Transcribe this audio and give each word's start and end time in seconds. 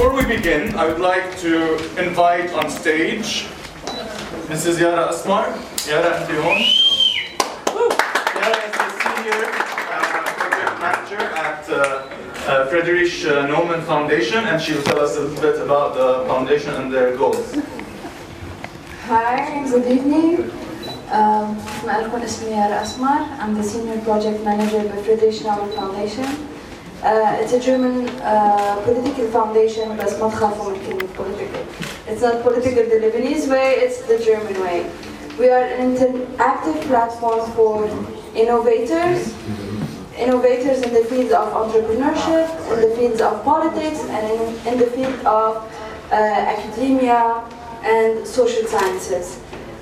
Before 0.00 0.16
we 0.16 0.24
begin, 0.24 0.74
I 0.76 0.86
would 0.86 0.98
like 0.98 1.36
to 1.40 1.76
invite 2.02 2.54
on 2.54 2.70
stage 2.70 3.44
Mrs. 4.48 4.80
Yara 4.80 5.12
Asmar. 5.12 5.52
Yara, 5.86 6.16
and 6.16 6.26
Yara 8.32 8.60
is 8.64 8.76
a 8.80 8.88
senior 8.96 9.44
uh, 9.44 10.00
project 10.40 10.80
manager 10.80 11.20
at 11.36 11.68
uh, 11.68 11.76
uh, 12.48 12.66
Friedrich 12.68 13.12
uh, 13.26 13.46
Foundation, 13.82 14.42
and 14.46 14.62
she'll 14.62 14.82
tell 14.84 15.00
us 15.00 15.18
a 15.18 15.20
little 15.20 15.42
bit 15.42 15.60
about 15.60 15.92
the 15.92 16.26
foundation 16.26 16.72
and 16.76 16.90
their 16.90 17.14
goals. 17.14 17.58
Hi, 19.04 19.68
good 19.68 19.86
evening. 19.86 20.50
Um, 21.10 21.60
I'm 21.84 23.52
the 23.52 23.62
senior 23.62 24.00
project 24.00 24.42
manager 24.44 24.78
at 24.78 25.04
Friedrich 25.04 25.34
Naumann 25.44 25.74
Foundation. 25.74 26.49
Uh, 27.03 27.37
it's 27.41 27.53
a 27.53 27.59
German 27.59 28.09
uh, 28.21 28.75
political 28.85 29.27
foundation 29.37 29.97
بس 29.97 30.13
ما 30.13 30.29
تخافوا 30.29 30.71
من 30.71 30.77
كلمة 30.87 31.07
political. 31.17 31.61
It's 32.07 32.21
not 32.21 32.43
political 32.43 32.83
the 32.83 32.99
Lebanese 33.05 33.47
way, 33.47 33.67
it's 33.85 33.99
the 34.11 34.17
German 34.19 34.55
way. 34.65 34.89
We 35.39 35.49
are 35.49 35.63
an 35.73 35.79
interactive 35.87 36.79
platform 36.87 37.41
for 37.51 37.75
innovators, 38.35 39.33
innovators 40.17 40.81
in 40.85 40.93
the 40.93 41.03
fields 41.09 41.33
of 41.33 41.47
entrepreneurship, 41.61 42.47
in 42.73 42.77
the 42.89 42.95
fields 42.97 43.21
of 43.21 43.43
politics, 43.43 43.99
and 44.15 44.23
in, 44.35 44.41
in 44.69 44.79
the 44.79 44.89
field 44.95 45.19
of 45.25 45.51
uh, 46.11 46.15
academia 46.55 47.21
and 47.83 48.25
social 48.27 48.65
sciences. 48.73 49.37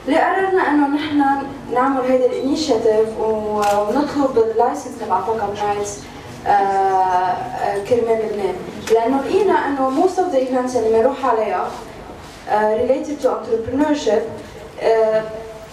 اللي 0.08 0.18
قررنا 0.20 0.70
انه 0.70 0.88
نحن 0.88 1.24
نعمل 1.74 2.02
هيدا 2.12 2.26
الانيشيتيف 2.26 3.20
ونطلب 3.20 4.38
اللايسنس 4.38 5.00
تبع 5.00 5.22
فوكم 5.22 5.54
رايتس 5.64 6.00
كرمال 7.89 8.19
لبنان. 8.27 8.55
لأنه 8.93 9.21
لقينا 9.23 9.67
إنه 9.67 10.03
most 10.03 10.17
of 10.19 10.33
the 10.35 10.39
events 10.39 10.77
اللي 10.77 10.99
بنروح 10.99 11.27
عليها 11.27 11.69
related 12.51 13.23
to 13.23 13.29
entrepreneurship 13.29 14.23
uh, 14.81 15.21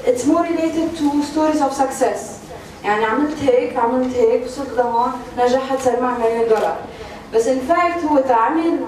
it's 0.08 0.26
more 0.26 0.44
related 0.44 0.88
to 0.98 1.23
stories 1.23 1.62
of 1.62 1.73
success. 1.73 2.20
يعني 2.84 3.06
عملت 3.06 3.38
هيك 3.44 3.78
عملت 3.78 4.16
هيك 4.16 4.45
وصلت 4.45 4.70
لهون 4.78 5.12
نجحت 5.38 5.80
صار 5.81 6.02
معي 6.02 6.14
مليون 6.20 6.50
دولار. 6.50 6.76
بس 7.34 7.48
ان 7.48 7.59
فاكت 7.59 8.06
هو 8.06 8.20
تعمل 8.20 8.80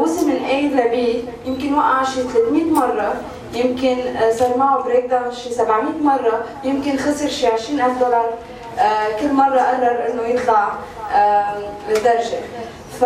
وصل 0.00 0.28
من 0.28 0.38
A 0.38 0.74
ل 0.74 1.24
يمكن 1.48 1.74
وقع 1.74 2.02
شي 2.04 2.22
300 2.22 2.64
مرة 2.64 3.14
يمكن 3.54 3.96
صار 4.38 4.58
معه 4.58 4.82
بريك 4.82 5.04
داون 5.04 5.32
شي 5.32 5.50
700 5.52 5.84
مرة 6.02 6.44
يمكن 6.64 6.96
خسر 6.96 7.28
شي 7.28 7.46
20000 7.46 7.98
دولار 8.00 8.30
كل 9.20 9.32
مرة 9.32 9.60
قرر 9.60 10.10
إنه 10.10 10.22
يطلع. 10.22 10.72
للدرجة 11.89 12.39
ف 12.99 13.03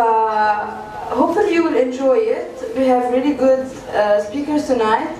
hopefully 1.20 1.54
you 1.54 1.62
will 1.62 1.76
enjoy 1.76 2.18
it. 2.18 2.50
We 2.76 2.86
have 2.86 3.12
really 3.12 3.34
good 3.34 3.64
uh, 3.94 4.20
speakers 4.24 4.66
tonight. 4.66 5.10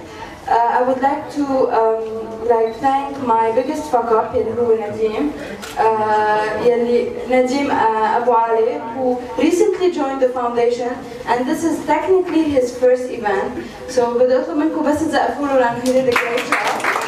Uh, 0.46 0.78
I 0.78 0.82
would 0.82 1.00
like 1.00 1.30
to 1.38 1.44
um, 1.80 2.04
like 2.52 2.76
thank 2.76 3.16
my 3.26 3.50
biggest 3.52 3.84
fuck 3.90 4.10
up 4.12 4.34
اللي 4.34 4.60
هو 4.60 4.74
نديم 4.88 5.32
uh, 5.78 6.66
يلي 6.66 7.10
نديم 7.30 7.70
uh, 7.70 8.18
Abu 8.18 8.32
Ali 8.32 8.78
who 8.94 9.18
recently 9.38 9.90
joined 9.90 10.20
the 10.20 10.28
foundation 10.28 10.92
and 11.26 11.46
this 11.48 11.64
is 11.64 11.76
technically 11.86 12.44
his 12.56 12.76
first 12.78 13.06
event 13.10 13.50
so 13.88 14.00
بدي 14.00 14.36
اطلب 14.38 14.56
منكم 14.56 14.82
بس 14.82 14.98
تسقفوا 14.98 15.46
له 15.46 15.58
لانه 15.58 15.80
he 15.84 15.88
did 15.88 16.08
a 16.08 16.16
great 16.16 16.44
job 16.50 16.82
but, 16.82 17.07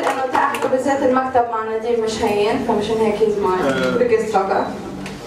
still 0.00 0.08
انه 0.08 0.32
تعرفوا 0.32 0.68
بالذات 0.70 1.02
المكتب 1.02 1.44
مع 1.50 1.76
نديم 1.76 2.04
مش 2.04 2.22
هين 2.22 2.58
فمشان 2.68 2.96
هيك 2.96 3.14
he's 3.16 3.38
my 3.38 3.98
biggest 3.98 4.32
fuck 4.32 4.50
up 4.50 4.66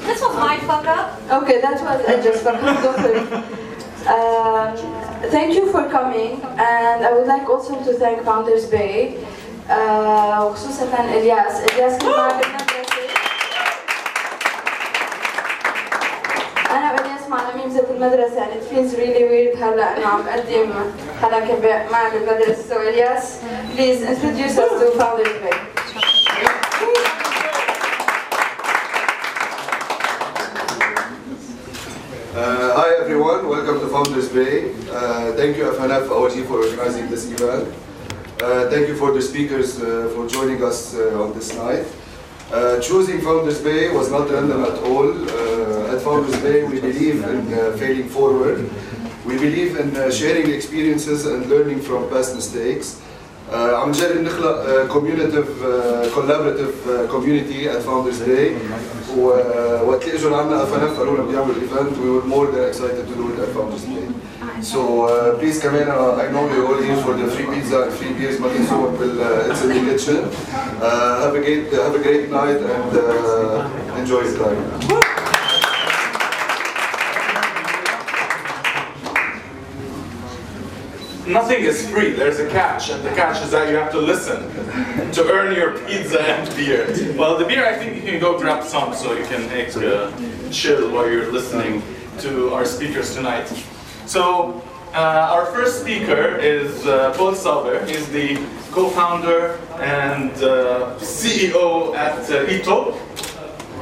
This 0.07 0.21
was 0.21 0.35
my 0.47 0.57
fuck 0.69 0.87
up. 0.97 1.07
Okay, 1.39 1.57
that 1.61 1.77
was 1.85 1.99
it 2.11 2.19
just 2.27 2.41
for 2.45 2.53
go 2.85 2.91
for 3.01 3.11
it. 3.19 3.27
Um, 4.15 4.69
thank 5.35 5.49
you 5.57 5.65
for 5.73 5.83
coming 5.97 6.31
and 6.71 6.97
I 7.07 7.11
would 7.15 7.27
like 7.27 7.45
also 7.53 7.73
to 7.87 7.93
thank 8.01 8.17
Founders 8.23 8.65
Bay 8.65 9.17
uh, 9.69 10.41
وخصوصا 10.41 10.85
الياس 11.13 11.63
الياس 11.73 11.97
كان 11.97 12.09
معي 12.11 12.41
والياس 17.73 17.73
معلمين 17.73 17.73
بذات 17.73 17.89
المدرسة 17.91 18.45
and 18.45 18.53
it 18.53 18.63
feels 18.63 18.95
really 18.95 19.23
weird 19.23 19.63
هلا 19.63 19.97
إنه 19.97 20.07
عم 20.07 20.21
أقدم 20.27 20.71
حدا 21.21 21.39
كان 21.39 21.91
معي 21.91 22.11
بالمدرسة 22.11 22.63
so 22.69 22.77
الياس 22.77 23.23
please 23.75 24.01
introduce 24.01 24.57
us 24.57 24.81
to 24.81 24.99
Founders 24.99 25.35
Bay 25.43 25.55
Uh, 32.35 32.73
hi 32.81 32.89
everyone, 33.01 33.49
welcome 33.49 33.79
to 33.81 33.87
Founders 33.87 34.29
Bay. 34.29 34.71
Uh, 34.91 35.33
thank 35.39 35.57
you 35.57 35.63
FNF 35.77 36.05
OG 36.09 36.45
for 36.47 36.57
organizing 36.65 37.09
this 37.09 37.23
event. 37.31 37.67
Uh, 38.41 38.69
thank 38.69 38.87
you 38.87 38.95
for 38.95 39.11
the 39.11 39.21
speakers 39.21 39.69
uh, 39.81 40.09
for 40.15 40.27
joining 40.27 40.63
us 40.63 40.95
uh, 40.95 41.21
on 41.23 41.33
this 41.33 41.49
night. 41.57 41.85
Uh, 42.51 42.79
choosing 42.79 43.19
Founders 43.21 43.59
Bay 43.61 43.93
was 43.93 44.09
not 44.09 44.29
random 44.29 44.63
at 44.63 44.77
all. 44.89 45.09
Uh, 45.93 45.93
at 45.93 46.01
Founders 46.01 46.37
Bay 46.41 46.63
we 46.63 46.77
believe 46.81 47.17
in 47.33 47.41
uh, 47.53 47.77
failing 47.77 48.09
forward. 48.09 48.57
We 49.29 49.35
believe 49.45 49.77
in 49.77 49.95
uh, 49.95 50.09
sharing 50.19 50.47
experiences 50.57 51.25
and 51.31 51.45
learning 51.53 51.81
from 51.81 52.09
past 52.09 52.33
mistakes. 52.35 52.87
Uh, 53.51 53.73
عم 53.81 53.89
نجرب 53.89 54.21
نخلق 54.21 54.65
uh, 54.65 54.93
communicative, 54.93 55.49
uh, 55.63 56.05
collaborative 56.15 56.75
uh, 56.85 57.11
community 57.11 57.67
at 57.67 57.81
Founders 57.83 58.19
Day 58.19 58.53
ووقت 59.17 60.03
اللي 60.03 60.15
اجوا 60.19 60.37
عندنا 60.37 60.65
FNF 60.65 60.97
قالوا 60.99 61.13
لنا 61.17 61.23
بيعملوا 61.23 61.55
ايفنت 61.61 61.91
we 61.97 62.09
were 62.09 62.27
more 62.35 62.47
than 62.51 62.63
excited 62.69 63.05
to 63.09 63.15
do 63.21 63.25
it 63.33 63.39
at 63.39 63.49
Founders 63.55 63.83
Day. 63.83 64.05
So 64.61 64.79
uh, 65.07 65.39
please 65.39 65.59
كمان 65.63 65.87
uh, 65.87 66.21
I 66.23 66.31
know 66.31 66.43
you're 66.53 66.67
all 66.67 66.81
here 66.81 66.97
for 67.05 67.13
the 67.13 67.27
free 67.35 67.45
pizza 67.45 67.81
and 67.83 67.93
free 67.93 68.13
beers 68.13 68.41
ما 68.41 68.47
تنسوا 68.47 68.89
بال 68.99 69.19
uh, 69.19 69.51
it's 69.51 69.63
in 69.63 69.69
the 69.69 69.91
kitchen. 69.91 70.17
Uh, 70.81 71.21
have 71.23 71.33
a 71.35 71.39
great 71.39 71.73
have 71.73 71.95
a 71.95 72.03
great 72.07 72.29
night 72.31 72.59
and 72.75 72.91
uh, 72.97 73.99
enjoy 73.99 74.21
your 74.21 74.37
time. 74.37 75.12
Nothing 81.26 81.64
is 81.64 81.88
free, 81.88 82.12
there's 82.12 82.38
a 82.38 82.50
catch, 82.50 82.90
and 82.90 83.02
the 83.02 83.08
catch 83.10 83.42
is 83.42 83.50
that 83.52 83.70
you 83.70 83.76
have 83.76 83.90
to 83.92 83.98
listen 83.98 84.42
to 85.12 85.26
earn 85.30 85.56
your 85.56 85.78
pizza 85.86 86.20
and 86.20 86.54
beer. 86.54 86.86
Well, 87.16 87.38
the 87.38 87.46
beer, 87.46 87.66
I 87.66 87.78
think 87.78 87.96
you 87.96 88.02
can 88.02 88.20
go 88.20 88.38
grab 88.38 88.62
some 88.62 88.92
so 88.94 89.14
you 89.14 89.24
can 89.24 89.48
make 89.48 89.74
uh, 89.74 90.12
chill 90.50 90.92
while 90.92 91.10
you're 91.10 91.32
listening 91.32 91.82
to 92.18 92.52
our 92.52 92.66
speakers 92.66 93.14
tonight. 93.14 93.46
So, 94.04 94.62
uh, 94.92 95.32
our 95.32 95.46
first 95.46 95.80
speaker 95.80 96.36
is 96.36 96.86
uh, 96.86 97.14
Paul 97.16 97.34
Sauber. 97.34 97.84
He's 97.86 98.06
the 98.10 98.36
co-founder 98.70 99.58
and 99.80 100.30
uh, 100.42 100.94
CEO 100.98 101.96
at 101.96 102.18
uh, 102.30 102.44
ETOB. 102.44 102.98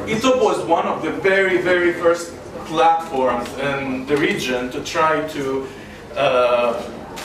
ETOB 0.06 0.42
was 0.44 0.64
one 0.64 0.86
of 0.86 1.02
the 1.02 1.10
very, 1.10 1.60
very 1.60 1.92
first 1.92 2.36
platforms 2.66 3.52
in 3.58 4.06
the 4.06 4.16
region 4.16 4.70
to 4.70 4.82
try 4.84 5.26
to 5.28 5.66
uh, 6.14 6.80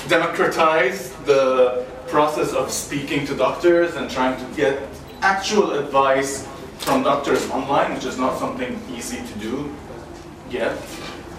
democratize 0.08 1.12
the 1.26 1.86
process 2.08 2.54
of 2.54 2.72
speaking 2.72 3.26
to 3.28 3.36
doctors 3.36 3.96
and 3.96 4.10
trying 4.10 4.38
to 4.40 4.56
get 4.56 4.82
actual 5.22 5.72
advice 5.74 6.48
from 6.80 7.04
doctors 7.04 7.50
online, 7.50 7.94
which 7.94 8.06
is 8.06 8.18
not 8.18 8.38
something 8.40 8.80
easy 8.94 9.18
to 9.18 9.40
do 9.40 9.74
yet, 10.50 10.78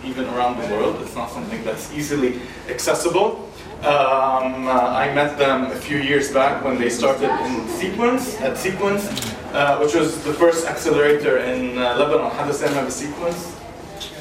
even 0.05 0.27
around 0.27 0.61
the 0.61 0.69
world. 0.75 1.01
It's 1.01 1.15
not 1.15 1.31
something 1.31 1.65
that's 1.65 1.93
easily 1.95 2.41
accessible. 2.69 3.49
Um, 3.79 4.67
uh, 4.67 4.73
I 4.73 5.15
met 5.15 5.39
them 5.39 5.71
a 5.71 5.77
few 5.77 5.99
years 5.99 6.33
back 6.33 6.65
when 6.65 6.79
they 6.79 6.91
started 6.91 7.31
in 7.47 7.65
Seeqnce, 7.79 8.41
at 8.43 8.56
Seeqnce, 8.56 9.55
uh, 9.55 9.79
which 9.79 9.95
was 9.95 10.23
the 10.25 10.35
first 10.35 10.67
accelerator 10.67 11.38
in 11.38 11.79
uh, 11.79 11.97
Lebanon. 11.97 12.31
Hadassan 12.31 12.73
have 12.75 12.88
a 12.88 12.91
Seeqnce 12.91 13.57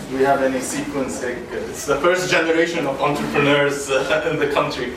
do 0.09 0.17
we 0.17 0.23
have 0.23 0.41
any 0.41 0.59
Seeqnce? 0.59 1.23
Uh, 1.23 1.69
It's 1.69 1.85
the 1.85 1.97
first 1.99 2.29
generation 2.31 2.87
of 2.87 3.01
entrepreneurs 3.01 3.89
uh, 3.89 4.29
in 4.31 4.39
the 4.39 4.47
country. 4.47 4.93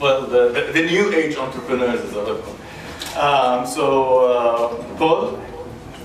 Well, 0.00 0.26
the, 0.26 0.48
the, 0.48 0.72
the 0.72 0.86
new 0.86 1.12
age 1.12 1.36
entrepreneurs 1.36 2.00
is 2.00 2.16
other 2.16 2.34
one. 2.36 2.56
Um, 3.16 3.66
so, 3.66 4.26
uh, 4.26 4.96
Paul, 4.96 5.38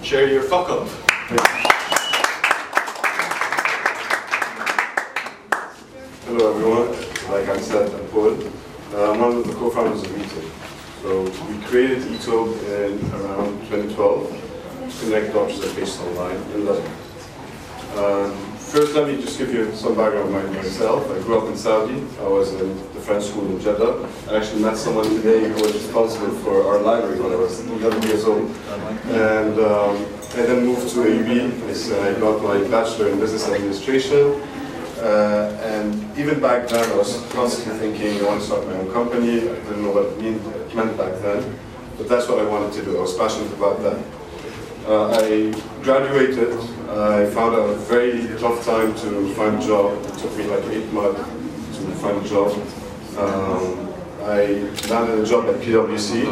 share 0.03 0.27
your 0.27 0.43
fuck 0.43 0.69
up. 0.69 0.87
Hello 6.25 6.53
everyone, 6.53 6.91
like 7.31 7.49
I 7.49 7.59
said, 7.59 7.91
I'm 7.93 8.07
Paul. 8.09 8.37
Uh, 8.93 9.11
I'm 9.11 9.19
one 9.19 9.37
of 9.37 9.47
the 9.47 9.53
co-founders 9.53 10.03
of 10.03 10.09
ETOB. 10.09 11.01
So 11.01 11.23
we 11.47 11.65
created 11.65 12.03
ETOB 12.03 12.63
in 12.67 13.11
around 13.21 13.59
2012 13.69 14.89
to 14.89 15.05
connect 15.05 15.33
doctors 15.33 15.63
and 15.63 15.73
patients 15.73 15.99
online 16.01 16.35
in 16.53 16.65
Lebanon. 16.65 17.08
Um, 17.97 18.31
first, 18.57 18.93
let 18.93 19.07
me 19.07 19.21
just 19.21 19.37
give 19.37 19.53
you 19.53 19.73
some 19.75 19.95
background 19.95 20.31
myself. 20.53 21.09
I 21.09 21.19
grew 21.23 21.39
up 21.39 21.49
in 21.49 21.57
Saudi. 21.57 22.03
I 22.19 22.27
was 22.27 22.53
in 22.53 22.77
the 22.93 23.01
French 23.01 23.25
school 23.25 23.45
in 23.47 23.59
Jeddah. 23.59 24.07
I 24.29 24.37
actually 24.37 24.61
met 24.61 24.77
someone 24.77 25.05
today 25.05 25.47
who 25.49 25.55
was 25.55 25.73
responsible 25.73 26.31
for 26.39 26.63
our 26.67 26.79
library 26.79 27.19
when 27.19 27.31
I 27.31 27.35
was 27.35 27.65
11 27.65 28.03
years 28.03 28.25
old. 28.25 28.49
And 29.09 29.59
um, 29.59 29.95
I 30.37 30.41
then 30.45 30.65
moved 30.65 30.89
to 30.93 30.99
AUB. 30.99 31.99
I 31.99 32.19
got 32.19 32.43
my 32.43 32.59
bachelor 32.69 33.09
in 33.09 33.19
business 33.19 33.47
administration. 33.49 34.39
Uh, 34.99 35.57
and 35.63 35.95
even 36.17 36.39
back 36.39 36.67
then, 36.67 36.91
I 36.91 36.95
was 36.95 37.25
constantly 37.31 37.79
thinking, 37.79 38.21
I 38.21 38.27
want 38.27 38.41
to 38.41 38.45
start 38.45 38.67
my 38.67 38.73
own 38.73 38.91
company. 38.91 39.39
I 39.39 39.55
didn't 39.55 39.81
know 39.81 39.91
what 39.91 40.05
it 40.05 40.75
meant 40.75 40.97
back 40.97 41.19
then. 41.21 41.57
But 41.97 42.07
that's 42.07 42.27
what 42.29 42.39
I 42.39 42.43
wanted 42.43 42.71
to 42.73 42.85
do. 42.85 42.97
I 42.97 43.01
was 43.01 43.17
passionate 43.17 43.51
about 43.53 43.81
that. 43.81 43.97
Uh, 44.89 45.11
I 45.11 45.51
graduated. 45.83 46.51
I 46.89 47.29
found 47.29 47.53
a 47.53 47.75
very 47.75 48.25
tough 48.39 48.65
time 48.65 48.95
to 48.95 49.31
find 49.35 49.61
a 49.61 49.67
job. 49.67 50.03
It 50.03 50.17
took 50.17 50.35
me 50.35 50.45
like 50.45 50.63
eight 50.65 50.91
months 50.91 51.21
to 51.77 51.85
find 52.01 52.17
a 52.17 52.27
job. 52.27 52.53
Um, 53.15 53.93
I 54.23 54.65
landed 54.89 55.19
a 55.19 55.25
job 55.27 55.45
at 55.45 55.61
PwC 55.61 56.25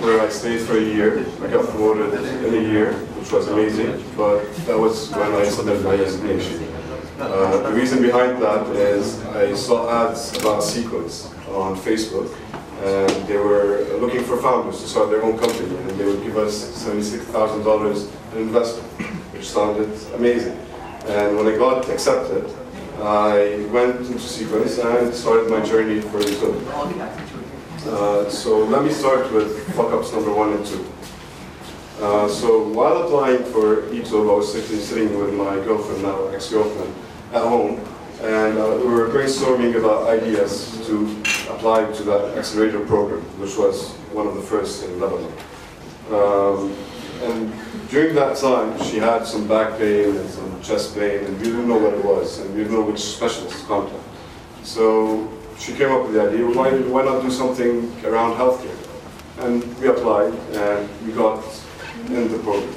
where 0.00 0.20
I 0.20 0.28
stayed 0.28 0.62
for 0.62 0.76
a 0.76 0.82
year. 0.82 1.24
I 1.40 1.46
got 1.46 1.68
promoted 1.68 2.14
in 2.44 2.54
a 2.54 2.68
year, 2.68 2.94
which 2.94 3.30
was 3.30 3.46
amazing, 3.46 4.02
but 4.16 4.42
that 4.66 4.76
was 4.76 5.12
when 5.12 5.32
I 5.32 5.44
submitted 5.44 5.84
my 5.84 5.94
resignation. 5.94 6.66
Uh, 7.20 7.58
the 7.58 7.72
reason 7.76 8.02
behind 8.02 8.42
that 8.42 8.66
is 8.74 9.24
I 9.26 9.54
saw 9.54 10.08
ads 10.08 10.36
about 10.38 10.64
Seeqnce 10.64 11.30
on 11.54 11.76
Facebook, 11.76 12.36
and 12.84 13.26
they 13.26 13.38
were 13.38 13.82
looking 13.98 14.22
for 14.22 14.36
founders 14.36 14.80
to 14.82 14.86
start 14.86 15.08
their 15.08 15.22
own 15.22 15.38
company, 15.38 15.74
and 15.74 15.90
they 15.92 16.04
would 16.04 16.22
give 16.22 16.36
us 16.36 16.84
$76,000 16.84 18.32
in 18.32 18.38
investment, 18.42 18.86
which 19.32 19.48
sounded 19.48 19.90
amazing. 20.14 20.58
And 21.06 21.36
when 21.36 21.46
I 21.46 21.56
got 21.56 21.88
accepted, 21.88 22.44
I 22.98 23.66
went 23.72 23.96
into 24.00 24.18
Seeqnce 24.18 24.84
and 24.84 25.14
started 25.14 25.50
my 25.50 25.64
journey 25.64 26.02
for 26.02 26.20
ETOB. 26.20 26.54
Uh, 27.86 28.28
so 28.28 28.58
let 28.64 28.84
me 28.84 28.92
start 28.92 29.32
with 29.32 29.66
fuck-ups 29.74 30.12
number 30.12 30.32
one 30.32 30.52
and 30.52 30.66
two. 30.66 30.84
Uh, 32.00 32.28
so 32.28 32.68
while 32.68 32.98
applying 33.04 33.44
for 33.44 33.88
ETOB, 33.92 34.30
I 34.30 34.36
was 34.36 34.52
sitting, 34.52 34.78
sitting 34.78 35.18
with 35.18 35.32
my 35.32 35.56
girlfriend, 35.64 36.02
now 36.02 36.26
ex-girlfriend, 36.28 36.94
at 37.32 37.42
home, 37.42 37.80
and 38.20 38.58
uh, 38.58 38.78
we 38.80 38.92
were 38.92 39.08
brainstorming 39.08 39.74
about 39.76 40.08
ideas 40.08 40.80
to 40.86 41.22
apply 41.64 41.90
to 41.90 42.02
that 42.02 42.36
accelerator 42.36 42.80
program, 42.80 43.22
which 43.40 43.56
was 43.56 43.92
one 44.12 44.26
of 44.26 44.34
the 44.34 44.42
first 44.42 44.84
in 44.84 45.00
Lebanon. 45.00 45.32
Um, 46.10 46.76
and 47.22 47.88
during 47.88 48.14
that 48.16 48.36
time, 48.36 48.76
she 48.82 48.98
had 48.98 49.24
some 49.24 49.48
back 49.48 49.78
pain 49.78 50.14
and 50.14 50.28
some 50.28 50.60
chest 50.60 50.94
pain, 50.94 51.24
and 51.24 51.38
we 51.38 51.44
didn't 51.44 51.66
know 51.66 51.78
what 51.78 51.94
it 51.94 52.04
was, 52.04 52.40
and 52.40 52.50
we 52.54 52.64
didn't 52.64 52.74
know 52.74 52.82
which 52.82 53.00
specialist 53.00 53.60
to 53.60 53.64
contact. 53.64 54.04
So 54.62 55.26
she 55.58 55.72
came 55.72 55.90
up 55.90 56.02
with 56.02 56.12
the 56.12 56.28
idea, 56.28 56.44
why, 56.46 56.70
why 56.80 57.02
not 57.02 57.22
do 57.22 57.30
something 57.30 57.90
around 58.04 58.36
healthcare? 58.36 58.76
And 59.38 59.64
we 59.78 59.88
applied, 59.88 60.34
and 60.52 60.86
we 61.06 61.12
got 61.12 61.42
in 62.08 62.30
the 62.30 62.38
program. 62.40 62.76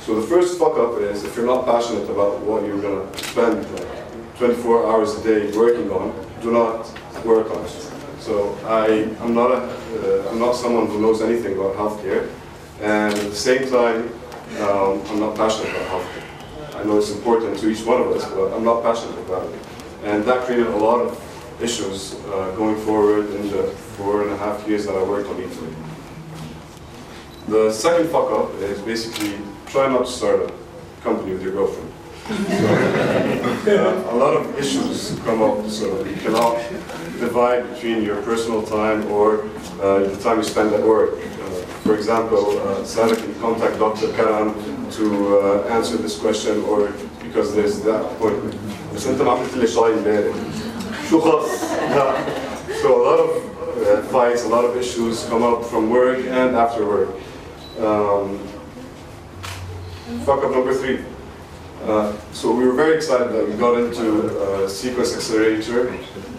So 0.00 0.18
the 0.18 0.26
first 0.26 0.58
fuck 0.58 0.78
up 0.78 0.98
is 0.98 1.24
if 1.24 1.36
you're 1.36 1.44
not 1.44 1.66
passionate 1.66 2.08
about 2.08 2.40
what 2.40 2.64
you're 2.64 2.80
gonna 2.80 3.04
spend 3.18 3.70
like 3.78 4.38
24 4.38 4.90
hours 4.90 5.14
a 5.18 5.22
day 5.22 5.54
working 5.54 5.90
on, 5.90 6.08
do 6.40 6.52
not 6.52 6.88
work 7.26 7.50
on 7.50 7.62
it. 7.66 7.93
So 8.24 8.56
I, 8.64 8.86
I'm 9.20 9.34
not 9.34 9.50
a, 9.50 9.60
uh, 9.60 10.30
I'm 10.30 10.38
not 10.38 10.56
someone 10.56 10.86
who 10.86 10.98
knows 10.98 11.20
anything 11.20 11.58
about 11.58 11.76
healthcare, 11.76 12.30
and 12.80 13.12
at 13.12 13.28
the 13.28 13.36
same 13.36 13.68
time, 13.68 14.08
um, 14.62 15.02
I'm 15.10 15.20
not 15.20 15.36
passionate 15.36 15.68
about 15.76 15.88
healthcare. 15.92 16.80
I 16.80 16.84
know 16.84 16.96
it's 16.96 17.10
important 17.10 17.58
to 17.58 17.68
each 17.68 17.84
one 17.84 18.00
of 18.00 18.08
us, 18.12 18.24
but 18.30 18.54
I'm 18.54 18.64
not 18.64 18.82
passionate 18.82 19.18
about 19.26 19.46
it. 19.52 19.60
And 20.04 20.24
that 20.24 20.46
created 20.46 20.68
a 20.68 20.76
lot 20.76 21.02
of 21.02 21.10
issues 21.60 22.14
uh, 22.14 22.54
going 22.56 22.76
forward 22.86 23.26
in 23.34 23.50
the 23.50 23.64
four 23.98 24.22
and 24.22 24.30
a 24.30 24.38
half 24.38 24.66
years 24.66 24.86
that 24.86 24.94
I 24.94 25.02
worked 25.02 25.28
on 25.28 25.36
ETOB. 25.36 25.74
The 27.48 27.72
second 27.72 28.08
fuck 28.08 28.30
up 28.30 28.54
is 28.54 28.80
basically 28.80 29.36
try 29.66 29.86
not 29.88 30.06
to 30.06 30.10
start 30.10 30.50
a 30.50 31.02
company 31.02 31.32
with 31.32 31.42
your 31.42 31.52
girlfriend. 31.52 31.92
So, 32.29 32.35
uh, 33.67 34.13
a 34.13 34.15
lot 34.15 34.33
of 34.35 34.57
issues 34.57 35.19
come 35.25 35.41
up, 35.41 35.67
so 35.69 36.05
you 36.05 36.15
cannot 36.17 36.57
divide 37.19 37.61
between 37.73 38.03
your 38.03 38.21
personal 38.21 38.61
time 38.63 39.05
or 39.11 39.45
uh, 39.81 39.99
the 39.99 40.17
time 40.23 40.37
you 40.37 40.43
spend 40.43 40.73
at 40.73 40.83
work. 40.83 41.11
Uh, 41.13 41.49
for 41.85 41.95
example, 41.95 42.59
uh, 42.59 42.83
Sarah 42.85 43.15
can 43.15 43.33
contact 43.41 43.79
Dr. 43.79 44.13
Karam 44.13 44.53
to 44.91 45.39
uh, 45.39 45.75
answer 45.75 45.97
this 45.97 46.17
question 46.19 46.61
or 46.65 46.91
because 47.23 47.55
there's 47.55 47.81
that 47.81 48.01
appointment. 48.05 48.55
بس 48.95 49.07
انت 49.07 49.21
ما 49.21 49.31
عملت 49.31 49.57
لي 49.57 49.67
شاي 49.67 49.93
امبارح. 49.93 50.35
شو 51.09 51.19
خص؟ 51.19 51.63
لا. 51.95 52.13
So 52.81 52.87
a 52.87 53.03
lot 53.09 53.19
of 53.19 53.29
uh, 53.87 54.01
fights, 54.13 54.43
a 54.45 54.47
lot 54.47 54.65
of 54.65 54.77
issues 54.77 55.25
come 55.29 55.43
up 55.43 55.65
from 55.65 55.89
work 55.89 56.19
and 56.19 56.55
after 56.55 56.85
work. 56.85 57.09
Um, 57.79 58.39
fuck 60.25 60.43
up 60.45 60.51
number 60.51 60.73
three. 60.73 60.99
Uh, 61.84 62.16
so 62.32 62.50
we 62.50 62.66
were 62.66 62.72
very 62.72 62.96
excited 62.96 63.30
that 63.30 63.46
we 63.46 63.52
got 63.58 63.76
into 63.76 64.26
uh, 64.40 64.66
Seeqnce 64.66 65.16
Accelerator, 65.16 65.90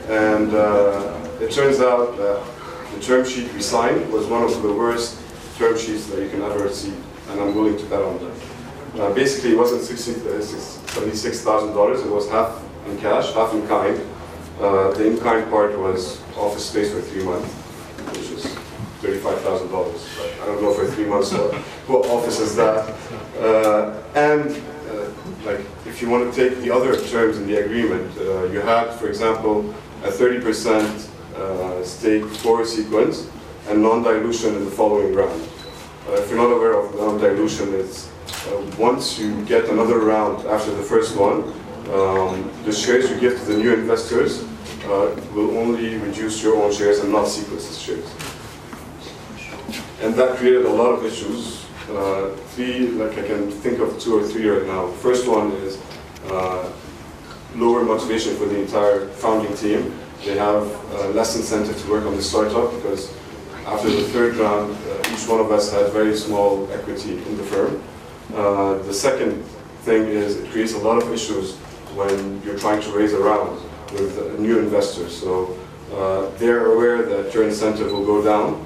and 0.09 0.51
uh, 0.55 1.29
it 1.39 1.51
turns 1.51 1.81
out 1.81 2.17
that 2.17 2.43
the 2.91 2.99
term 2.99 3.23
sheet 3.23 3.53
we 3.53 3.61
signed 3.61 4.11
was 4.11 4.25
one 4.25 4.41
of 4.41 4.59
the 4.63 4.73
worst 4.73 5.21
term 5.59 5.77
sheets 5.77 6.07
that 6.07 6.19
you 6.19 6.29
can 6.29 6.41
ever 6.41 6.67
see, 6.71 6.95
and 7.29 7.39
I'm 7.39 7.53
willing 7.53 7.77
to 7.77 7.85
bet 7.85 8.01
on 8.01 8.17
that. 8.23 8.99
Uh, 8.99 9.13
basically, 9.13 9.51
it 9.51 9.57
wasn't 9.57 9.83
60, 9.83 10.13
uh, 10.21 10.41
$76,000, 10.41 12.05
it 12.05 12.09
was 12.09 12.27
half 12.27 12.63
in 12.87 12.97
cash, 12.97 13.31
half 13.33 13.53
in 13.53 13.67
kind. 13.67 14.01
The 14.57 15.05
in 15.05 15.19
kind 15.19 15.47
part 15.51 15.77
was 15.77 16.23
office 16.37 16.67
space 16.67 16.91
for 16.91 17.01
three 17.01 17.23
months, 17.23 17.53
which 18.17 18.31
is 18.31 18.45
$35,000. 18.99 20.41
I 20.41 20.45
don't 20.47 20.63
know 20.63 20.73
for 20.73 20.87
three 20.87 21.05
months 21.05 21.33
what, 21.33 21.53
what 21.87 22.05
office 22.07 22.39
is 22.39 22.55
that. 22.55 22.95
And 24.15 24.59
like, 25.45 25.59
if 25.85 26.01
you 26.01 26.09
want 26.09 26.33
to 26.33 26.35
take 26.35 26.59
the 26.59 26.71
other 26.71 26.99
terms 27.07 27.37
in 27.37 27.47
the 27.47 27.63
agreement, 27.63 28.17
uh, 28.17 28.45
you 28.45 28.59
had, 28.59 28.91
for 28.95 29.07
example, 29.07 29.73
a 30.03 30.09
30% 30.09 31.09
uh, 31.35 31.83
stake 31.83 32.25
for 32.25 32.61
Seeqnce 32.61 33.29
and 33.67 33.81
non-dilution 33.81 34.55
in 34.55 34.65
the 34.65 34.71
following 34.71 35.13
round. 35.13 35.41
Uh, 36.07 36.13
if 36.13 36.29
you're 36.29 36.37
not 36.37 36.51
aware 36.51 36.73
of 36.73 36.95
non-dilution, 36.95 37.73
it's 37.75 38.09
uh, 38.47 38.71
once 38.77 39.19
you 39.19 39.43
get 39.45 39.65
another 39.69 39.99
round 39.99 40.45
after 40.47 40.71
the 40.71 40.83
first 40.83 41.15
one, 41.15 41.43
um, 41.93 42.51
the 42.63 42.71
shares 42.71 43.09
you 43.09 43.19
give 43.19 43.39
to 43.39 43.45
the 43.45 43.57
new 43.57 43.73
investors 43.73 44.43
uh, 44.85 45.15
will 45.33 45.57
only 45.57 45.97
reduce 45.97 46.43
your 46.43 46.55
own 46.61 46.73
shares 46.73 46.99
and 46.99 47.11
not 47.11 47.25
Seeqnce's 47.25 47.79
shares. 47.79 48.09
And 50.01 50.13
that 50.15 50.37
created 50.37 50.65
a 50.65 50.69
lot 50.69 50.91
of 50.91 51.05
issues. 51.05 51.64
Uh, 51.89 52.29
three, 52.55 52.87
like 52.87 53.15
I 53.17 53.27
can 53.27 53.51
think 53.51 53.79
of 53.79 53.99
two 53.99 54.17
or 54.17 54.23
three 54.23 54.47
right 54.49 54.65
now. 54.65 54.87
First 54.87 55.27
one 55.27 55.51
is 55.51 55.77
uh, 56.29 56.71
lower 57.55 57.83
motivation 57.83 58.35
for 58.35 58.45
the 58.45 58.59
entire 58.59 59.07
founding 59.07 59.55
team. 59.55 59.93
They 60.23 60.35
have 60.35 60.63
uh, 60.93 61.09
less 61.09 61.35
incentive 61.35 61.79
to 61.83 61.91
work 61.91 62.05
on 62.05 62.15
the 62.15 62.23
startup 62.23 62.71
because 62.75 63.13
after 63.67 63.89
the 63.89 64.01
third 64.09 64.35
round, 64.37 64.75
uh, 64.75 65.13
each 65.13 65.27
one 65.27 65.39
of 65.39 65.51
us 65.51 65.71
had 65.71 65.91
very 65.91 66.15
small 66.17 66.67
equity 66.71 67.17
in 67.17 67.37
the 67.37 67.43
firm. 67.43 67.83
Uh, 68.33 68.79
the 68.83 68.93
second 68.93 69.43
thing 69.83 70.07
is 70.07 70.37
it 70.37 70.49
creates 70.51 70.73
a 70.73 70.79
lot 70.79 71.01
of 71.01 71.13
issues 71.13 71.55
when 71.93 72.41
you're 72.43 72.57
trying 72.57 72.81
to 72.81 72.89
raise 72.97 73.13
a 73.13 73.19
round 73.19 73.61
with 73.93 74.39
new 74.39 74.57
investors. 74.57 75.15
So 75.15 75.55
uh, 75.93 76.35
they're 76.39 76.73
aware 76.73 77.03
that 77.03 77.31
your 77.31 77.43
incentive 77.43 77.91
will 77.91 78.05
go 78.05 78.23
down 78.23 78.65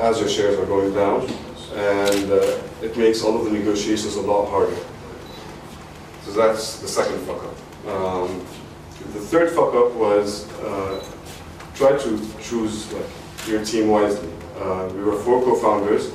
as 0.00 0.18
your 0.18 0.28
shares 0.28 0.58
are 0.58 0.66
going 0.66 0.92
down, 0.92 1.28
and 1.74 2.30
uh, 2.30 2.58
it 2.82 2.96
makes 2.96 3.22
all 3.22 3.36
of 3.38 3.44
the 3.44 3.50
negotiations 3.50 4.16
a 4.16 4.20
lot 4.20 4.48
harder. 4.48 4.76
So 6.22 6.32
that's 6.32 6.78
the 6.78 6.88
second 6.88 7.18
fuck 7.26 7.42
up. 7.42 7.88
Um, 7.88 8.38
the 9.12 9.20
third 9.20 9.50
fuck 9.50 9.74
up 9.74 9.92
was 9.92 10.50
uh, 10.60 11.04
try 11.74 11.96
to 11.96 12.20
choose 12.42 12.92
like, 12.92 13.06
your 13.46 13.64
team 13.64 13.88
wisely. 13.88 14.30
Uh, 14.58 14.88
we 14.94 15.02
were 15.02 15.16
four 15.16 15.42
co-founders. 15.42 16.12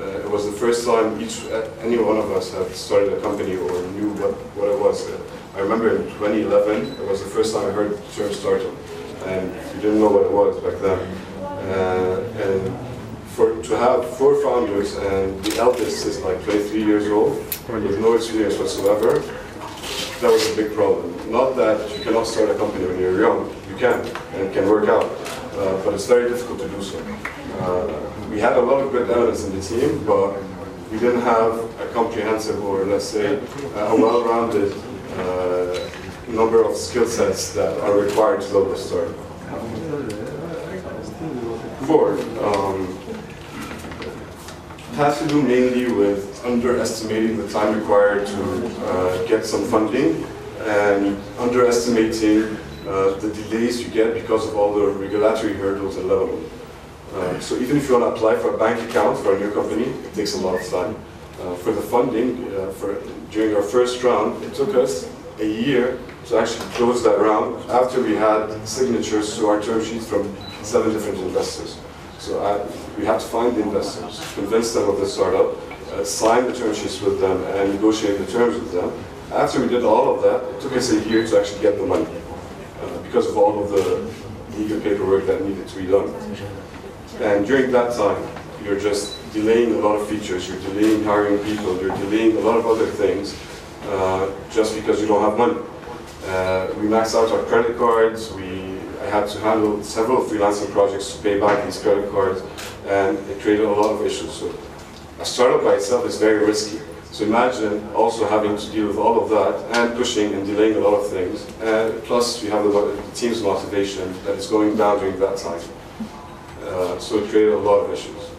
Uh, 0.00 0.04
it 0.04 0.30
was 0.30 0.44
the 0.44 0.52
first 0.52 0.84
time 0.84 1.20
each 1.20 1.44
uh, 1.46 1.70
any 1.80 1.96
one 1.96 2.16
of 2.16 2.30
us 2.32 2.52
had 2.52 2.68
started 2.74 3.12
a 3.12 3.20
company 3.20 3.56
or 3.56 3.82
knew 3.92 4.10
what, 4.14 4.34
what 4.56 4.68
it 4.68 4.78
was. 4.78 5.08
Uh, 5.08 5.18
I 5.54 5.60
remember 5.60 5.96
in 5.96 6.02
2011, 6.14 7.00
it 7.00 7.06
was 7.06 7.22
the 7.22 7.30
first 7.30 7.54
time 7.54 7.66
I 7.66 7.70
heard 7.70 7.92
the 7.92 8.12
term 8.12 8.32
startup, 8.32 8.74
and 9.26 9.52
we 9.74 9.80
didn't 9.80 10.00
know 10.00 10.10
what 10.10 10.26
it 10.26 10.32
was 10.32 10.60
back 10.60 10.80
then. 10.82 10.98
And 11.68 12.87
for 13.38 13.62
to 13.62 13.76
have 13.78 14.04
four 14.18 14.34
founders 14.42 14.96
and 14.96 15.44
the 15.44 15.58
eldest 15.58 16.04
is 16.06 16.20
like 16.22 16.42
23 16.42 16.82
years 16.82 17.06
old 17.06 17.36
with 17.70 18.00
no 18.00 18.14
experience 18.14 18.58
whatsoever, 18.58 19.20
that 20.20 20.30
was 20.36 20.50
a 20.50 20.56
big 20.56 20.74
problem. 20.74 21.06
Not 21.30 21.54
that 21.54 21.78
you 21.96 22.02
cannot 22.02 22.26
start 22.26 22.50
a 22.50 22.56
company 22.56 22.84
when 22.86 22.98
you're 22.98 23.20
young, 23.20 23.48
you 23.70 23.76
can, 23.76 24.00
and 24.32 24.42
it 24.42 24.52
can 24.52 24.68
work 24.68 24.88
out, 24.88 25.04
uh, 25.04 25.80
but 25.84 25.94
it's 25.94 26.08
very 26.08 26.28
difficult 26.28 26.58
to 26.62 26.68
do 26.68 26.82
so. 26.82 26.98
Uh, 27.60 28.28
we 28.28 28.40
had 28.40 28.54
a 28.56 28.60
lot 28.60 28.82
of 28.82 28.90
good 28.90 29.08
elements 29.08 29.44
in 29.44 29.54
the 29.54 29.62
team, 29.62 30.04
but 30.04 30.34
we 30.90 30.98
didn't 30.98 31.22
have 31.22 31.52
a 31.80 31.86
comprehensive 31.94 32.60
or 32.64 32.84
let's 32.86 33.04
say 33.04 33.36
a 33.36 33.94
well-rounded 33.94 34.72
uh, 35.16 35.78
number 36.26 36.64
of 36.64 36.76
skill 36.76 37.06
sets 37.06 37.52
that 37.52 37.78
are 37.82 37.96
required 38.00 38.40
to 38.40 38.48
build 38.48 38.72
a 38.72 38.76
startup. 38.76 39.14
Four, 41.86 42.18
um, 42.42 42.97
has 44.98 45.16
to 45.20 45.28
do 45.28 45.40
mainly 45.40 45.92
with 45.92 46.44
underestimating 46.44 47.36
the 47.36 47.48
time 47.48 47.78
required 47.78 48.26
to 48.26 48.66
uh, 48.84 49.24
get 49.28 49.46
some 49.46 49.62
funding 49.66 50.24
and 50.62 51.16
underestimating 51.38 52.42
uh, 52.84 53.14
the 53.20 53.30
delays 53.32 53.80
you 53.80 53.86
get 53.90 54.12
because 54.12 54.48
of 54.48 54.56
all 54.56 54.74
the 54.74 54.84
regulatory 54.98 55.54
hurdles 55.54 55.96
in 55.98 56.08
Lebanon. 56.08 56.44
Uh, 57.14 57.38
so 57.38 57.54
even 57.58 57.76
if 57.76 57.88
you 57.88 57.96
want 57.96 58.12
to 58.12 58.16
apply 58.16 58.34
for 58.42 58.56
a 58.56 58.58
bank 58.58 58.90
account 58.90 59.16
for 59.18 59.36
a 59.36 59.38
new 59.38 59.52
company, 59.52 59.84
it 59.84 60.14
takes 60.14 60.34
a 60.34 60.40
lot 60.40 60.60
of 60.60 60.68
time. 60.68 60.96
Uh, 61.40 61.54
for 61.54 61.70
the 61.70 61.80
funding, 61.80 62.52
uh, 62.56 62.68
for, 62.72 63.00
during 63.30 63.54
our 63.54 63.62
first 63.62 64.02
round, 64.02 64.42
it 64.42 64.52
took 64.52 64.74
us 64.74 65.08
a 65.38 65.46
year 65.46 65.96
to 66.26 66.36
actually 66.36 66.66
close 66.70 67.04
that 67.04 67.20
round 67.20 67.54
after 67.70 68.02
we 68.02 68.16
had 68.16 68.50
signatures 68.66 69.36
to 69.36 69.46
our 69.46 69.62
term 69.62 69.84
sheets 69.84 70.08
from 70.08 70.24
seven 70.64 70.92
different 70.92 71.18
investors. 71.18 71.78
So 72.28 72.44
uh, 72.44 72.70
we 72.98 73.06
had 73.06 73.20
to 73.20 73.26
find 73.26 73.56
the 73.56 73.62
investors, 73.62 74.20
convince 74.34 74.74
them 74.74 74.86
of 74.90 75.00
the 75.00 75.06
startup, 75.06 75.56
uh, 75.92 76.04
sign 76.04 76.44
the 76.44 76.52
term 76.52 76.74
sheets 76.74 77.00
with 77.00 77.22
them, 77.22 77.42
and 77.56 77.72
negotiate 77.72 78.18
the 78.18 78.30
terms 78.30 78.60
with 78.60 78.70
them. 78.70 78.92
After 79.32 79.62
we 79.62 79.68
did 79.68 79.82
all 79.82 80.14
of 80.14 80.22
that, 80.24 80.44
it 80.54 80.60
took 80.60 80.74
us 80.74 80.92
a 80.92 81.00
year 81.08 81.26
to 81.26 81.40
actually 81.40 81.62
get 81.62 81.78
the 81.78 81.86
money 81.86 82.04
uh, 82.82 82.98
because 82.98 83.26
of 83.28 83.38
all 83.38 83.64
of 83.64 83.70
the 83.70 84.12
legal 84.58 84.78
paperwork 84.78 85.24
that 85.24 85.42
needed 85.42 85.66
to 85.68 85.76
be 85.76 85.86
done. 85.86 86.12
And 87.20 87.46
during 87.46 87.72
that 87.72 87.96
time, 87.96 88.22
you're 88.62 88.78
just 88.78 89.16
delaying 89.32 89.76
a 89.76 89.78
lot 89.78 89.94
of 89.94 90.06
features, 90.06 90.50
you're 90.50 90.60
delaying 90.60 91.04
hiring 91.04 91.38
people, 91.38 91.80
you're 91.80 91.96
delaying 91.96 92.36
a 92.36 92.40
lot 92.40 92.58
of 92.58 92.66
other 92.66 92.88
things 92.88 93.34
uh, 93.86 94.30
just 94.50 94.74
because 94.74 95.00
you 95.00 95.06
don't 95.06 95.22
have 95.22 95.38
money. 95.38 95.58
Uh, 96.26 96.66
we 96.76 96.88
maxed 96.88 97.14
out 97.14 97.32
our 97.32 97.42
credit 97.44 97.78
cards, 97.78 98.30
we, 98.34 98.57
I 99.08 99.10
had 99.10 99.28
to 99.30 99.38
handle 99.40 99.82
several 99.82 100.22
freelancing 100.22 100.70
projects 100.70 101.14
to 101.14 101.22
pay 101.22 101.40
back 101.40 101.64
these 101.64 101.80
credit 101.80 102.10
cards, 102.10 102.42
and 102.86 103.16
it 103.30 103.40
created 103.40 103.64
a 103.64 103.70
lot 103.70 103.90
of 103.94 104.04
issues. 104.04 104.34
So 104.34 104.54
a 105.18 105.24
startup 105.24 105.64
by 105.64 105.76
itself 105.76 106.04
is 106.04 106.18
very 106.18 106.44
risky. 106.44 106.80
So 107.10 107.24
imagine 107.24 107.88
also 107.94 108.28
having 108.28 108.58
to 108.58 108.70
deal 108.70 108.86
with 108.86 108.98
all 108.98 109.22
of 109.22 109.30
that 109.30 109.78
and 109.78 109.96
pushing 109.96 110.34
and 110.34 110.46
delaying 110.46 110.76
a 110.76 110.80
lot 110.80 111.00
of 111.00 111.08
things. 111.08 111.46
And 111.62 112.04
plus, 112.04 112.42
you 112.42 112.50
have 112.50 112.64
the, 112.64 112.70
the 112.70 113.02
team's 113.14 113.42
motivation 113.42 114.12
that 114.24 114.36
is 114.36 114.46
going 114.46 114.76
down 114.76 114.98
during 114.98 115.18
that 115.20 115.38
time. 115.38 115.62
Uh, 116.62 116.98
so 116.98 117.18
it 117.20 117.30
created 117.30 117.54
a 117.54 117.58
lot 117.58 117.78
of 117.84 117.90
issues. 117.90 118.30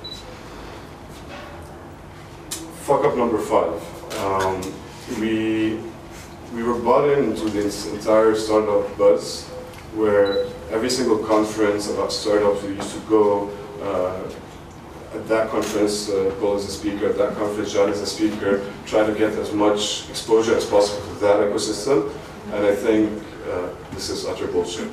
Fuck 2.85 3.05
up 3.05 3.17
number 3.17 3.39
five. 3.39 3.73
Um, 4.19 4.61
we 5.19 5.79
we 6.53 6.61
were 6.61 6.79
bought 6.79 7.09
into 7.09 7.49
this 7.49 7.91
entire 7.91 8.35
startup 8.35 8.95
buzz, 8.99 9.47
where 9.95 10.45
every 10.71 10.89
single 10.89 11.17
conference 11.19 11.89
about 11.89 12.11
startups 12.11 12.63
we 12.63 12.75
used 12.75 12.93
to 12.93 12.99
go. 13.01 13.49
Uh, 13.81 14.29
at 15.15 15.27
that 15.27 15.49
conference, 15.49 16.09
uh, 16.09 16.35
Paul 16.39 16.57
is 16.57 16.65
a 16.65 16.71
speaker. 16.71 17.09
At 17.09 17.17
that 17.17 17.35
conference, 17.35 17.73
John 17.73 17.89
is 17.89 18.01
a 18.01 18.05
speaker. 18.05 18.63
Try 18.85 19.05
to 19.05 19.13
get 19.13 19.33
as 19.33 19.51
much 19.51 20.07
exposure 20.09 20.55
as 20.55 20.65
possible 20.65 21.01
to 21.07 21.19
that 21.21 21.37
ecosystem, 21.37 22.11
and 22.53 22.65
I 22.65 22.75
think 22.75 23.23
uh, 23.49 23.69
this 23.91 24.09
is 24.09 24.25
utter 24.25 24.47
bullshit. 24.47 24.87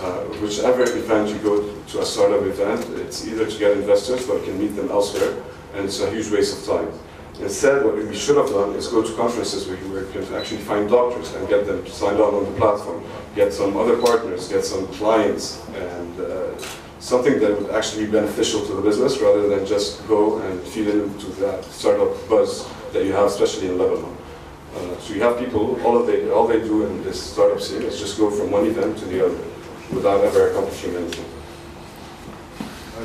Uh, 0.00 0.24
whichever 0.42 0.82
event 0.82 1.28
you 1.28 1.38
go 1.38 1.72
to 1.90 2.00
a 2.00 2.04
startup 2.04 2.42
event, 2.42 2.84
it's 2.98 3.24
either 3.26 3.48
to 3.48 3.58
get 3.58 3.76
investors, 3.76 4.26
but 4.26 4.42
can 4.42 4.58
meet 4.58 4.74
them 4.74 4.90
elsewhere, 4.90 5.32
and 5.74 5.84
it's 5.84 6.00
a 6.00 6.10
huge 6.10 6.30
waste 6.32 6.58
of 6.58 6.76
time. 6.76 6.92
Instead, 7.40 7.84
what 7.84 7.96
we 7.96 8.14
should 8.14 8.36
have 8.36 8.50
done 8.50 8.74
is 8.74 8.88
go 8.88 9.02
to 9.02 9.12
conferences 9.14 9.66
where 9.66 9.76
you 9.78 10.08
can 10.12 10.34
actually 10.34 10.60
find 10.60 10.88
doctors 10.88 11.34
and 11.34 11.48
get 11.48 11.66
them 11.66 11.84
signed 11.86 12.20
on 12.20 12.34
on 12.34 12.44
the 12.44 12.58
platform, 12.58 13.02
get 13.34 13.52
some 13.52 13.76
other 13.76 13.96
partners, 13.96 14.48
get 14.48 14.64
some 14.64 14.86
clients, 14.88 15.64
and 15.74 16.20
uh, 16.20 16.58
something 17.00 17.40
that 17.40 17.58
would 17.58 17.70
actually 17.70 18.04
be 18.04 18.12
beneficial 18.12 18.64
to 18.66 18.74
the 18.74 18.82
business 18.82 19.18
rather 19.18 19.48
than 19.48 19.66
just 19.66 20.06
go 20.06 20.38
and 20.38 20.62
feed 20.62 20.88
into 20.88 21.26
that 21.40 21.64
startup 21.64 22.12
buzz 22.28 22.68
that 22.92 23.04
you 23.04 23.12
have, 23.12 23.26
especially 23.26 23.68
in 23.68 23.78
Lebanon. 23.78 24.16
Uh, 24.76 24.98
so 25.00 25.14
you 25.14 25.22
have 25.22 25.38
people, 25.38 25.80
all 25.82 25.98
of 25.98 26.06
they, 26.06 26.30
all 26.30 26.46
they 26.46 26.60
do 26.60 26.86
in 26.86 27.02
this 27.02 27.20
startup 27.20 27.60
scene 27.60 27.82
is 27.82 27.98
just 27.98 28.18
go 28.18 28.30
from 28.30 28.50
one 28.50 28.66
event 28.66 28.96
to 28.98 29.04
the 29.06 29.24
other 29.24 29.44
without 29.92 30.22
ever 30.22 30.50
accomplishing 30.50 30.94
anything. 30.94 31.24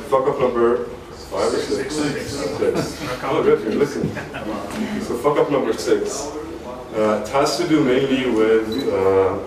Fuck 0.08 0.28
up 0.28 0.38
number 0.38 0.88
five 1.30 1.52
or 1.52 1.58
six? 1.58 1.94
Six. 1.94 3.22
Oh, 3.22 3.42
good, 3.42 3.62
you're 3.64 3.74
listening. 3.74 4.14
So 5.02 5.16
fuck 5.18 5.38
up 5.38 5.50
number 5.50 5.72
six. 5.72 6.26
Uh, 6.94 7.22
it 7.22 7.28
has 7.28 7.56
to 7.58 7.68
do 7.68 7.84
mainly 7.84 8.30
with 8.30 8.68
uh, 8.88 9.38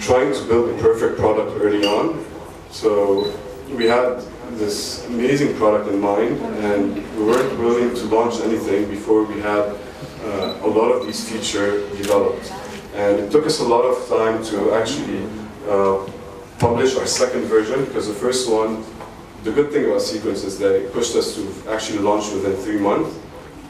trying 0.00 0.32
to 0.32 0.44
build 0.48 0.70
the 0.70 0.82
perfect 0.82 1.18
product 1.18 1.52
early 1.60 1.84
on. 1.84 2.24
So 2.70 3.32
we 3.68 3.86
had 3.86 4.22
this 4.52 5.06
amazing 5.06 5.54
product 5.56 5.90
in 5.90 6.00
mind, 6.00 6.40
and 6.64 6.96
we 7.16 7.24
weren't 7.24 7.58
willing 7.58 7.94
to 7.94 8.04
launch 8.06 8.40
anything 8.40 8.88
before 8.88 9.24
we 9.24 9.40
had 9.40 9.76
uh, 10.24 10.58
a 10.62 10.66
lot 10.66 10.90
of 10.90 11.04
these 11.06 11.28
features 11.28 11.94
developed. 11.98 12.50
And 12.94 13.20
it 13.20 13.30
took 13.30 13.44
us 13.46 13.60
a 13.60 13.64
lot 13.64 13.82
of 13.82 14.08
time 14.08 14.42
to 14.46 14.72
actually 14.74 15.24
uh, 15.68 16.10
publish 16.58 16.96
our 16.96 17.06
second 17.06 17.42
version, 17.42 17.84
because 17.84 18.08
the 18.08 18.14
first 18.14 18.50
one, 18.50 18.82
the 19.44 19.52
good 19.52 19.70
thing 19.70 19.84
about 19.86 20.00
Seeqnce 20.00 20.44
is 20.44 20.58
that 20.58 20.74
it 20.74 20.92
pushed 20.92 21.14
us 21.14 21.34
to 21.36 21.70
actually 21.70 22.00
launch 22.00 22.32
within 22.32 22.56
three 22.56 22.78
months. 22.78 23.16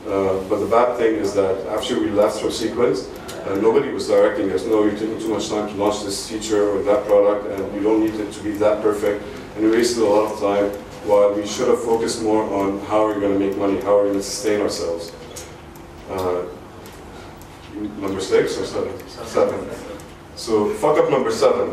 Uh, 0.07 0.41
but 0.49 0.59
the 0.61 0.67
bad 0.67 0.97
thing 0.97 1.17
is 1.17 1.35
that 1.35 1.67
after 1.67 2.01
we 2.01 2.09
left 2.11 2.41
from 2.41 2.49
Seeqnce, 2.49 3.47
uh, 3.47 3.55
nobody 3.61 3.91
was 3.91 4.09
directing 4.09 4.51
us, 4.53 4.65
no, 4.65 4.85
you're 4.85 4.93
taking 4.93 5.19
too 5.19 5.29
much 5.29 5.49
time 5.49 5.69
to 5.69 5.75
launch 5.75 6.03
this 6.03 6.29
feature 6.31 6.71
or 6.71 6.83
that 6.83 7.07
product, 7.07 7.47
and 7.47 7.75
you 7.75 7.83
don't 7.83 8.01
need 8.01 8.15
it 8.15 8.33
to 8.33 8.43
be 8.43 8.53
that 8.53 8.83
perfect. 8.83 9.23
And 9.57 9.65
we 9.65 9.71
wasted 9.71 10.03
a 10.03 10.07
lot 10.07 10.33
of 10.33 10.41
time 10.41 10.71
while 11.07 11.35
we 11.35 11.47
should 11.47 11.69
have 11.69 11.83
focused 11.83 12.23
more 12.23 12.43
on 12.53 12.81
how 12.87 13.07
are 13.07 13.15
we 13.15 13.21
going 13.21 13.39
to 13.39 13.47
make 13.47 13.57
money, 13.57 13.81
how 13.81 13.99
are 13.99 14.05
we 14.05 14.09
going 14.11 14.21
to 14.21 14.25
sustain 14.25 14.61
ourselves. 14.61 15.13
Uh, 16.11 16.45
number 17.99 18.21
six 18.21 18.59
or 18.59 18.65
seven? 18.65 19.09
Seven. 19.09 19.69
So 20.37 20.73
fuck 20.75 20.99
up 20.99 21.11
number 21.11 21.31
seven. 21.31 21.73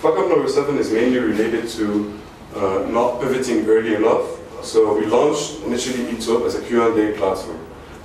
Fuck 0.00 0.18
up 0.18 0.28
number 0.28 0.48
seven 0.48 0.78
is 0.78 0.90
mainly 0.92 1.18
related 1.18 1.68
to 1.70 2.18
uh, 2.54 2.86
not 2.90 3.20
pivoting 3.20 3.66
early 3.66 3.94
enough. 3.94 4.38
So 4.64 4.96
we 4.98 5.06
launched 5.06 5.62
initially 5.62 6.04
ETOB 6.12 6.46
as 6.46 6.54
a 6.54 6.62
Q&A 6.62 7.16
platform. 7.16 7.58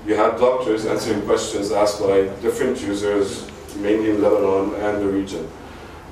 We 0.05 0.13
had 0.13 0.37
doctors 0.37 0.85
answering 0.85 1.21
questions 1.23 1.71
asked 1.71 1.99
by 1.99 2.27
different 2.41 2.81
users, 2.81 3.47
mainly 3.75 4.11
in 4.11 4.21
Lebanon 4.21 4.73
and 4.75 5.01
the 5.01 5.07
region. 5.07 5.47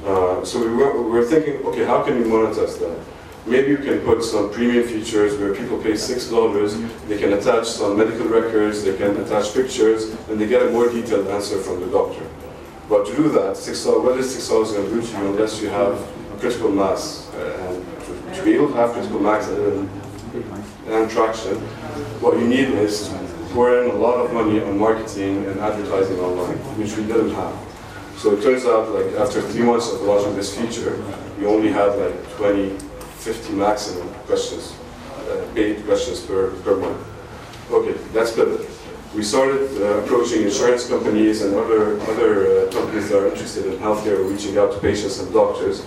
Uh, 0.05 0.43
so 0.43 0.59
we 0.59 0.67
were, 0.67 1.01
we 1.01 1.09
were 1.09 1.25
thinking, 1.25 1.65
okay, 1.65 1.85
how 1.85 2.03
can 2.03 2.17
we 2.17 2.25
monetize 2.29 2.77
that? 2.79 2.99
Maybe 3.47 3.69
you 3.69 3.77
can 3.77 4.01
put 4.01 4.23
some 4.23 4.51
premium 4.51 4.87
features 4.87 5.37
where 5.37 5.53
people 5.55 5.77
pay 5.81 5.95
six 5.95 6.29
dollars, 6.29 6.75
they 7.07 7.17
can 7.17 7.33
attach 7.33 7.67
some 7.67 7.95
medical 7.97 8.27
records, 8.27 8.83
they 8.83 8.97
can 8.97 9.15
attach 9.17 9.53
pictures, 9.53 10.11
and 10.29 10.39
they 10.39 10.47
get 10.47 10.63
a 10.63 10.71
more 10.71 10.89
detailed 10.89 11.27
answer 11.27 11.59
from 11.59 11.79
the 11.79 11.87
doctor. 11.87 12.25
But 12.89 13.05
to 13.07 13.15
do 13.15 13.29
that, 13.29 13.55
six 13.55 13.83
dollars, 13.83 14.03
what 14.03 14.19
is 14.19 14.33
six 14.33 14.47
dollars 14.49 14.71
going 14.71 14.89
to 14.89 14.95
do 14.95 15.01
to 15.01 15.07
you 15.07 15.27
unless 15.27 15.61
you 15.61 15.69
have 15.69 15.93
a 16.33 16.39
critical 16.39 16.69
mass? 16.71 17.29
Uh, 17.33 17.74
able 18.43 18.67
to 18.67 18.73
have 18.73 18.91
critical 18.91 19.19
mass 19.19 19.47
and, 19.47 19.89
and 20.87 21.09
traction, 21.09 21.57
what 22.21 22.37
you 22.37 22.47
need 22.47 22.69
is 22.69 23.13
pour 23.51 23.81
in 23.81 23.89
a 23.89 23.93
lot 23.93 24.19
of 24.23 24.33
money 24.33 24.61
on 24.61 24.77
marketing 24.77 25.45
and 25.45 25.59
advertising 25.59 26.19
online, 26.19 26.57
which 26.77 26.95
we 26.97 27.03
didn't 27.05 27.31
have. 27.31 27.55
So 28.17 28.33
it 28.35 28.41
turns 28.41 28.65
out, 28.65 28.89
like 28.89 29.13
after 29.15 29.41
three 29.41 29.63
months 29.63 29.91
of 29.91 30.01
launching 30.01 30.35
this 30.35 30.57
feature, 30.57 31.01
we 31.39 31.45
only 31.45 31.71
had 31.71 31.97
like 31.97 32.15
20, 32.37 32.69
50 32.69 33.53
maximum 33.53 34.07
questions, 34.25 34.75
uh, 35.29 35.45
paid 35.53 35.85
questions 35.85 36.21
per, 36.21 36.51
per 36.61 36.75
month. 36.77 37.01
Okay, 37.71 37.93
that's 38.13 38.33
pivot. 38.33 38.69
We 39.15 39.23
started 39.23 39.69
uh, 39.81 40.03
approaching 40.03 40.43
insurance 40.43 40.87
companies 40.87 41.41
and 41.41 41.55
other, 41.55 41.99
other 42.01 42.67
uh, 42.67 42.71
companies 42.71 43.09
that 43.09 43.23
are 43.23 43.27
interested 43.27 43.65
in 43.65 43.79
healthcare, 43.79 44.29
reaching 44.29 44.57
out 44.57 44.73
to 44.73 44.79
patients 44.79 45.19
and 45.19 45.33
doctors, 45.33 45.85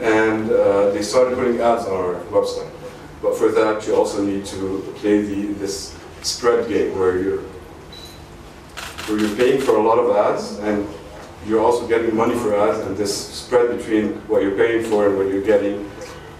and 0.00 0.50
uh, 0.50 0.90
they 0.90 1.02
started 1.02 1.36
putting 1.36 1.60
ads 1.60 1.84
on 1.86 1.92
our 1.92 2.14
website. 2.30 2.70
But 3.22 3.36
for 3.36 3.50
that, 3.50 3.86
you 3.86 3.96
also 3.96 4.22
need 4.22 4.46
to 4.46 4.94
play 4.96 5.22
the, 5.22 5.52
this 5.54 5.98
spread 6.22 6.68
game 6.68 6.98
where 6.98 7.18
you're, 7.18 7.42
where 9.06 9.18
you're 9.18 9.36
paying 9.36 9.60
for 9.60 9.76
a 9.76 9.82
lot 9.82 9.98
of 9.98 10.14
ads 10.16 10.58
and 10.60 10.86
you're 11.46 11.60
also 11.60 11.86
getting 11.86 12.14
money 12.14 12.34
for 12.34 12.54
ads, 12.56 12.78
and 12.86 12.96
this 12.96 13.14
spread 13.16 13.76
between 13.76 14.14
what 14.28 14.42
you're 14.42 14.56
paying 14.56 14.84
for 14.84 15.06
and 15.08 15.16
what 15.16 15.28
you're 15.28 15.42
getting 15.42 15.90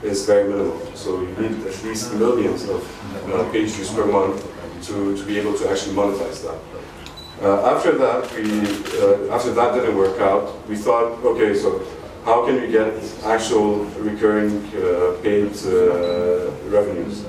is 0.02 0.26
very 0.26 0.48
minimal. 0.48 0.78
So 0.94 1.22
you 1.22 1.28
need 1.36 1.66
at 1.66 1.82
least 1.84 2.14
millions 2.14 2.68
of 2.68 2.82
uh, 3.32 3.50
page 3.50 3.70
views 3.70 3.92
per 3.92 4.06
month 4.06 4.42
to, 4.86 5.16
to 5.16 5.24
be 5.24 5.38
able 5.38 5.56
to 5.58 5.70
actually 5.70 5.94
monetize 5.94 6.42
that. 6.42 6.58
Uh, 7.40 7.74
after 7.74 7.96
that, 7.96 8.30
we, 8.34 8.60
uh, 9.00 9.34
after 9.34 9.52
that 9.52 9.74
didn't 9.74 9.96
work 9.96 10.20
out, 10.20 10.68
we 10.68 10.76
thought, 10.76 11.12
okay, 11.24 11.54
so 11.54 11.80
how 12.28 12.44
can 12.44 12.60
we 12.60 12.68
get 12.68 12.92
actual 13.24 13.86
recurring 14.08 14.52
uh, 14.76 15.16
paid 15.22 15.50
uh, 15.64 16.50
revenues? 16.68 17.24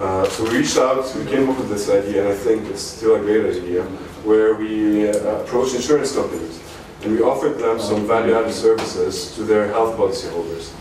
Uh, 0.00 0.28
so 0.30 0.42
we 0.42 0.58
reached 0.58 0.76
out, 0.78 1.04
we 1.14 1.24
came 1.26 1.48
up 1.48 1.56
with 1.56 1.68
this 1.68 1.88
idea, 1.88 2.24
and 2.24 2.28
I 2.28 2.34
think 2.34 2.68
it's 2.68 2.82
still 2.82 3.14
a 3.14 3.20
great 3.20 3.44
idea, 3.56 3.84
where 4.24 4.54
we 4.54 5.08
uh, 5.08 5.12
approached 5.42 5.76
insurance 5.76 6.12
companies 6.12 6.60
and 7.02 7.12
we 7.12 7.22
offered 7.22 7.56
them 7.58 7.78
some 7.78 8.04
value-added 8.06 8.52
services 8.52 9.32
to 9.36 9.44
their 9.44 9.68
health 9.68 9.96
policy 9.96 10.28
holders. 10.30 10.72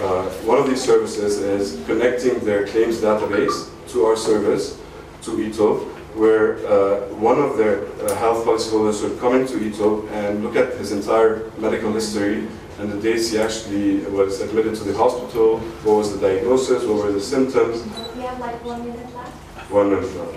Uh, 0.00 0.22
one 0.46 0.58
of 0.58 0.68
these 0.68 0.82
services 0.82 1.38
is 1.38 1.84
connecting 1.86 2.38
their 2.44 2.66
claims 2.68 2.98
database 3.00 3.68
to 3.88 4.04
our 4.04 4.16
service, 4.16 4.80
to 5.22 5.30
ETOB, 5.32 5.78
where 6.14 6.58
uh, 6.66 7.00
one 7.30 7.38
of 7.40 7.56
their 7.56 7.86
health 8.22 8.44
policy 8.44 8.70
holders 8.70 9.02
would 9.02 9.18
come 9.18 9.34
into 9.34 9.54
ETOB 9.54 10.08
and 10.12 10.44
look 10.44 10.54
at 10.54 10.76
his 10.78 10.92
entire 10.92 11.50
medical 11.58 11.92
history 11.92 12.46
and 12.78 12.92
the 12.92 13.00
dates 13.00 13.30
he 13.30 13.38
actually 13.38 13.98
was 14.06 14.40
admitted 14.40 14.74
to 14.76 14.84
the 14.84 14.96
hospital, 14.96 15.58
what 15.84 15.96
was 15.96 16.18
the 16.18 16.20
diagnosis, 16.28 16.84
what 16.84 17.04
were 17.04 17.12
the 17.12 17.20
symptoms, 17.20 17.82
We 18.16 18.22
have 18.22 18.38
like 18.38 18.64
one 18.64 18.84
minute 18.86 19.14
left. 19.14 19.70
one 19.70 19.90
minute 19.90 20.14
left. 20.16 20.36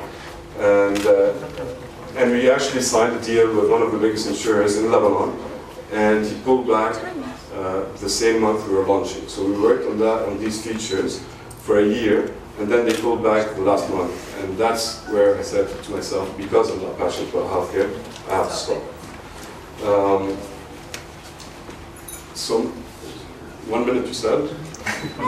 And, 0.60 1.06
uh, 1.06 1.34
and 2.18 2.32
we 2.32 2.50
actually 2.50 2.82
signed 2.82 3.16
a 3.16 3.22
deal 3.22 3.48
with 3.56 3.70
one 3.70 3.82
of 3.82 3.92
the 3.92 3.98
biggest 3.98 4.28
insurers 4.28 4.78
in 4.78 4.92
Lebanon, 4.92 5.38
and 5.92 6.26
he 6.26 6.36
pulled 6.42 6.68
back 6.68 6.96
uh, 7.54 7.84
the 8.00 8.10
same 8.10 8.42
month 8.42 8.68
we 8.68 8.74
were 8.74 8.86
launching. 8.86 9.28
So 9.28 9.46
we 9.46 9.60
worked 9.60 9.86
on 9.88 10.00
that, 10.00 10.28
on 10.28 10.40
these 10.40 10.66
features 10.66 11.24
for 11.64 11.80
a 11.80 11.86
year, 11.88 12.34
and 12.60 12.72
then 12.72 12.86
they 12.86 12.94
pulled 12.94 13.24
back 13.24 13.56
the 13.56 13.62
last 13.62 13.90
month. 13.90 14.14
And 14.40 14.58
that's 14.58 15.06
where 15.10 15.38
I 15.38 15.42
said 15.44 15.68
to 15.84 15.92
myself, 15.92 16.36
because 16.38 16.72
I'm 16.72 16.82
not 16.82 16.98
passionate 16.98 17.34
about 17.34 17.50
healthcare, 17.50 17.90
I 18.30 18.36
have 18.36 18.50
to 18.50 18.56
stop. 18.56 18.84
Um, 19.86 20.38
so, 22.34 22.64
one 23.68 23.86
minute 23.86 24.08
you 24.08 24.14
said? 24.14 24.50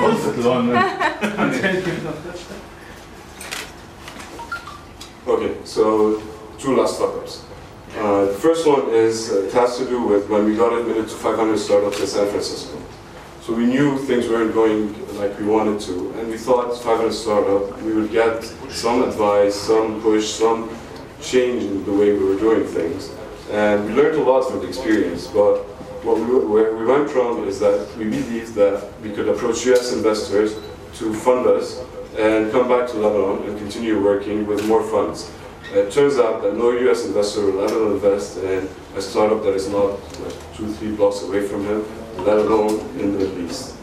Okay, 5.26 5.56
so 5.64 6.22
two 6.60 6.76
last 6.76 7.00
topics. 7.00 7.46
Uh, 7.96 8.26
the 8.26 8.34
first 8.34 8.68
one 8.68 8.90
is 8.90 9.32
uh, 9.32 9.44
it 9.44 9.54
has 9.54 9.78
to 9.78 9.86
do 9.86 10.02
with 10.02 10.28
when 10.28 10.46
we 10.46 10.56
got 10.56 10.74
admitted 10.74 11.08
to 11.08 11.16
500 11.16 11.58
startups 11.58 12.00
in 12.02 12.08
San 12.08 12.28
Francisco. 12.30 12.78
So 13.42 13.54
we 13.54 13.66
knew 13.66 13.98
things 14.00 14.28
weren't 14.28 14.54
going 14.54 14.94
like 15.18 15.38
we 15.40 15.46
wanted 15.46 15.80
to, 15.82 16.12
and 16.18 16.28
we 16.30 16.38
thought 16.38 16.76
500 16.76 17.14
startup 17.14 17.82
we 17.84 17.94
would 17.94 18.12
get 18.12 18.44
some 18.70 19.04
advice, 19.04 19.56
some 19.56 20.02
push, 20.02 20.28
some 20.28 20.70
change 21.22 21.64
in 21.64 21.86
the 21.86 21.94
way 21.94 22.12
we 22.12 22.26
were 22.26 22.40
doing 22.40 22.66
things, 22.66 23.12
and 23.52 23.86
we 23.86 23.94
learned 23.94 24.18
a 24.18 24.24
lot 24.24 24.50
from 24.50 24.60
the 24.60 24.68
experience. 24.68 25.28
But 25.28 25.64
what 26.04 26.18
we, 26.18 26.46
where 26.46 26.76
we 26.76 26.86
went 26.86 27.14
wrong 27.14 27.48
is 27.48 27.60
that 27.60 27.88
we 27.98 28.06
believed 28.06 28.56
that 28.56 28.92
we 29.02 29.12
could 29.12 29.30
approach 29.30 29.66
U.S. 29.66 29.94
investors 29.94 30.56
to 30.96 31.14
fund 31.14 31.48
us 31.48 31.82
and 32.18 32.52
come 32.52 32.68
back 32.68 32.90
to 32.90 32.98
Lebanon 32.98 33.50
and 33.50 33.58
continue 33.58 34.04
working 34.04 34.46
with 34.46 34.68
more 34.68 34.84
funds. 34.84 35.32
It 35.72 35.92
turns 35.92 36.20
out 36.20 36.44
that 36.44 36.56
no 36.56 36.72
US 36.72 37.06
investor 37.06 37.46
will 37.46 37.64
ever 37.64 37.94
invest 37.94 38.38
in 38.38 38.70
a 38.96 39.02
startup 39.02 39.44
that 39.44 39.56
is 39.56 39.70
not 39.70 39.92
like 40.20 40.56
two, 40.56 40.72
three 40.74 40.92
blocks 40.92 41.24
away 41.24 41.48
from 41.48 41.66
him, 41.66 41.86
let 42.18 42.38
alone 42.38 42.80
in 43.00 43.14
the 43.14 43.20
Middle 43.20 43.46
East. 43.46 43.76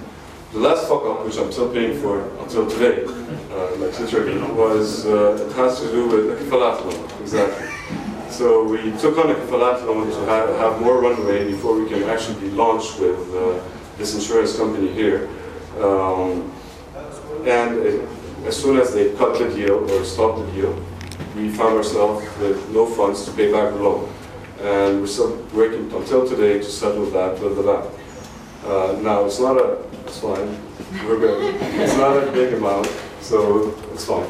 The 0.52 0.58
last 0.58 0.88
fuck 0.88 1.04
up, 1.04 1.24
which 1.24 1.38
I'm 1.38 1.50
still 1.50 1.72
paying 1.72 2.00
for 2.00 2.20
until 2.38 2.68
today, 2.68 3.04
uh, 3.04 3.76
like 3.76 3.98
literally, 3.98 4.38
was 4.52 5.06
uh, 5.06 5.46
it 5.48 5.52
has 5.56 5.80
to 5.80 5.90
do 5.90 6.06
with 6.06 6.52
loan, 6.52 7.10
exactly. 7.20 7.79
So 8.30 8.62
we 8.64 8.96
took 8.98 9.18
on 9.18 9.28
a 9.28 9.34
loan 9.34 10.08
to 10.08 10.24
have, 10.26 10.56
have 10.56 10.80
more 10.80 11.00
runway 11.02 11.50
before 11.50 11.78
we 11.78 11.88
can 11.88 12.04
actually 12.04 12.50
launch 12.50 12.96
with 12.98 13.18
uh, 13.34 13.60
this 13.98 14.14
insurance 14.14 14.56
company 14.56 14.92
here. 14.92 15.28
Um, 15.80 16.52
and 17.44 17.78
it, 17.78 18.08
as 18.46 18.56
soon 18.56 18.78
as 18.78 18.94
they 18.94 19.14
cut 19.14 19.38
the 19.38 19.52
deal 19.52 19.90
or 19.90 20.04
stopped 20.04 20.46
the 20.46 20.52
deal, 20.52 20.86
we 21.34 21.50
found 21.50 21.76
ourselves 21.76 22.24
with 22.38 22.70
no 22.70 22.86
funds 22.86 23.24
to 23.24 23.32
pay 23.32 23.50
back 23.50 23.74
the 23.74 23.82
loan. 23.82 24.10
And 24.60 25.00
we're 25.00 25.06
still 25.08 25.36
working 25.52 25.92
until 25.92 26.26
today 26.26 26.58
to 26.58 26.64
settle 26.64 27.06
that 27.10 27.40
with 27.40 27.56
the 27.56 27.62
bank. 27.62 27.90
Uh, 28.64 29.00
now, 29.02 29.24
it's 29.24 29.40
not 29.40 29.56
a, 29.56 29.82
it's 30.06 30.20
fine, 30.20 30.56
we're 31.04 31.18
good. 31.18 31.56
It's 31.80 31.96
not 31.96 32.16
a 32.16 32.30
big 32.30 32.54
amount, 32.54 32.86
so 33.20 33.74
it's 33.92 34.04
fine. 34.04 34.28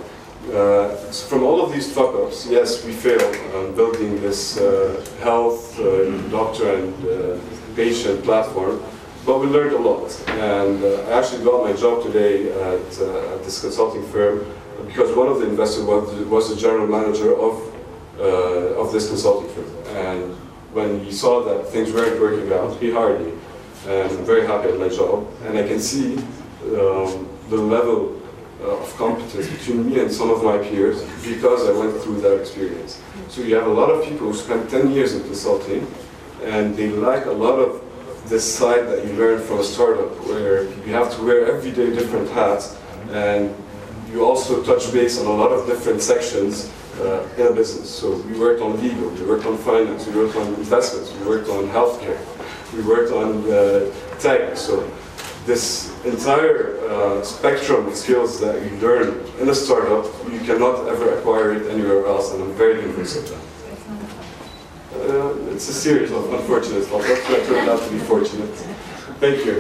Uh, 0.49 0.89
from 1.29 1.43
all 1.45 1.63
of 1.63 1.71
these 1.71 1.93
fuck-ups, 1.93 2.47
yes, 2.47 2.85
we 2.85 2.93
failed 2.93 3.37
on 3.55 3.75
building 3.77 4.21
this 4.21 4.59
uh, 4.59 5.05
health, 5.23 5.79
uh, 5.79 6.11
doctor 6.29 6.75
and 6.75 6.95
uh, 7.07 7.39
patient 7.77 8.25
platform, 8.25 8.83
but 9.27 9.39
we 9.39 9.47
learned 9.47 9.75
a 9.75 9.79
lot. 9.79 10.11
And 10.29 10.83
uh, 10.83 11.03
I 11.09 11.19
actually 11.19 11.45
got 11.45 11.63
my 11.63 11.75
job 11.75 12.03
today 12.03 12.51
at, 12.51 13.01
uh, 13.01 13.35
at 13.35 13.45
this 13.45 13.61
consulting 13.61 14.05
firm 14.09 14.45
because 14.87 15.15
one 15.15 15.29
of 15.29 15.41
the 15.41 15.47
investors 15.47 15.85
was, 15.85 16.11
was 16.25 16.49
the 16.49 16.57
general 16.57 16.87
manager 16.87 17.37
of, 17.39 17.55
of 18.19 18.93
this 18.93 19.09
consulting 19.09 19.49
firm. 19.51 19.97
And 19.97 20.35
when 20.73 21.05
he 21.05 21.13
saw 21.13 21.45
that 21.45 21.69
things 21.69 21.93
weren't 21.93 22.21
working 22.21 22.51
out, 22.53 22.77
he 22.81 22.91
hired 22.91 23.21
me. 23.21 23.33
And 23.87 24.11
I'm 24.11 24.25
very 24.25 24.47
happy 24.47 24.71
at 24.71 24.79
my 24.79 24.89
job. 24.89 25.29
And 25.45 25.59
I 25.59 25.69
can 25.69 25.81
see 25.81 26.17
um, 26.17 27.29
the 27.51 27.57
level 27.57 28.20
of 28.63 28.97
competence 28.97 29.49
between 29.49 29.89
me 29.89 30.01
and 30.01 30.13
some 30.13 30.31
of 30.31 30.45
my 30.45 30.59
peers 30.59 31.03
because 31.25 31.69
I 31.69 31.73
went 31.73 32.01
through 32.03 32.21
that 32.21 32.41
experience. 32.41 33.03
So 33.29 33.43
you 33.43 33.55
have 33.55 33.67
a 33.67 33.73
lot 33.73 33.91
of 33.91 34.05
people 34.05 34.29
who 34.29 34.35
spent 34.35 34.71
10 34.71 34.91
years 34.91 35.15
in 35.15 35.23
consulting 35.23 35.87
and 36.43 36.77
they 36.77 36.91
lack 36.91 37.27
a 37.27 37.31
lot 37.33 37.59
of 37.59 37.83
this 38.29 38.45
side 38.45 38.87
that 38.89 39.07
you 39.07 39.13
learn 39.15 39.43
from 39.43 39.61
a 39.61 39.65
startup 39.65 40.11
where 40.27 40.65
you 40.65 40.93
have 40.93 41.15
to 41.17 41.23
wear 41.23 41.47
every 41.47 41.71
day 41.71 41.91
different 41.91 42.29
hats 42.31 42.77
and 43.11 43.55
you 44.13 44.25
also 44.25 44.63
touch 44.63 44.93
base 44.93 45.19
on 45.19 45.27
a 45.27 45.33
lot 45.33 45.53
of 45.53 45.67
different 45.67 46.03
sections 46.03 46.71
uh, 47.01 47.27
in 47.39 47.47
a 47.47 47.53
business. 47.53 47.89
So 47.89 48.17
we 48.23 48.39
worked 48.39 48.61
on 48.61 48.81
legal, 48.81 49.09
we 49.11 49.25
worked 49.25 49.47
on 49.47 49.57
finance, 49.59 50.07
we 50.07 50.15
worked 50.15 50.37
on 50.37 50.47
investments, 50.55 51.13
we 51.13 51.27
worked 51.27 51.49
on 51.49 51.69
healthcare, 51.69 52.21
we 52.75 52.83
worked 52.83 53.13
on 53.13 53.51
uh, 53.51 53.91
tech. 54.19 54.57
So 54.57 54.83
this 55.51 55.91
entire 56.05 56.79
uh, 56.89 57.21
spectrum 57.25 57.89
of 57.89 57.97
skills 57.97 58.41
that 58.41 58.55
you 58.65 58.71
learn 58.79 59.09
in 59.41 59.49
a 59.49 59.55
startup, 59.55 60.05
you 60.31 60.39
cannot 60.41 60.87
ever 60.87 61.19
acquire 61.19 61.55
it 61.55 61.69
anywhere 61.73 62.07
else, 62.07 62.33
and 62.33 62.41
I'm 62.41 62.53
very 62.53 62.81
convinced 62.81 63.17
of 63.17 63.25
that. 63.31 63.43
Uh, 64.95 65.53
it's 65.53 65.69
a 65.69 65.73
series 65.73 66.13
of 66.13 66.33
unfortunate 66.33 66.85
stuff. 66.85 67.03
That's 67.03 67.29
why 67.29 67.35
I 67.35 67.45
turned 67.47 67.69
out 67.69 67.83
to 67.83 67.91
be 67.91 67.99
fortunate. 67.99 68.55
Thank 69.19 69.45
you. 69.45 69.57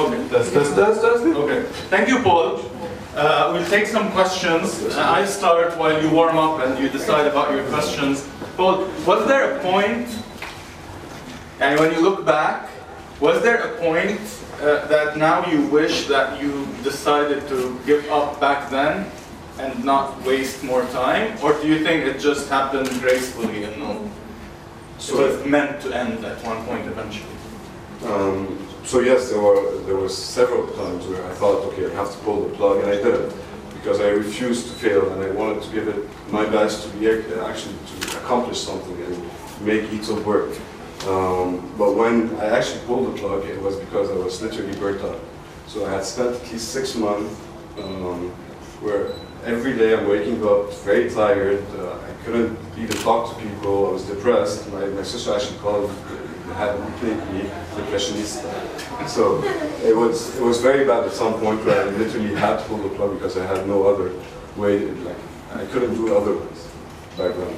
Okay, 0.00 0.28
test, 0.30 0.52
test, 0.54 0.74
test, 0.74 1.02
test. 1.02 1.24
Okay, 1.42 1.62
thank 1.90 2.08
you, 2.08 2.22
Paul. 2.22 2.73
Uh, 3.14 3.50
we'll 3.52 3.68
take 3.70 3.86
some 3.86 4.10
questions. 4.10 4.82
Uh, 4.82 5.00
I 5.08 5.24
start 5.24 5.78
while 5.78 6.02
you 6.02 6.10
warm 6.10 6.36
up 6.36 6.58
and 6.66 6.76
you 6.82 6.88
decide 6.88 7.28
about 7.28 7.52
your 7.52 7.64
questions. 7.68 8.28
Paul, 8.56 8.88
was 9.06 9.28
there 9.28 9.56
a 9.56 9.60
point, 9.60 10.08
and 11.60 11.78
when 11.78 11.92
you 11.92 12.00
look 12.00 12.26
back, 12.26 12.68
was 13.20 13.40
there 13.42 13.58
a 13.58 13.78
point 13.78 14.20
uh, 14.60 14.86
that 14.86 15.16
now 15.16 15.46
you 15.46 15.62
wish 15.68 16.08
that 16.08 16.42
you 16.42 16.66
decided 16.82 17.46
to 17.48 17.78
give 17.86 18.04
up 18.10 18.40
back 18.40 18.68
then 18.68 19.08
and 19.60 19.84
not 19.84 20.20
waste 20.24 20.64
more 20.64 20.84
time? 20.86 21.38
Or 21.40 21.52
do 21.52 21.68
you 21.68 21.84
think 21.84 22.04
it 22.04 22.18
just 22.18 22.48
happened 22.48 22.88
gracefully 23.00 23.62
and 23.62 23.78
no, 23.78 24.10
it 24.98 25.14
was 25.14 25.46
meant 25.46 25.80
to 25.82 25.96
end 25.96 26.24
at 26.24 26.42
one 26.44 26.64
point 26.64 26.86
eventually? 26.88 27.30
Um, 28.06 28.63
so 28.84 29.00
yes, 29.00 29.30
there 29.30 29.40
were 29.40 29.78
there 29.86 29.96
was 29.96 30.16
several 30.16 30.66
times 30.68 31.06
where 31.06 31.24
I 31.24 31.34
thought, 31.34 31.64
okay, 31.72 31.86
I 31.86 31.94
have 31.94 32.10
to 32.12 32.18
pull 32.18 32.48
the 32.48 32.54
plug, 32.56 32.78
and 32.78 32.88
I 32.88 32.96
didn't 32.96 33.34
because 33.74 34.00
I 34.00 34.08
refused 34.08 34.66
to 34.68 34.72
fail, 34.74 35.12
and 35.12 35.22
I 35.22 35.30
wanted 35.30 35.62
to 35.62 35.70
give 35.70 35.88
it 35.88 36.08
my 36.30 36.44
best 36.46 36.84
to 36.84 36.88
be 36.96 37.08
actually 37.08 37.76
to 38.00 38.18
accomplish 38.18 38.60
something 38.60 38.96
and 39.02 39.22
make 39.60 39.84
ETOB 39.90 40.24
work. 40.24 40.56
Um, 41.06 41.70
but 41.76 41.94
when 41.94 42.34
I 42.36 42.46
actually 42.46 42.80
pulled 42.86 43.12
the 43.12 43.18
plug, 43.18 43.44
it 43.44 43.60
was 43.60 43.76
because 43.76 44.10
I 44.10 44.14
was 44.14 44.40
literally 44.40 44.74
burnt 44.78 45.02
out. 45.02 45.20
So 45.66 45.84
I 45.84 45.90
had 45.90 46.04
spent 46.04 46.36
at 46.36 46.52
least 46.52 46.68
six 46.72 46.94
months 46.94 47.34
um, 47.78 48.30
where 48.80 49.12
every 49.44 49.76
day 49.76 49.94
I'm 49.94 50.08
waking 50.08 50.42
up 50.46 50.72
very 50.84 51.10
tired. 51.10 51.62
Uh, 51.76 51.98
I 51.98 52.24
couldn't 52.24 52.58
even 52.78 52.96
talk 52.98 53.36
to 53.36 53.42
people. 53.42 53.88
I 53.88 53.92
was 53.92 54.04
depressed. 54.04 54.70
My, 54.72 54.86
my 54.86 55.02
sister 55.02 55.34
actually 55.34 55.58
called 55.58 55.90
had 56.54 56.78
nicknamed 56.80 57.32
me 57.32 57.42
depressionista. 57.76 58.48
So 59.08 59.42
it 59.88 59.94
was 59.96 60.36
it 60.38 60.42
was 60.42 60.60
very 60.60 60.84
bad 60.84 61.04
at 61.04 61.12
some 61.12 61.34
point 61.34 61.64
where 61.64 61.80
I 61.86 61.90
literally 61.90 62.34
had 62.34 62.58
to 62.58 62.64
pull 62.64 62.78
the 62.78 62.88
plug 62.96 63.14
because 63.14 63.36
I 63.36 63.46
had 63.46 63.66
no 63.66 63.86
other 63.86 64.12
way. 64.56 64.78
Like 65.08 65.16
I 65.54 65.64
couldn't 65.66 65.94
do 65.94 66.16
otherwise 66.16 66.68
back 67.18 67.34
then. 67.36 67.54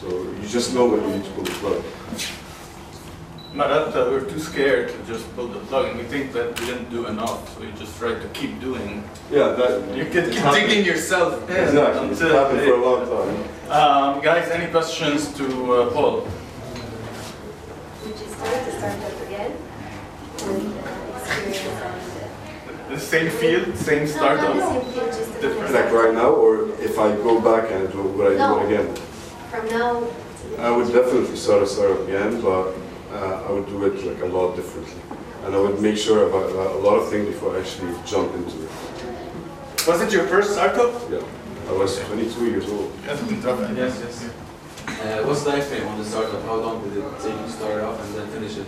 So 0.00 0.06
you 0.40 0.48
just 0.48 0.74
know 0.74 0.86
when 0.86 1.00
you 1.02 1.16
need 1.16 1.24
to 1.24 1.30
pull 1.32 1.44
the 1.44 1.56
plug. 1.62 1.82
Marat, 3.54 3.96
uh, 3.96 4.08
we're 4.10 4.28
too 4.28 4.38
scared 4.38 4.90
to 4.90 4.98
just 5.12 5.24
pull 5.34 5.48
the 5.48 5.58
plug, 5.60 5.86
and 5.88 5.98
we 5.98 6.04
think 6.04 6.32
that 6.34 6.60
we 6.60 6.66
didn't 6.66 6.90
do 6.90 7.06
enough, 7.06 7.54
so 7.54 7.60
we 7.64 7.72
just 7.72 7.98
try 7.98 8.12
to 8.12 8.28
keep 8.34 8.60
doing. 8.60 9.02
Yeah, 9.32 9.48
that 9.58 9.96
You 9.96 10.04
can 10.04 10.28
keep 10.30 10.34
happened- 10.34 10.68
digging 10.68 10.84
yourself 10.84 11.48
in 11.50 11.56
Exactly, 11.56 12.08
it's 12.10 12.20
until. 12.20 12.36
happened 12.38 12.60
for 12.60 12.74
a 12.74 12.84
long 12.88 13.00
time. 13.08 13.36
Um, 13.70 14.20
guys, 14.22 14.50
any 14.50 14.70
questions 14.70 15.32
to 15.38 15.44
uh, 15.72 15.90
Paul? 15.94 16.28
start 18.38 18.98
up 19.02 19.20
again 19.26 19.52
and... 20.42 20.78
Uh, 20.78 20.98
the 22.88 22.98
same 22.98 23.30
field, 23.30 23.76
same 23.76 24.06
startup? 24.06 24.56
No, 24.56 24.72
same 24.72 24.92
field, 24.92 25.06
just 25.08 25.40
different. 25.40 25.74
Like 25.74 25.92
right 25.92 26.14
now, 26.14 26.30
or 26.30 26.70
if 26.80 26.98
I 26.98 27.14
go 27.16 27.40
back 27.40 27.70
and 27.70 27.92
do 27.92 28.02
what 28.02 28.32
I 28.32 28.36
no. 28.36 28.60
do 28.60 28.66
again? 28.66 28.96
From 29.50 29.68
now... 29.68 30.06
I 30.58 30.70
would 30.70 30.90
definitely 30.92 31.36
start 31.36 31.62
a 31.62 31.66
startup 31.66 32.00
again, 32.08 32.40
but 32.40 32.74
uh, 33.12 33.44
I 33.46 33.52
would 33.52 33.66
do 33.66 33.84
it 33.84 34.02
like 34.04 34.22
a 34.22 34.26
lot 34.26 34.56
differently. 34.56 35.00
And 35.44 35.54
I 35.54 35.58
would 35.60 35.80
make 35.80 35.96
sure 35.96 36.28
about, 36.28 36.50
about 36.50 36.76
a 36.76 36.78
lot 36.78 36.96
of 36.96 37.10
things 37.10 37.26
before 37.26 37.56
I 37.56 37.60
actually 37.60 37.94
jump 38.06 38.34
into 38.34 38.64
it. 38.64 38.70
Was 39.86 40.00
it 40.00 40.12
your 40.12 40.26
first 40.26 40.52
startup? 40.52 40.92
Yeah. 41.10 41.22
I 41.68 41.72
was 41.72 41.98
22 42.00 42.46
years 42.46 42.68
old. 42.70 42.90
Yes, 43.04 43.22
yes, 43.30 44.00
yes. 44.00 44.30
Uh, 44.88 45.22
what's 45.26 45.42
the 45.44 45.50
time 45.50 45.62
frame 45.62 45.86
on 45.86 45.98
the 45.98 46.04
startup? 46.04 46.42
How 46.44 46.54
long 46.56 46.82
did 46.82 46.96
it 46.96 47.04
take 47.20 47.36
to 47.36 47.50
start 47.50 47.82
off 47.84 48.00
and 48.02 48.14
then 48.14 48.26
finish 48.28 48.56
it? 48.56 48.66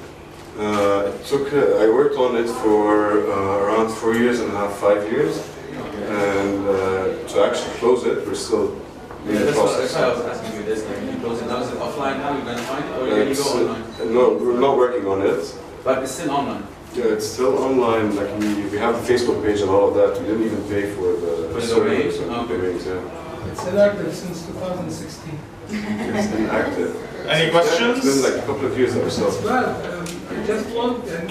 Uh, 0.58 1.10
it 1.14 1.24
took, 1.24 1.50
uh, 1.52 1.82
I 1.82 1.88
worked 1.88 2.16
on 2.16 2.36
it 2.36 2.48
for 2.60 3.30
uh, 3.30 3.64
around 3.64 3.88
four 3.90 4.14
years 4.14 4.40
and 4.40 4.52
a 4.52 4.56
half, 4.56 4.76
five 4.76 5.10
years. 5.10 5.38
And 5.72 6.68
uh, 6.68 7.26
to 7.28 7.44
actually 7.46 7.72
close 7.78 8.04
it, 8.04 8.26
we're 8.26 8.34
still 8.34 8.72
in 8.74 9.32
Yeah, 9.32 9.38
the 9.38 9.44
that's, 9.46 9.56
what, 9.56 9.78
that's 9.78 9.92
process. 9.92 9.94
why 9.94 10.02
I 10.02 10.30
was 10.30 10.38
asking 10.38 10.60
you 10.60 10.62
this. 10.64 10.84
Like, 10.86 11.02
you 11.14 11.20
close 11.20 11.40
it 11.40 11.46
now, 11.46 11.62
is 11.62 11.70
it 11.70 11.78
offline 11.78 12.18
now? 12.18 12.34
You're 12.36 12.44
gonna 12.44 12.62
find 12.62 12.84
it, 12.84 12.90
or 12.98 13.06
can 13.08 13.16
you 13.16 13.22
It's, 13.32 13.42
go 13.42 13.68
online? 13.68 14.12
no, 14.14 14.22
we're 14.36 14.60
not 14.60 14.76
working 14.76 15.06
on 15.06 15.22
it. 15.22 15.54
But 15.84 16.02
it's 16.02 16.12
still 16.12 16.30
online. 16.32 16.66
Yeah, 16.94 17.04
it's 17.16 17.26
still 17.26 17.56
online. 17.58 18.14
Like 18.16 18.30
we, 18.38 18.48
we 18.68 18.76
have 18.78 18.94
a 18.96 19.02
Facebook 19.12 19.42
page 19.44 19.60
and 19.60 19.70
all 19.70 19.88
of 19.88 19.94
that. 19.94 20.20
We 20.20 20.26
didn't 20.26 20.44
even 20.44 20.62
pay 20.68 20.90
for 20.94 21.12
the 21.24 21.48
For 21.54 21.60
the 21.60 21.62
servers 21.62 22.18
domains? 22.18 22.18
and 22.18 22.30
Okay. 22.30 22.56
domains, 22.56 22.86
yeah. 22.86 23.50
It's 23.52 23.66
inactive 23.66 24.14
since 24.14 24.46
2016. 24.46 25.38
It's 25.72 26.32
inactive. 26.34 26.96
Any 27.28 27.46
Yeah, 27.46 27.50
questions? 27.50 27.98
It's 28.04 28.22
been 28.22 28.32
like 28.32 28.42
a 28.42 28.46
couple 28.46 28.66
of 28.66 28.76
years 28.78 28.96
or 28.96 29.08
so. 29.10 29.28
Well, 29.44 29.68
um, 29.92 30.06
I 30.30 30.46
just 30.46 30.68
want, 30.74 31.06
and 31.08 31.30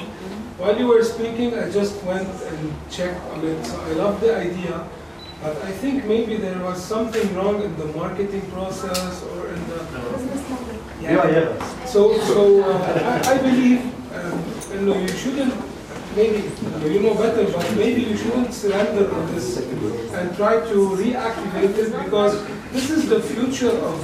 while 0.57 0.77
you 0.77 0.87
were 0.87 1.03
speaking, 1.03 1.53
I 1.57 1.69
just 1.69 2.01
went 2.03 2.27
and 2.29 2.73
checked 2.89 3.21
on 3.31 3.43
it. 3.45 3.65
So 3.65 3.81
I 3.81 3.91
love 3.93 4.21
the 4.21 4.35
idea, 4.37 4.87
but 5.43 5.57
I 5.63 5.71
think 5.71 6.05
maybe 6.05 6.37
there 6.37 6.59
was 6.59 6.83
something 6.83 7.33
wrong 7.35 7.61
in 7.61 7.75
the 7.77 7.85
marketing 7.87 8.49
process 8.51 9.23
or 9.23 9.47
in 9.49 9.67
the. 9.69 9.79
Yeah, 11.01 11.27
yeah. 11.29 11.85
So, 11.85 12.17
so 12.19 12.63
uh, 12.63 13.21
I, 13.25 13.33
I 13.33 13.37
believe, 13.37 13.81
um, 14.15 14.43
you 14.73 14.81
know, 14.81 14.97
you 14.99 15.07
shouldn't, 15.07 15.53
maybe, 16.15 16.49
you 16.87 16.99
know 17.01 17.15
better, 17.15 17.45
but 17.51 17.75
maybe 17.75 18.01
you 18.03 18.17
shouldn't 18.17 18.53
surrender 18.53 19.09
on 19.13 19.33
this 19.33 19.57
and 19.57 20.35
try 20.35 20.55
to 20.59 20.75
reactivate 20.99 21.77
it 21.77 22.03
because 22.03 22.45
this 22.71 22.89
is 22.89 23.07
the 23.07 23.21
future 23.21 23.71
of, 23.71 23.97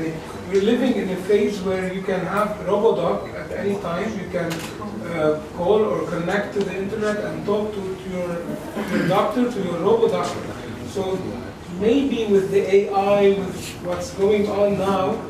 uh, 0.00 0.10
we're 0.48 0.62
living 0.62 0.94
in 0.94 1.10
a 1.10 1.16
phase 1.16 1.60
where 1.60 1.92
you 1.92 2.02
can 2.02 2.20
have 2.20 2.48
RoboDoc 2.66 3.34
at 3.34 3.52
any 3.52 3.76
time. 3.80 4.08
You 4.18 4.28
can 4.30 4.52
uh, 5.12 5.40
call 5.56 5.84
or 5.84 6.08
connect 6.08 6.54
to 6.54 6.60
the 6.64 6.76
internet 6.76 7.18
and 7.24 7.44
talk 7.44 7.72
to, 7.74 7.96
to 7.96 8.10
your, 8.10 8.98
your 8.98 9.08
doctor, 9.08 9.50
to 9.50 9.62
your 9.62 9.74
RoboDoctor. 9.74 10.88
So 10.88 11.18
maybe 11.78 12.26
with 12.26 12.50
the 12.50 12.62
AI, 12.74 13.30
with 13.30 13.84
what's 13.84 14.12
going 14.14 14.48
on 14.48 14.78
now, 14.78 15.20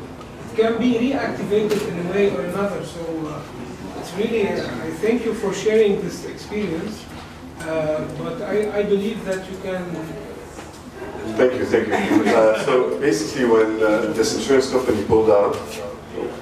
it 0.45 0.55
can 0.55 0.79
be 0.79 0.93
reactivated 0.93 1.87
in 1.87 2.05
a 2.05 2.09
way 2.11 2.35
or 2.35 2.41
another. 2.41 2.83
So 2.85 3.01
uh, 3.27 3.41
it's 3.99 4.13
really, 4.13 4.49
I 4.49 4.91
thank 5.03 5.25
you 5.25 5.33
for 5.33 5.53
sharing 5.53 6.01
this 6.01 6.25
experience. 6.25 7.05
Uh, 7.59 8.07
but 8.17 8.41
I, 8.41 8.79
I 8.79 8.83
believe 8.83 9.23
that 9.25 9.49
you 9.49 9.57
can 9.59 9.83
Thank 11.37 11.53
you, 11.53 11.65
thank 11.65 11.87
you. 11.87 12.31
Uh, 12.31 12.63
so 12.65 12.99
basically, 12.99 13.45
when 13.45 13.81
uh, 13.81 14.11
this 14.13 14.35
insurance 14.35 14.71
company 14.71 15.03
pulled 15.05 15.29
out, 15.29 15.55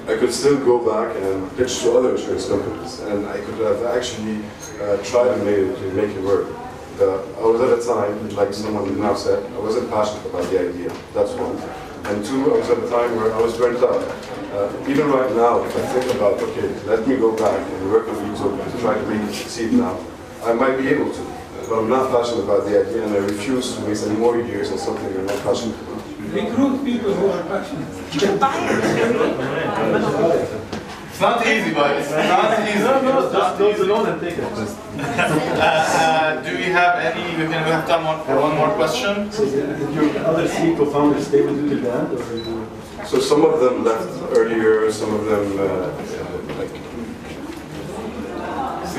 I 0.07 0.17
could 0.17 0.33
still 0.33 0.57
go 0.57 0.79
back 0.79 1.15
and 1.15 1.55
pitch 1.57 1.79
to 1.81 1.97
other 1.97 2.15
insurance 2.15 2.47
companies, 2.47 2.99
and 3.01 3.27
I 3.27 3.39
could 3.41 3.59
have 3.59 3.83
actually 3.85 4.41
uh, 4.81 4.97
tried 5.03 5.35
to 5.35 5.43
make 5.43 5.57
it, 5.57 5.75
to 5.75 5.91
make 5.93 6.15
it 6.15 6.23
work. 6.23 6.47
I 6.99 7.43
was 7.43 7.61
at 7.61 7.79
a 7.79 7.81
time, 7.85 8.29
like 8.35 8.53
someone 8.53 8.99
now 8.99 9.15
said, 9.15 9.45
I 9.53 9.59
wasn't 9.59 9.89
passionate 9.89 10.25
about 10.25 10.49
the 10.51 10.69
idea. 10.69 10.91
That's 11.13 11.31
one. 11.31 11.55
And 12.11 12.25
two, 12.25 12.53
I 12.53 12.57
was 12.57 12.69
at 12.69 12.77
a 12.77 12.89
time 12.89 13.15
where 13.15 13.33
I 13.33 13.41
was 13.41 13.57
burnt 13.57 13.77
out. 13.79 14.03
Uh, 14.51 14.89
even 14.89 15.07
right 15.07 15.33
now, 15.33 15.63
if 15.63 15.75
I 15.77 15.81
think 15.93 16.13
about, 16.15 16.41
okay, 16.41 16.67
let 16.85 17.07
me 17.07 17.15
go 17.15 17.35
back 17.37 17.59
and 17.71 17.91
work 17.91 18.07
with 18.07 18.17
ETOB 18.19 18.59
and 18.59 18.79
try 18.81 18.95
to 18.95 19.07
make 19.07 19.29
it 19.29 19.33
succeed 19.33 19.71
now, 19.71 19.97
I 20.43 20.53
might 20.53 20.77
be 20.77 20.89
able 20.89 21.13
to. 21.13 21.38
But 21.69 21.77
I'm 21.79 21.89
not 21.89 22.09
passionate 22.11 22.45
about 22.45 22.65
the 22.65 22.81
idea, 22.81 23.03
and 23.05 23.13
I 23.13 23.17
refuse 23.19 23.75
to 23.75 23.85
waste 23.85 24.07
any 24.07 24.17
more 24.17 24.37
years 24.39 24.71
on 24.71 24.79
something 24.79 25.05
I'm 25.05 25.25
not 25.27 25.43
passionate 25.43 25.77
about. 25.81 26.01
recruit 26.33 26.83
people 26.83 27.13
who 27.13 27.27
are 27.29 27.43
passionate. 27.43 27.87
It's 31.09 31.21
not 31.21 31.45
easy, 31.45 31.73
but 31.73 31.91
it's 31.97 32.09
not 32.11 32.59
easy. 32.59 32.71
It's 32.79 32.83
not 33.33 33.61
easy. 33.61 33.81
alone 33.83 34.07
and 34.09 34.21
take 34.21 34.37
it. 34.37 34.43
Uh, 34.43 34.55
uh, 35.59 36.41
do 36.41 36.55
we 36.57 36.63
have 36.63 36.97
any, 36.99 37.23
we 37.37 37.43
can 37.53 37.63
have 37.63 37.87
time 37.87 38.05
one- 38.05 38.23
for 38.25 38.39
one 38.39 38.55
more 38.55 38.69
question? 38.69 39.31
So 39.31 39.43
did 39.45 39.93
your 39.93 40.25
other 40.25 40.47
three 40.47 40.75
co-founders 40.75 41.27
stay 41.27 41.41
with 41.45 41.57
you 41.61 41.69
till 41.69 41.81
the 41.81 41.91
end, 41.93 42.13
or? 42.13 43.05
So 43.05 43.19
some 43.19 43.43
of 43.45 43.59
them 43.59 43.83
left 43.83 44.09
earlier, 44.37 44.91
some 44.91 45.13
of 45.13 45.25
them, 45.25 45.45
uh, 45.59 45.91
like, 45.97 46.18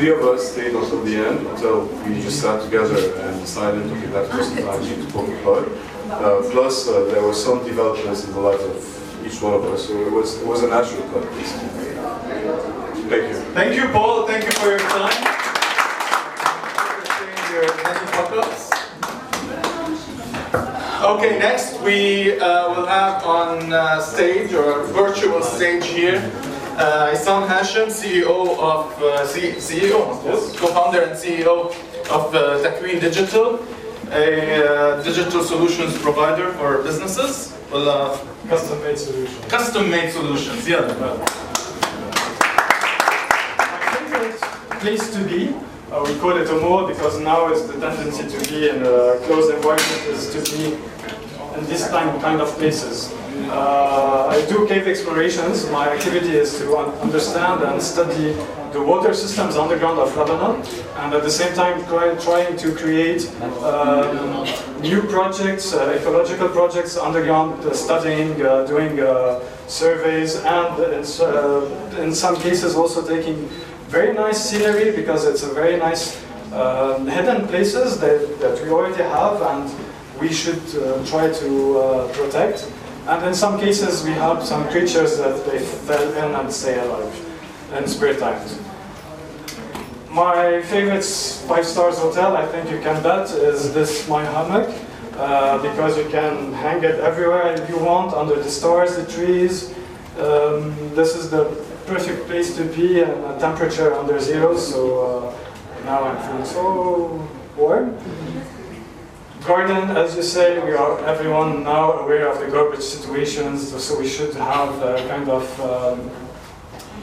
three 0.00 0.12
of 0.12 0.20
us 0.20 0.52
stayed 0.52 0.74
until 0.74 1.04
the 1.04 1.14
end, 1.14 1.46
until 1.46 1.84
we 2.04 2.14
just 2.22 2.40
sat 2.40 2.62
together 2.62 2.96
and 3.20 3.38
decided, 3.38 3.84
okay, 3.84 4.06
that 4.06 4.34
was 4.34 4.54
the 4.54 4.62
time 4.62 4.82
to 4.82 5.12
pull 5.12 5.26
the 5.26 5.36
plug. 5.42 5.68
Uh, 6.08 6.40
plus, 6.50 6.88
uh, 6.88 7.04
there 7.12 7.22
were 7.22 7.34
some 7.34 7.62
developments 7.66 8.24
in 8.24 8.32
the 8.32 8.40
life 8.40 8.60
of 8.60 9.26
each 9.26 9.42
one 9.42 9.52
of 9.52 9.62
us, 9.64 9.88
so 9.88 10.00
it 10.00 10.10
was, 10.10 10.40
it 10.40 10.46
was 10.46 10.62
a 10.62 10.68
natural 10.68 11.02
cut. 11.10 11.24
Thank 13.10 13.28
you. 13.28 13.34
Thank 13.52 13.74
you, 13.76 13.88
Paul. 13.88 14.26
Thank 14.26 14.44
you 14.44 14.52
for 14.52 14.70
your 14.70 14.78
time. 14.78 15.36
Okay, 21.12 21.38
next 21.38 21.78
we 21.82 22.40
uh, 22.40 22.68
will 22.74 22.86
have 22.86 23.22
on 23.26 23.70
uh, 23.70 24.00
stage 24.00 24.54
or 24.54 24.84
virtual 24.84 25.42
stage 25.42 25.84
here 25.84 26.20
uh, 26.76 27.10
Isam 27.12 27.46
Hashim, 27.48 27.86
CEO 27.88 28.58
of 28.58 29.02
uh, 29.02 29.26
C- 29.26 29.52
CEO, 29.58 30.22
yes, 30.24 30.58
co-founder 30.58 31.02
and 31.02 31.12
CEO 31.12 31.70
of 32.10 32.34
uh, 32.34 32.58
Takween 32.62 33.00
Digital, 33.00 33.58
a 34.10 34.64
uh, 34.64 35.02
digital 35.02 35.42
solutions 35.44 35.96
provider 35.98 36.52
for 36.54 36.82
businesses. 36.82 37.56
Well, 37.70 37.88
uh, 37.88 38.18
Custom-made 38.48 38.98
solution. 38.98 39.42
custom-made 39.48 40.10
solutions. 40.12 40.66
Yeah. 40.68 40.80
My 44.70 44.76
place 44.80 45.12
to 45.14 45.22
be, 45.24 45.46
we 46.08 46.18
call 46.18 46.36
it 46.36 46.48
a 46.50 46.54
mall 46.60 46.86
because 46.88 47.20
now 47.20 47.52
is 47.52 47.66
the 47.68 47.74
tendency 47.78 48.26
to 48.26 48.50
be 48.50 48.68
in 48.70 48.78
a 48.82 49.18
closed 49.26 49.54
environment 49.54 50.02
is 50.08 50.32
to 50.34 50.40
be 50.56 50.74
in 51.56 51.64
this 51.66 51.88
kind 51.90 52.40
of 52.40 52.48
places. 52.58 53.12
Uh, 53.48 54.26
I 54.30 54.44
do 54.48 54.66
cave 54.66 54.86
explorations. 54.86 55.68
My 55.70 55.88
activity 55.88 56.36
is 56.36 56.58
to 56.58 56.76
un- 56.76 56.92
understand 57.00 57.62
and 57.62 57.82
study 57.82 58.34
the 58.72 58.80
water 58.82 59.12
systems 59.14 59.56
underground 59.56 59.98
of 59.98 60.16
Lebanon, 60.16 60.62
and 60.98 61.14
at 61.14 61.22
the 61.24 61.30
same 61.30 61.52
time 61.54 61.84
try, 61.86 62.14
trying 62.16 62.56
to 62.56 62.72
create 62.72 63.28
um, 63.64 64.46
new 64.80 65.02
projects, 65.02 65.74
uh, 65.74 65.96
ecological 65.98 66.48
projects 66.48 66.96
underground, 66.96 67.64
uh, 67.64 67.74
studying, 67.74 68.40
uh, 68.42 68.64
doing 68.66 69.00
uh, 69.00 69.40
surveys, 69.66 70.36
and 70.36 70.78
in, 70.78 71.04
uh, 71.20 72.02
in 72.02 72.14
some 72.14 72.36
cases 72.36 72.76
also 72.76 73.04
taking 73.06 73.48
very 73.88 74.14
nice 74.14 74.38
scenery 74.48 74.92
because 74.94 75.26
it's 75.26 75.42
a 75.42 75.52
very 75.52 75.76
nice 75.76 76.22
um, 76.52 77.08
hidden 77.08 77.48
places 77.48 77.98
that, 77.98 78.38
that 78.40 78.62
we 78.62 78.70
already 78.70 79.02
have 79.02 79.42
and 79.42 79.68
we 80.20 80.32
should 80.32 80.60
try 81.06 81.28
to 81.32 82.08
protect. 82.12 82.70
And 83.10 83.26
in 83.26 83.34
some 83.34 83.58
cases 83.58 84.04
we 84.04 84.12
have 84.12 84.44
some 84.44 84.68
creatures 84.68 85.18
that 85.18 85.44
they 85.44 85.58
fell 85.58 86.12
in 86.12 86.34
and 86.36 86.52
stay 86.52 86.78
alive 86.78 87.14
in 87.76 87.88
spare 87.88 88.14
times. 88.14 88.56
My 90.08 90.62
favorite 90.62 91.04
five 91.48 91.66
stars 91.66 91.98
hotel, 91.98 92.36
I 92.36 92.46
think 92.46 92.70
you 92.70 92.78
can 92.80 93.02
bet, 93.02 93.30
is 93.32 93.74
this 93.74 94.08
my 94.08 94.24
hammock. 94.24 94.72
Uh, 95.16 95.60
because 95.60 95.98
you 95.98 96.08
can 96.08 96.52
hang 96.54 96.82
it 96.82 96.98
everywhere 97.00 97.52
if 97.52 97.68
you 97.68 97.76
want, 97.76 98.14
under 98.14 98.36
the 98.36 98.48
stars, 98.48 98.96
the 98.96 99.04
trees. 99.12 99.74
Um, 100.18 100.72
this 100.94 101.14
is 101.14 101.30
the 101.30 101.44
perfect 101.86 102.26
place 102.26 102.56
to 102.56 102.64
be 102.64 103.02
and 103.02 103.12
a 103.26 103.38
temperature 103.38 103.92
under 103.94 104.18
zero, 104.18 104.56
so 104.56 104.80
uh, 105.04 105.84
now 105.84 106.04
I'm 106.04 106.16
feeling 106.26 106.46
so 106.46 107.28
warm. 107.56 107.98
Garden, 109.44 109.96
as 109.96 110.16
you 110.16 110.22
say, 110.22 110.58
we 110.58 110.72
are 110.72 110.98
everyone 111.06 111.64
now 111.64 111.92
aware 111.92 112.28
of 112.30 112.40
the 112.40 112.46
garbage 112.46 112.82
situations, 112.82 113.72
so 113.82 113.98
we 113.98 114.06
should 114.06 114.34
have 114.34 114.82
a 114.82 115.08
kind 115.08 115.28
of 115.30 115.60
um, 115.60 116.10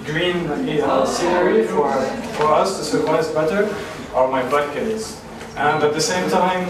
green 0.05 0.45
uh, 0.47 1.05
scenery 1.05 1.65
for, 1.65 1.91
for 2.37 2.53
us 2.53 2.77
to 2.77 2.83
survive 2.83 3.33
better, 3.33 3.73
are 4.13 4.27
my 4.27 4.43
balconies. 4.49 5.19
And 5.55 5.83
at 5.83 5.93
the 5.93 6.01
same 6.01 6.29
time, 6.29 6.69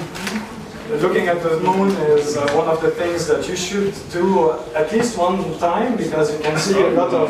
looking 1.02 1.28
at 1.28 1.44
the 1.44 1.60
moon 1.60 1.92
is 2.16 2.38
uh, 2.38 2.48
one 2.54 2.68
of 2.68 2.82
the 2.82 2.92
things 2.92 3.28
that 3.28 3.50
you 3.50 3.56
should 3.58 3.94
do 4.12 4.52
at 4.74 4.92
least 4.94 5.18
one 5.18 5.60
time 5.60 5.98
because 5.98 6.32
you 6.32 6.40
can 6.40 6.58
see 6.58 6.80
a 6.80 6.92
lot 6.92 7.14
of 7.14 7.30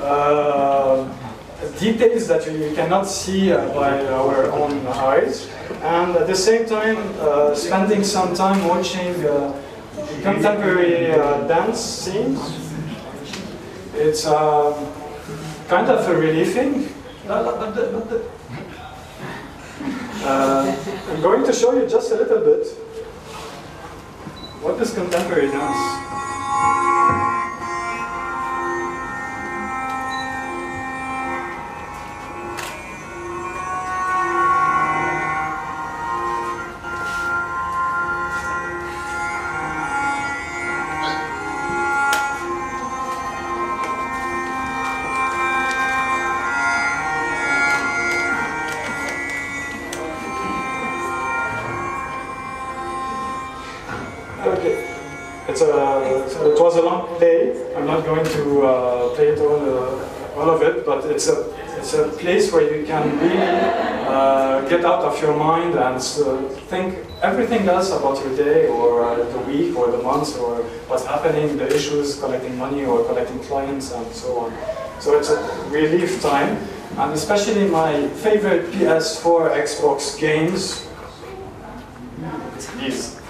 uh, 0.00 1.04
details 1.78 2.26
that 2.28 2.46
you 2.46 2.74
cannot 2.74 3.06
see 3.06 3.52
uh, 3.52 3.68
by 3.74 4.04
our 4.06 4.50
own 4.52 4.86
eyes, 4.86 5.48
and 5.82 6.16
at 6.16 6.26
the 6.26 6.34
same 6.34 6.66
time 6.66 6.96
uh, 7.20 7.54
spending 7.54 8.02
some 8.02 8.34
time 8.34 8.66
watching 8.66 9.14
uh, 9.24 9.52
contemporary 10.22 11.12
uh, 11.12 11.46
dance 11.46 11.80
scenes. 11.80 12.40
It's 13.94 14.26
um, 14.26 14.74
kind 15.68 15.88
of 15.88 16.06
a 16.08 16.16
relieving. 16.16 16.88
Uh, 20.28 20.76
I'm 21.08 21.20
going 21.22 21.44
to 21.44 21.52
show 21.52 21.72
you 21.74 21.86
just 21.88 22.10
a 22.12 22.16
little 22.16 22.40
bit 22.40 22.66
what 24.62 24.80
is 24.80 24.92
contemporary 24.94 25.48
dance. 25.48 27.35
And 65.96 66.28
uh, 66.28 66.48
think 66.68 66.94
everything 67.22 67.66
else 67.68 67.90
about 67.90 68.18
your 68.22 68.36
day 68.36 68.68
or 68.68 69.02
uh, 69.02 69.16
the 69.16 69.38
week 69.50 69.74
or 69.76 69.90
the 69.90 70.02
month 70.02 70.38
or 70.38 70.62
what's 70.88 71.06
happening, 71.06 71.56
the 71.56 71.66
issues, 71.74 72.20
collecting 72.20 72.56
money 72.58 72.84
or 72.84 73.04
collecting 73.04 73.38
clients 73.40 73.92
and 73.92 74.06
so 74.12 74.38
on. 74.38 74.52
So 75.00 75.18
it's 75.18 75.30
a 75.30 75.40
relief 75.70 76.20
time. 76.20 76.58
And 76.98 77.12
especially 77.12 77.68
my 77.68 78.08
favorite 78.08 78.70
PS4 78.72 79.56
Xbox 79.64 80.18
games, 80.18 80.86
these 82.80 83.20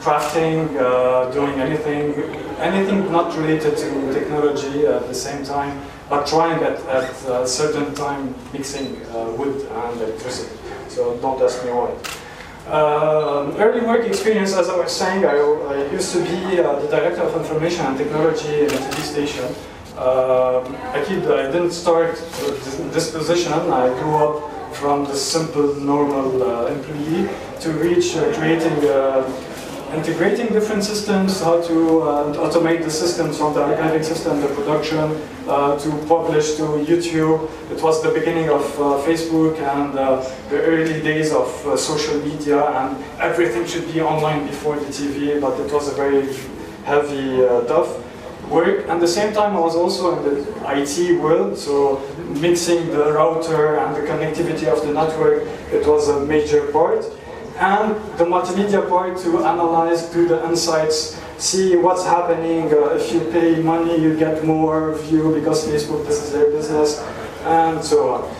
crafting, 0.00 0.76
uh, 0.76 1.30
doing 1.30 1.60
anything, 1.60 2.14
anything 2.60 3.10
not 3.10 3.36
related 3.36 3.76
to 3.76 4.12
technology 4.12 4.86
at 4.86 5.06
the 5.06 5.14
same 5.14 5.44
time, 5.44 5.80
but 6.08 6.26
trying 6.26 6.62
at, 6.62 6.80
at 6.86 7.10
a 7.26 7.46
certain 7.46 7.94
time 7.94 8.34
mixing 8.52 8.96
uh, 9.06 9.30
wood 9.36 9.66
and 9.70 10.00
electricity. 10.00 10.56
So 10.88 11.16
don't 11.18 11.40
ask 11.42 11.64
me 11.64 11.70
why. 11.70 11.90
Um, 12.68 13.56
early 13.56 13.80
work 13.86 14.06
experience, 14.06 14.52
as 14.54 14.68
I 14.68 14.76
was 14.76 14.92
saying, 14.92 15.24
I, 15.24 15.36
I 15.36 15.90
used 15.90 16.12
to 16.12 16.20
be 16.22 16.60
uh, 16.60 16.78
the 16.80 16.88
director 16.88 17.22
of 17.22 17.34
information 17.34 17.86
and 17.86 17.96
technology 17.96 18.60
in 18.60 18.66
a 18.66 18.78
TV 18.78 19.00
station. 19.00 19.46
Um, 19.96 20.76
I, 20.94 21.00
I 21.00 21.50
didn't 21.50 21.72
start 21.72 22.14
this 22.92 23.10
position. 23.10 23.52
I 23.52 23.88
grew 24.00 24.16
up 24.16 24.74
from 24.74 25.04
the 25.04 25.14
simple, 25.14 25.74
normal 25.76 26.42
uh, 26.42 26.66
employee 26.66 27.28
to 27.60 27.72
reach 27.72 28.16
uh, 28.16 28.32
creating 28.38 28.78
uh, 28.88 29.24
integrating 29.94 30.48
different 30.48 30.84
systems, 30.84 31.40
how 31.40 31.60
to 31.62 32.02
uh, 32.02 32.34
automate 32.34 32.82
the 32.84 32.90
systems 32.90 33.38
from 33.38 33.54
the 33.54 33.60
archiving 33.60 34.04
system, 34.04 34.40
the 34.40 34.48
production, 34.48 35.20
uh, 35.48 35.78
to 35.78 35.90
publish 36.06 36.56
to 36.56 36.62
YouTube. 36.84 37.48
It 37.70 37.82
was 37.82 38.02
the 38.02 38.10
beginning 38.10 38.50
of 38.50 38.62
uh, 38.78 39.00
Facebook 39.06 39.58
and 39.58 39.98
uh, 39.98 40.20
the 40.50 40.60
early 40.62 41.00
days 41.00 41.32
of 41.32 41.48
uh, 41.66 41.76
social 41.76 42.20
media 42.20 42.62
and 42.62 43.02
everything 43.18 43.66
should 43.66 43.90
be 43.92 44.00
online 44.00 44.46
before 44.46 44.76
the 44.76 44.86
TV, 44.86 45.40
but 45.40 45.58
it 45.58 45.72
was 45.72 45.88
a 45.88 45.94
very 45.94 46.26
heavy, 46.84 47.44
uh, 47.44 47.62
tough 47.62 48.04
work. 48.50 48.86
At 48.88 49.00
the 49.00 49.08
same 49.08 49.32
time, 49.32 49.56
I 49.56 49.60
was 49.60 49.74
also 49.74 50.18
in 50.18 50.24
the 50.24 50.40
IT 50.76 51.20
world, 51.20 51.56
so 51.56 52.00
mixing 52.40 52.88
the 52.88 53.12
router 53.12 53.78
and 53.78 53.96
the 53.96 54.02
connectivity 54.02 54.66
of 54.66 54.86
the 54.86 54.92
network, 54.92 55.46
it 55.72 55.86
was 55.86 56.08
a 56.08 56.20
major 56.24 56.70
part 56.72 57.04
and 57.58 57.96
the 58.18 58.24
multimedia 58.24 58.88
part 58.88 59.18
to 59.18 59.44
analyze, 59.44 60.06
do 60.12 60.28
the 60.28 60.44
insights, 60.48 61.20
see 61.38 61.76
what's 61.76 62.04
happening. 62.04 62.72
Uh, 62.72 62.94
if 62.94 63.12
you 63.12 63.20
pay 63.32 63.60
money, 63.60 64.00
you 64.00 64.16
get 64.16 64.44
more 64.44 64.94
view 64.94 65.34
because 65.34 65.66
Facebook, 65.66 66.06
this 66.06 66.22
is 66.22 66.32
their 66.32 66.50
business, 66.50 67.00
and 67.44 67.82
so 67.82 68.14
on. 68.14 68.36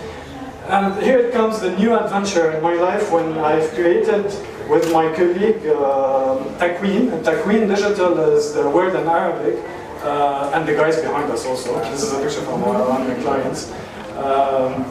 And 0.69 1.03
here 1.03 1.19
it 1.19 1.33
comes 1.33 1.61
the 1.61 1.77
new 1.77 1.99
adventure 1.99 2.53
in 2.53 2.63
my 2.63 2.75
life 2.75 3.11
when 3.11 3.39
I've 3.39 3.71
created 3.71 4.27
with 4.69 4.93
my 4.93 5.11
colleague 5.15 5.67
uh, 5.67 6.39
Takween 6.61 7.69
Digital 7.69 8.21
is 8.21 8.53
the 8.53 8.69
word 8.69 8.95
in 8.95 9.09
Arabic, 9.09 9.65
uh, 10.03 10.53
and 10.55 10.69
the 10.69 10.75
guys 10.75 11.01
behind 11.01 11.31
us 11.33 11.47
also. 11.47 11.75
This 11.91 12.03
is 12.03 12.13
a 12.13 12.21
picture 12.21 12.43
from 12.43 12.61
one 12.61 12.77
of 12.77 12.89
my 12.89 13.15
clients. 13.23 13.73
Um, 14.17 14.85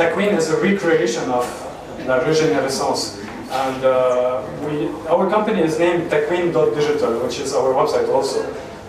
is 0.00 0.50
a 0.50 0.60
recreation 0.60 1.30
of 1.30 1.44
La 2.06 2.20
Regenerescence. 2.20 3.21
And 3.52 3.84
uh, 3.84 4.42
we, 4.64 4.88
our 5.08 5.28
company 5.28 5.60
is 5.60 5.78
named 5.78 6.10
Takween.digital, 6.10 7.20
which 7.22 7.38
is 7.38 7.52
our 7.54 7.74
website 7.74 8.08
also. 8.08 8.40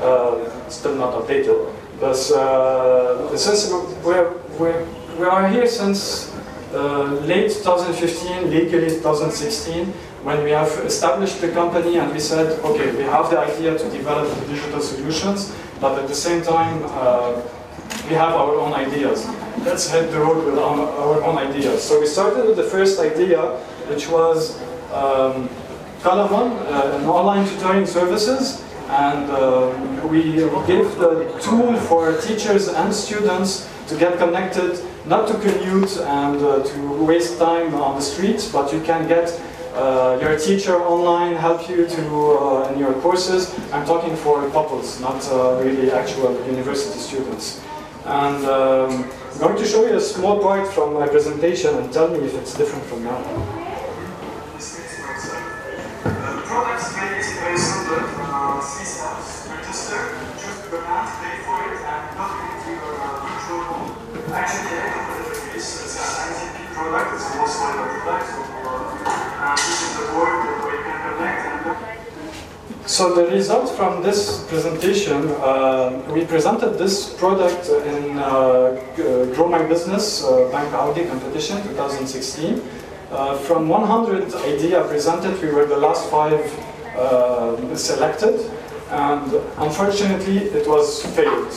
Uh, 0.01 0.69
still 0.69 0.95
not 0.95 1.13
updated. 1.13 1.71
But 1.99 2.17
uh, 2.31 3.35
since 3.37 3.69
we're, 4.03 4.33
we're, 4.57 4.85
we 5.19 5.25
are 5.25 5.47
here 5.49 5.67
since 5.67 6.33
uh, 6.73 7.03
late 7.25 7.51
2015, 7.51 8.49
legally 8.49 8.89
2016, 8.89 9.93
when 10.23 10.43
we 10.43 10.51
have 10.51 10.71
established 10.85 11.41
the 11.41 11.49
company 11.51 11.97
and 11.97 12.11
we 12.13 12.19
said, 12.19 12.59
okay, 12.61 12.95
we 12.95 13.03
have 13.03 13.29
the 13.29 13.39
idea 13.39 13.77
to 13.77 13.89
develop 13.91 14.27
digital 14.47 14.79
solutions, 14.79 15.53
but 15.81 15.99
at 15.99 16.07
the 16.07 16.15
same 16.15 16.41
time, 16.41 16.81
uh, 16.85 17.41
we 18.07 18.15
have 18.15 18.33
our 18.33 18.55
own 18.55 18.73
ideas. 18.73 19.27
Let's 19.65 19.89
hit 19.91 20.11
the 20.11 20.19
road 20.19 20.45
with 20.45 20.57
our, 20.57 20.79
our 20.79 21.23
own 21.23 21.37
ideas. 21.37 21.83
So 21.83 21.99
we 21.99 22.07
started 22.07 22.45
with 22.45 22.55
the 22.55 22.63
first 22.63 22.99
idea, 22.99 23.59
which 23.93 24.09
was 24.09 24.59
um, 24.91 25.49
uh, 26.03 26.97
an 26.99 27.05
online 27.05 27.47
tutoring 27.47 27.85
services, 27.85 28.63
and 28.89 29.29
uh, 29.29 30.07
we, 30.07 30.43
we 30.43 30.67
gave 30.67 30.97
the 30.97 31.29
tool 31.41 31.75
for 31.87 32.19
teachers 32.21 32.67
and 32.67 32.93
students 32.93 33.69
to 33.87 33.95
get 33.97 34.17
connected, 34.17 34.79
not 35.05 35.27
to 35.27 35.33
commute 35.35 35.97
and 35.97 36.41
uh, 36.41 36.63
to 36.63 37.05
waste 37.05 37.37
time 37.37 37.73
on 37.75 37.95
the 37.95 38.01
streets, 38.01 38.51
but 38.51 38.73
you 38.73 38.81
can 38.81 39.07
get 39.07 39.29
uh, 39.75 40.17
your 40.21 40.37
teacher 40.37 40.75
online, 40.75 41.35
help 41.35 41.69
you 41.69 41.87
to 41.87 42.03
uh, 42.37 42.71
in 42.73 42.79
your 42.79 42.93
courses. 43.01 43.53
I'm 43.71 43.85
talking 43.85 44.15
for 44.15 44.49
couples, 44.49 44.99
not 45.01 45.21
uh, 45.31 45.61
really 45.63 45.91
actual 45.91 46.33
university 46.45 46.99
students. 46.99 47.61
And 48.05 48.45
um, 48.45 49.09
I'm 49.33 49.39
going 49.39 49.57
to 49.57 49.65
show 49.65 49.85
you 49.85 49.95
a 49.95 50.01
small 50.01 50.41
part 50.41 50.67
from 50.73 50.93
my 50.93 51.07
presentation 51.07 51.75
and 51.75 51.91
tell 51.93 52.09
me 52.09 52.19
if 52.19 52.35
it's 52.35 52.53
different 52.57 52.83
from 52.85 53.03
now. 53.03 53.62
So 72.93 73.11
the 73.15 73.25
result 73.31 73.75
from 73.75 74.03
this 74.03 74.43
presentation, 74.43 75.27
uh, 75.41 75.99
we 76.13 76.25
presented 76.25 76.77
this 76.77 77.11
product 77.15 77.67
in 77.67 78.19
uh, 78.19 78.79
Grow 79.33 79.49
My 79.49 79.63
Business 79.63 80.23
uh, 80.23 80.47
Bank 80.51 80.71
Audi 80.75 81.05
competition 81.05 81.57
2016. 81.63 82.61
Uh, 83.09 83.35
from 83.39 83.67
100 83.67 84.35
idea 84.45 84.83
presented, 84.83 85.41
we 85.41 85.49
were 85.49 85.65
the 85.65 85.77
last 85.77 86.07
five 86.11 86.39
uh, 86.95 87.75
selected, 87.75 88.39
and 88.91 89.33
unfortunately, 89.57 90.37
it 90.37 90.67
was 90.67 91.03
failed. 91.15 91.51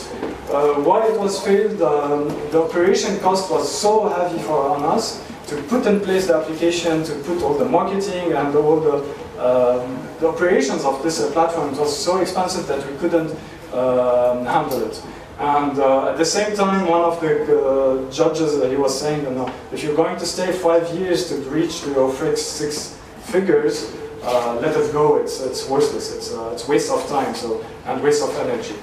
Uh, 0.49 0.81
why 0.81 1.05
it 1.05 1.19
was 1.19 1.39
failed? 1.45 1.79
Um, 1.83 2.29
the 2.49 2.63
operation 2.63 3.19
cost 3.19 3.51
was 3.51 3.69
so 3.69 4.09
heavy 4.09 4.39
for 4.39 4.69
on 4.69 4.83
us 4.83 5.23
to 5.49 5.61
put 5.63 5.85
in 5.85 5.99
place 5.99 6.25
the 6.25 6.35
application, 6.35 7.03
to 7.03 7.13
put 7.23 7.43
all 7.43 7.53
the 7.53 7.65
marketing 7.65 8.33
and 8.33 8.55
all 8.55 8.79
the 8.79 9.05
um, 9.39 9.99
the 10.19 10.27
operations 10.27 10.83
of 10.83 11.01
this 11.03 11.21
uh, 11.21 11.31
platform 11.31 11.75
was 11.77 11.95
so 11.95 12.19
expensive 12.19 12.67
that 12.67 12.85
we 12.89 12.97
couldn't 12.97 13.31
um, 13.73 14.45
handle 14.45 14.83
it. 14.83 15.01
And 15.39 15.77
uh, 15.77 16.09
at 16.09 16.17
the 16.17 16.25
same 16.25 16.55
time, 16.55 16.87
one 16.87 17.01
of 17.01 17.21
the 17.21 17.43
uh, 17.45 18.11
judges, 18.11 18.63
he 18.63 18.75
was 18.75 18.99
saying, 18.99 19.23
you 19.23 19.31
know, 19.31 19.51
if 19.71 19.83
you're 19.83 19.95
going 19.95 20.17
to 20.17 20.25
stay 20.25 20.51
five 20.51 20.89
years 20.95 21.29
to 21.29 21.35
reach 21.49 21.85
your 21.85 22.11
fixed 22.11 22.57
six 22.57 22.97
figures, 23.25 23.93
uh, 24.23 24.57
let 24.59 24.75
it 24.75 24.91
go. 24.91 25.17
It's 25.17 25.39
it's 25.41 25.69
worthless. 25.69 26.15
It's 26.15 26.33
uh, 26.33 26.49
it's 26.53 26.67
waste 26.67 26.91
of 26.91 27.07
time. 27.07 27.35
So 27.35 27.63
and 27.85 28.01
waste 28.01 28.23
of 28.23 28.35
energy. 28.35 28.75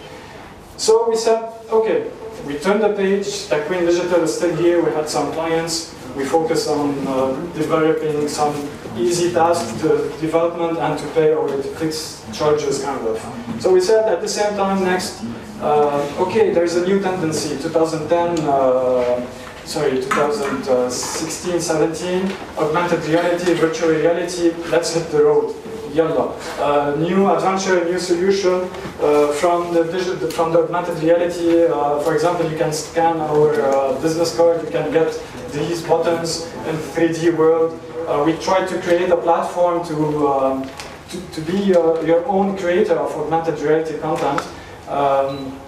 So 0.77 1.09
we 1.09 1.17
said, 1.17 1.53
okay, 1.71 2.11
we 2.47 2.59
turned 2.59 2.83
the 2.83 2.93
page, 2.93 3.27
Takween 3.49 3.87
Digital 3.87 4.23
is 4.23 4.37
still 4.37 4.55
here, 4.57 4.85
we 4.85 4.91
had 4.91 5.09
some 5.09 5.33
clients, 5.33 5.94
we 6.17 6.25
focus 6.25 6.69
on 6.69 6.95
uh, 7.07 7.33
developing 7.55 8.29
some 8.29 8.55
easy 8.97 9.33
tasks 9.33 9.81
to 9.81 9.89
development 10.21 10.79
and 10.79 10.99
to 10.99 11.07
pay 11.09 11.33
our 11.33 11.49
fixed 11.79 12.33
charges 12.33 12.83
kind 12.83 13.07
of. 13.07 13.19
So 13.61 13.73
we 13.73 13.81
said 13.81 14.09
at 14.09 14.21
the 14.21 14.29
same 14.29 14.57
time 14.57 14.85
next, 14.85 15.25
uh, 15.61 16.07
okay, 16.19 16.53
there's 16.53 16.77
a 16.77 16.87
new 16.87 17.01
tendency, 17.01 17.57
2010, 17.61 18.47
uh, 18.47 19.27
sorry, 19.65 20.01
2016, 20.01 21.61
17, 21.61 22.33
augmented 22.59 23.05
reality, 23.07 23.55
virtual 23.55 23.91
reality, 23.91 24.53
let's 24.71 24.95
hit 24.95 25.11
the 25.11 25.25
road. 25.25 25.55
Yalla. 25.95 26.35
Uh, 26.59 26.97
new 26.99 27.31
adventure, 27.31 27.85
new 27.85 27.99
solution 27.99 28.69
uh, 29.01 29.33
from 29.33 29.73
the 29.73 29.85
digital, 29.85 30.29
from 30.31 30.53
the 30.53 30.59
augmented 30.59 31.01
reality. 31.03 31.67
Uh, 31.67 32.01
for 32.01 32.15
example, 32.15 32.51
you 32.51 32.59
can 32.59 32.73
scan 32.73 33.19
our 33.21 33.61
uh, 33.61 34.01
business 34.03 34.37
card. 34.37 34.63
You 34.65 34.71
can 34.71 34.93
get 34.93 35.09
these 35.53 35.83
buttons 35.83 36.47
in 36.67 36.75
3D 36.93 37.37
world. 37.37 37.81
Uh, 38.09 38.25
we 38.27 38.33
try 38.39 38.67
to 38.67 38.83
create 38.83 39.11
a 39.11 39.17
platform 39.17 39.87
to 39.87 40.29
um, 40.29 40.69
to, 41.11 41.21
to, 41.31 41.41
be 41.43 41.77
uh, 41.77 42.01
your 42.01 42.27
own 42.27 42.57
creator 42.57 42.95
of 42.95 43.15
augmented 43.15 43.61
reality 43.61 43.97
content. 43.99 44.43
Um, 44.89 45.61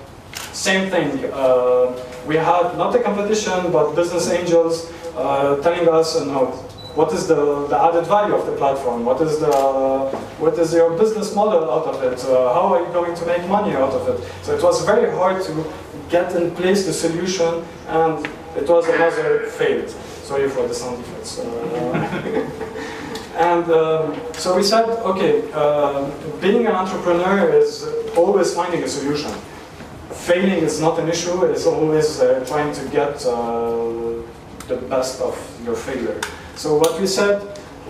same 0.52 0.90
thing. 0.90 1.22
we 2.26 2.34
had 2.34 2.76
not 2.76 2.94
a 2.96 2.98
competition, 2.98 3.70
but 3.70 3.94
business 3.94 4.28
angels 4.30 4.90
telling 5.62 5.88
us, 5.88 6.18
no, 6.24 6.65
what 6.96 7.12
is 7.12 7.26
the, 7.28 7.66
the 7.68 7.78
added 7.78 8.06
value 8.06 8.34
of 8.34 8.46
the 8.46 8.52
platform? 8.52 9.04
What 9.04 9.20
is 9.20 9.38
the 9.38 9.52
what 10.38 10.58
is 10.58 10.72
your 10.72 10.96
business 10.96 11.34
model 11.34 11.70
out 11.70 11.86
of 11.86 12.02
it? 12.02 12.24
Uh, 12.24 12.54
how 12.54 12.72
are 12.72 12.80
you 12.86 12.92
going 12.92 13.14
to 13.14 13.26
make 13.26 13.46
money 13.48 13.76
out 13.76 13.92
of 13.92 14.08
it? 14.08 14.18
So 14.42 14.56
it 14.56 14.62
was 14.62 14.82
very 14.84 15.10
hard 15.10 15.44
to 15.44 15.52
get 16.08 16.34
in 16.34 16.54
place 16.54 16.86
the 16.86 16.94
solution, 16.94 17.64
and 17.88 18.26
it 18.56 18.66
was 18.66 18.88
another 18.88 19.46
failed. 19.58 19.90
Sorry 19.90 20.48
for 20.48 20.66
the 20.66 20.74
sound 20.74 20.98
effects. 21.00 21.38
Uh, 21.38 21.44
and 23.50 23.70
um, 23.70 24.16
so 24.32 24.56
we 24.56 24.62
said, 24.62 24.88
okay, 25.12 25.52
uh, 25.52 26.10
being 26.40 26.66
an 26.66 26.72
entrepreneur 26.72 27.52
is 27.52 27.86
always 28.16 28.54
finding 28.54 28.82
a 28.82 28.88
solution. 28.88 29.30
Failing 30.10 30.64
is 30.64 30.80
not 30.80 30.98
an 30.98 31.08
issue. 31.10 31.44
It's 31.44 31.66
always 31.66 32.20
uh, 32.20 32.42
trying 32.48 32.74
to 32.74 32.88
get 32.88 33.24
uh, 33.26 34.22
the 34.66 34.76
best 34.88 35.20
of 35.20 35.36
your 35.62 35.76
failure. 35.76 36.18
So 36.56 36.78
what 36.78 36.98
we 36.98 37.06
said, 37.06 37.42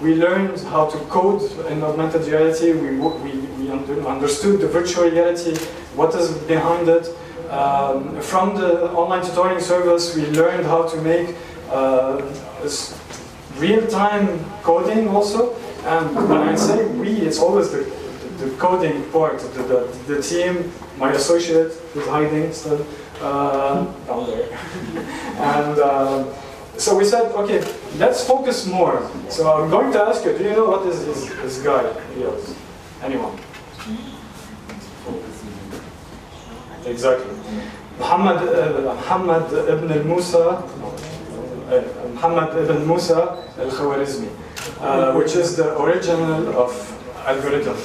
we 0.02 0.16
learned 0.16 0.58
how 0.62 0.86
to 0.86 0.98
code 1.06 1.40
in 1.68 1.84
augmented 1.84 2.26
reality, 2.26 2.72
we, 2.72 2.98
we, 2.98 3.30
we 3.58 3.70
understood 3.70 4.60
the 4.60 4.66
virtual 4.66 5.08
reality, 5.08 5.54
what 5.94 6.12
is 6.16 6.32
behind 6.48 6.88
it. 6.88 7.06
Um, 7.48 8.20
from 8.20 8.56
the 8.56 8.90
online 8.90 9.24
tutoring 9.24 9.60
service, 9.60 10.16
we 10.16 10.26
learned 10.30 10.66
how 10.66 10.88
to 10.88 11.00
make 11.02 11.36
uh, 11.70 12.20
real-time 13.58 14.44
coding 14.62 15.08
also. 15.08 15.54
And 15.84 16.14
when 16.28 16.42
I 16.48 16.56
say 16.56 16.86
we, 16.86 17.10
it's 17.10 17.38
always 17.38 17.70
the, 17.70 17.84
the, 18.38 18.50
coding 18.56 19.04
part, 19.12 19.38
the, 19.38 19.62
the, 19.62 19.98
the, 20.08 20.20
team, 20.20 20.72
my 20.98 21.12
associate 21.12 21.72
who's 21.94 22.06
hiding 22.08 22.52
still 22.52 22.84
uh, 23.20 23.84
down 24.06 24.26
there. 24.26 24.48
and 25.38 25.78
uh, 25.78 26.24
so 26.78 26.96
we 26.96 27.04
said, 27.04 27.32
okay, 27.32 27.60
let's 27.98 28.26
focus 28.26 28.66
more. 28.66 29.10
So 29.28 29.50
I'm 29.52 29.70
going 29.70 29.92
to 29.92 30.00
ask 30.02 30.24
you, 30.24 30.36
do 30.36 30.44
you 30.44 30.50
know 30.50 30.66
what 30.70 30.86
is 30.86 31.04
this, 31.04 31.28
this 31.42 31.62
guy 31.62 31.82
Yes. 32.16 32.54
Anyone? 33.02 33.38
Exactly. 36.84 37.34
Muhammad, 37.98 38.36
uh, 38.36 38.94
Muhammad 38.94 39.52
ibn 39.68 39.90
al-Musa, 39.90 40.48
uh, 40.48 41.82
Muhammad 42.14 42.56
ibn 42.56 42.86
Musa 42.86 43.42
al-Khwarizmi, 43.58 44.28
uh, 44.80 45.12
which 45.14 45.34
is 45.34 45.56
the 45.56 45.78
original 45.80 46.48
of 46.56 46.72
algorithm. 47.26 47.76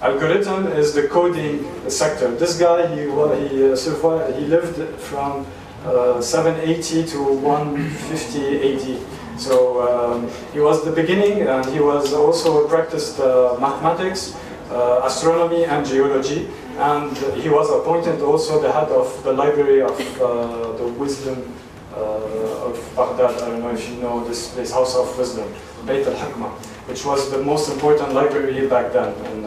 Algorithm 0.00 0.68
is 0.68 0.94
the 0.94 1.08
coding 1.08 1.66
sector. 1.90 2.34
This 2.36 2.58
guy, 2.58 2.86
he, 2.94 3.02
he, 3.48 3.72
uh, 3.72 3.76
survived, 3.76 4.36
he 4.36 4.46
lived 4.46 4.78
from 5.00 5.44
uh, 5.88 6.20
780 6.20 7.06
to 7.06 7.22
150 7.22 8.74
AD. 8.74 9.40
So 9.40 9.80
um, 9.86 10.28
he 10.52 10.60
was 10.60 10.84
the 10.84 10.90
beginning, 10.90 11.42
and 11.42 11.64
he 11.66 11.80
was 11.80 12.12
also 12.12 12.66
practiced 12.66 13.20
uh, 13.20 13.56
mathematics, 13.60 14.36
uh, 14.70 15.02
astronomy, 15.04 15.64
and 15.64 15.86
geology. 15.86 16.48
And 16.78 17.16
he 17.40 17.48
was 17.48 17.70
appointed 17.70 18.20
also 18.20 18.60
the 18.60 18.70
head 18.72 18.88
of 18.88 19.22
the 19.24 19.32
library 19.32 19.82
of 19.82 19.98
uh, 20.20 20.72
the 20.76 20.88
wisdom 20.98 21.52
uh, 21.94 22.68
of 22.68 22.92
Baghdad. 22.94 23.42
I 23.42 23.50
don't 23.50 23.60
know 23.60 23.70
if 23.70 23.88
you 23.88 23.96
know 23.96 24.26
this 24.26 24.52
place, 24.54 24.72
House 24.72 24.96
of 24.96 25.16
Wisdom, 25.18 25.52
Beit 25.86 26.06
al-Hikmah, 26.06 26.50
which 26.86 27.04
was 27.04 27.30
the 27.30 27.38
most 27.42 27.70
important 27.72 28.12
library 28.12 28.68
back 28.68 28.92
then 28.92 29.14
in, 29.32 29.44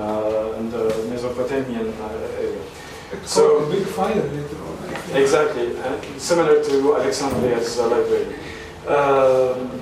in 0.60 0.71
the 0.71 1.08
Mesopotamian 1.10 1.93
area. 2.39 2.62
So 3.25 3.58
a 3.60 3.69
big 3.69 3.86
fire 3.86 4.21
Exactly, 5.13 5.76
similar 6.17 6.63
to 6.63 6.95
Alexandria's 6.95 7.78
uh, 7.78 7.88
library. 7.88 8.36
Um, 8.88 9.82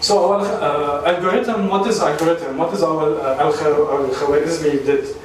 so 0.00 0.32
our 0.32 0.44
uh, 0.46 1.12
algorithm, 1.12 1.68
what 1.68 1.86
is 1.88 2.00
algorithm? 2.00 2.56
What 2.58 2.72
is 2.74 2.82
our 2.82 3.18
uh, 3.18 3.44
al-Khwarizmi 3.44 4.84
did? 4.84 5.16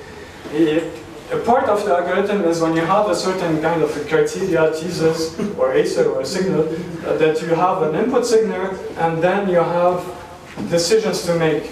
A 1.32 1.38
part 1.40 1.66
of 1.66 1.84
the 1.86 1.96
algorithm 1.96 2.44
is 2.44 2.62
when 2.62 2.76
you 2.76 2.86
have 2.86 3.10
a 3.10 3.16
certain 3.16 3.62
kind 3.62 3.82
of 3.82 3.92
criteria, 4.08 4.72
teases, 4.74 5.40
or 5.58 5.74
ACER, 5.74 6.10
or 6.10 6.24
signal, 6.24 6.68
uh, 7.06 7.18
that 7.18 7.42
you 7.42 7.50
have 7.50 7.82
an 7.82 7.96
input 7.96 8.26
signal, 8.26 8.70
and 8.98 9.22
then 9.22 9.50
you 9.50 9.58
have 9.58 10.04
decisions 10.70 11.24
to 11.26 11.36
make. 11.36 11.66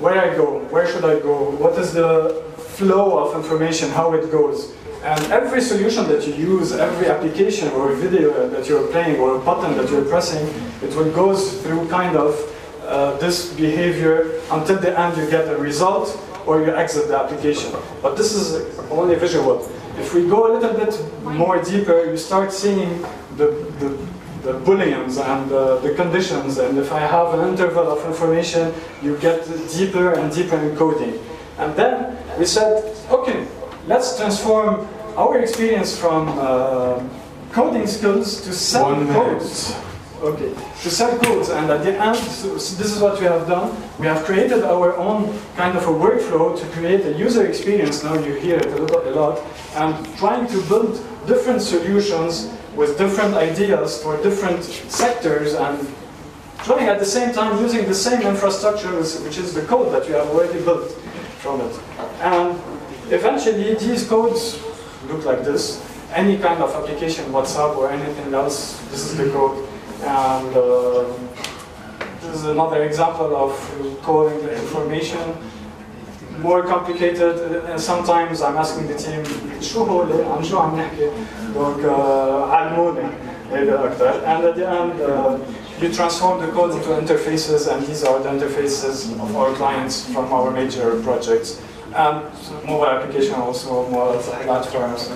Where 0.00 0.18
I 0.20 0.34
go, 0.34 0.60
where 0.70 0.86
should 0.86 1.04
I 1.04 1.20
go, 1.20 1.50
what 1.50 1.78
is 1.78 1.92
the 1.92 2.42
flow 2.82 3.18
of 3.18 3.36
information, 3.36 3.90
how 3.90 4.12
it 4.14 4.30
goes. 4.30 4.72
And 5.02 5.32
every 5.32 5.60
solution 5.60 6.06
that 6.08 6.26
you 6.28 6.34
use, 6.34 6.70
every 6.70 7.08
application 7.08 7.68
or 7.70 7.92
video 7.94 8.48
that 8.50 8.68
you're 8.68 8.86
playing 8.88 9.18
or 9.18 9.36
a 9.36 9.40
button 9.40 9.76
that 9.76 9.90
you're 9.90 10.04
pressing, 10.04 10.46
it 10.80 10.94
will 10.94 11.10
go 11.10 11.34
through 11.34 11.88
kind 11.88 12.16
of 12.16 12.38
uh, 12.86 13.16
this 13.18 13.52
behavior 13.54 14.40
until 14.52 14.78
the 14.78 14.96
end 14.98 15.16
you 15.16 15.28
get 15.28 15.48
a 15.48 15.56
result 15.56 16.16
or 16.46 16.60
you 16.60 16.74
exit 16.76 17.08
the 17.08 17.18
application. 17.18 17.72
But 18.00 18.16
this 18.16 18.32
is 18.32 18.78
only 18.90 19.16
visual. 19.16 19.68
If 19.98 20.14
we 20.14 20.28
go 20.28 20.46
a 20.46 20.50
little 20.56 20.74
bit 20.74 20.94
more 21.24 21.60
deeper, 21.60 22.04
you 22.04 22.16
start 22.16 22.52
seeing 22.52 23.02
the, 23.36 23.48
the, 23.80 23.88
the 24.42 24.58
booleans 24.60 25.18
and 25.18 25.50
uh, 25.50 25.78
the 25.78 25.94
conditions. 25.94 26.58
And 26.58 26.78
if 26.78 26.92
I 26.92 27.00
have 27.00 27.34
an 27.34 27.48
interval 27.48 27.90
of 27.90 28.06
information, 28.06 28.72
you 29.02 29.18
get 29.18 29.44
deeper 29.72 30.12
and 30.12 30.32
deeper 30.32 30.58
in 30.58 30.76
coding. 30.76 31.18
And 31.58 31.74
then 31.74 32.16
we 32.38 32.46
said, 32.46 32.96
okay, 33.10 33.46
let's 33.86 34.16
transform 34.16 34.88
our 35.16 35.38
experience 35.38 35.96
from 35.98 36.28
uh, 36.38 37.02
coding 37.52 37.86
skills 37.86 38.40
to 38.42 38.52
sell 38.52 38.94
codes. 39.06 39.76
Okay, 40.20 40.54
to 40.82 40.90
sell 40.90 41.18
codes, 41.18 41.48
and 41.48 41.68
at 41.68 41.82
the 41.82 41.98
end, 41.98 42.16
so 42.16 42.54
this 42.54 42.94
is 42.94 43.00
what 43.00 43.18
we 43.18 43.26
have 43.26 43.48
done. 43.48 43.74
We 43.98 44.06
have 44.06 44.24
created 44.24 44.62
our 44.62 44.96
own 44.96 45.36
kind 45.56 45.76
of 45.76 45.82
a 45.84 45.90
workflow 45.90 46.56
to 46.56 46.66
create 46.68 47.04
a 47.06 47.12
user 47.18 47.44
experience. 47.44 48.04
Now 48.04 48.14
you 48.14 48.34
hear 48.34 48.56
it 48.56 48.66
a 48.66 48.82
lot, 48.82 49.06
a 49.06 49.10
lot 49.10 49.42
and 49.74 50.16
trying 50.18 50.46
to 50.46 50.60
build 50.68 51.04
different 51.26 51.60
solutions 51.62 52.52
with 52.76 52.98
different 52.98 53.34
ideas 53.34 54.00
for 54.02 54.16
different 54.22 54.62
sectors 54.62 55.54
and 55.54 55.88
trying 56.58 56.88
at 56.88 57.00
the 57.00 57.04
same 57.04 57.32
time 57.34 57.58
using 57.60 57.86
the 57.86 57.94
same 57.94 58.22
infrastructure, 58.22 58.94
which 58.96 59.38
is 59.38 59.54
the 59.54 59.62
code 59.62 59.92
that 59.92 60.06
we 60.06 60.14
have 60.14 60.28
already 60.28 60.62
built 60.62 60.92
from 61.42 61.60
it. 61.62 61.80
And 62.20 62.56
Eventually, 63.12 63.74
these 63.74 64.08
codes 64.08 64.56
look 65.11 65.25
like 65.25 65.43
this. 65.43 65.83
Any 66.13 66.37
kind 66.37 66.61
of 66.63 66.73
application, 66.73 67.25
WhatsApp 67.31 67.75
or 67.77 67.91
anything 67.91 68.33
else, 68.33 68.79
this 68.91 69.11
is 69.11 69.17
the 69.17 69.29
code. 69.29 69.67
And 70.03 70.55
uh, 70.55 71.05
this 72.21 72.35
is 72.35 72.45
another 72.45 72.83
example 72.83 73.35
of 73.35 73.51
coding 74.03 74.45
the 74.45 74.55
information. 74.55 75.35
More 76.39 76.63
complicated, 76.63 77.65
and 77.65 77.81
sometimes 77.81 78.41
I'm 78.41 78.57
asking 78.57 78.87
the 78.87 78.97
team, 78.97 79.23
شو 79.61 79.83
هو 79.83 80.03
اللي 80.03 80.23
عن 80.23 80.43
شو 80.43 80.59
عم 80.59 80.75
نحكي؟ 80.75 81.09
Donc, 81.55 81.85
علموني 82.51 83.09
And 83.51 84.43
at 84.43 84.55
the 84.55 84.67
end, 84.67 85.01
uh, 85.01 85.37
you 85.81 85.91
transform 85.93 86.41
the 86.41 86.51
code 86.51 86.71
into 86.75 86.89
interfaces, 86.89 87.71
and 87.71 87.85
these 87.87 88.03
are 88.03 88.19
the 88.19 88.29
interfaces 88.29 89.13
of 89.21 89.35
our 89.35 89.53
clients 89.55 90.05
from 90.13 90.31
our 90.33 90.51
major 90.51 90.99
projects 91.01 91.61
and 91.94 92.24
mobile 92.66 92.86
application 92.86 93.34
also, 93.34 93.88
mobile 93.90 94.20
platforms. 94.20 95.10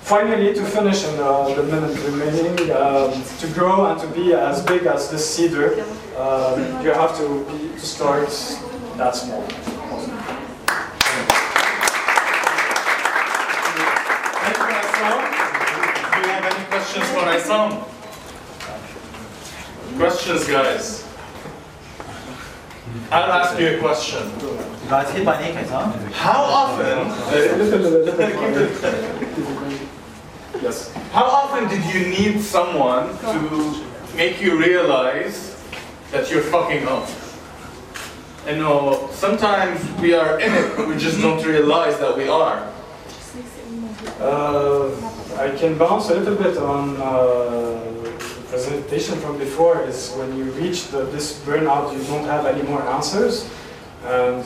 Finally, 0.00 0.52
to 0.52 0.64
finish 0.64 1.04
in 1.04 1.16
the, 1.16 1.54
the 1.54 1.62
minute 1.62 1.96
remaining, 2.04 2.70
um, 2.72 3.12
to 3.38 3.46
grow 3.54 3.86
and 3.86 4.00
to 4.00 4.06
be 4.08 4.34
as 4.34 4.60
big 4.64 4.84
as 4.86 5.10
this 5.10 5.28
cedar, 5.28 5.80
um, 6.18 6.82
you 6.82 6.90
have 6.90 7.16
to, 7.16 7.44
be, 7.44 7.68
to 7.74 7.80
start 7.80 8.28
that 8.96 9.14
small. 9.14 9.42
Thank 14.42 14.58
you, 14.58 14.64
Do 16.12 16.18
you 16.18 16.26
have 16.28 16.44
any 16.44 16.64
questions 16.66 17.12
some. 17.40 17.84
Questions, 19.96 20.48
guys? 20.48 21.01
I'll 23.10 23.32
ask 23.32 23.58
you 23.58 23.76
a 23.76 23.78
question. 23.78 24.22
How 26.12 26.42
often? 26.42 27.08
Yes. 30.62 30.92
How 31.12 31.24
often 31.24 31.68
did 31.68 31.82
you 31.92 32.08
need 32.08 32.40
someone 32.40 33.18
to 33.18 33.84
make 34.16 34.40
you 34.40 34.58
realize 34.58 35.56
that 36.12 36.30
you're 36.30 36.42
fucking 36.42 36.86
up? 36.86 37.08
You 38.46 38.56
know, 38.56 39.08
sometimes 39.12 39.80
we 40.00 40.14
are 40.14 40.38
in 40.40 40.52
it, 40.52 40.88
we 40.88 40.96
just 40.96 41.20
don't 41.20 41.44
realize 41.44 41.98
that 41.98 42.16
we 42.16 42.28
are. 42.28 42.68
Uh, 44.20 44.90
I 45.38 45.50
can 45.56 45.76
bounce 45.78 46.10
a 46.10 46.14
little 46.14 46.36
bit 46.36 46.56
on 46.58 46.96
uh, 46.96 48.01
presentation 48.52 49.16
from 49.18 49.38
before 49.38 49.80
is 49.88 50.12
when 50.18 50.36
you 50.36 50.44
reach 50.60 50.88
the, 50.88 51.04
this 51.04 51.40
burnout, 51.40 51.90
you 51.96 52.04
don't 52.04 52.26
have 52.26 52.44
any 52.44 52.62
more 52.68 52.82
answers. 52.82 53.48
And 54.04 54.44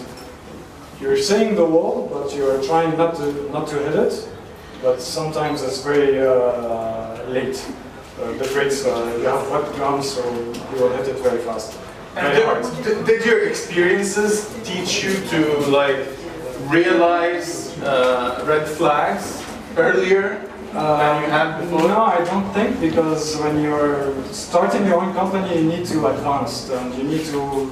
you're 1.01 1.17
saying 1.17 1.57
the 1.57 1.65
wall, 1.65 2.09
but 2.13 2.33
you're 2.37 2.63
trying 2.63 2.97
not 2.97 3.17
to, 3.17 3.51
not 3.51 3.67
to 3.69 3.77
hit 3.83 3.97
it. 3.97 4.29
But 4.81 5.01
sometimes 5.03 5.61
it's 5.63 5.83
very 5.83 6.21
uh, 6.25 7.25
late. 7.37 7.59
Uh, 8.23 8.31
the 8.39 8.49
brakes, 8.55 8.87
uh, 8.87 9.19
you 9.19 9.27
have 9.27 9.43
wet 9.51 9.67
ground, 9.75 10.05
so 10.05 10.23
you 10.23 10.77
will 10.81 10.93
hit 10.99 11.09
it 11.09 11.19
very 11.19 11.41
fast. 11.43 11.77
And 12.15 12.33
Very 12.33 12.63
did, 12.63 12.85
did- 12.85 13.07
did 13.07 13.27
your 13.27 13.49
experiences 13.49 14.55
teach 14.63 15.03
you 15.03 15.15
to 15.33 15.41
like 15.81 15.99
realize 16.71 17.77
uh, 17.83 18.45
red 18.47 18.67
flags 18.69 19.43
earlier 19.77 20.41
than 20.73 21.23
you 21.23 21.31
had 21.31 21.61
before? 21.61 21.89
No, 21.89 22.05
I 22.05 22.25
don't 22.25 22.53
think 22.53 22.81
because 22.81 23.37
when 23.39 23.61
you're 23.63 24.15
starting 24.33 24.87
your 24.87 25.01
own 25.01 25.15
company, 25.15 25.61
you 25.61 25.65
need 25.65 25.87
to 25.87 26.07
advance 26.07 26.71
and 26.71 26.95
you 26.95 27.05
need 27.05 27.25
to 27.27 27.71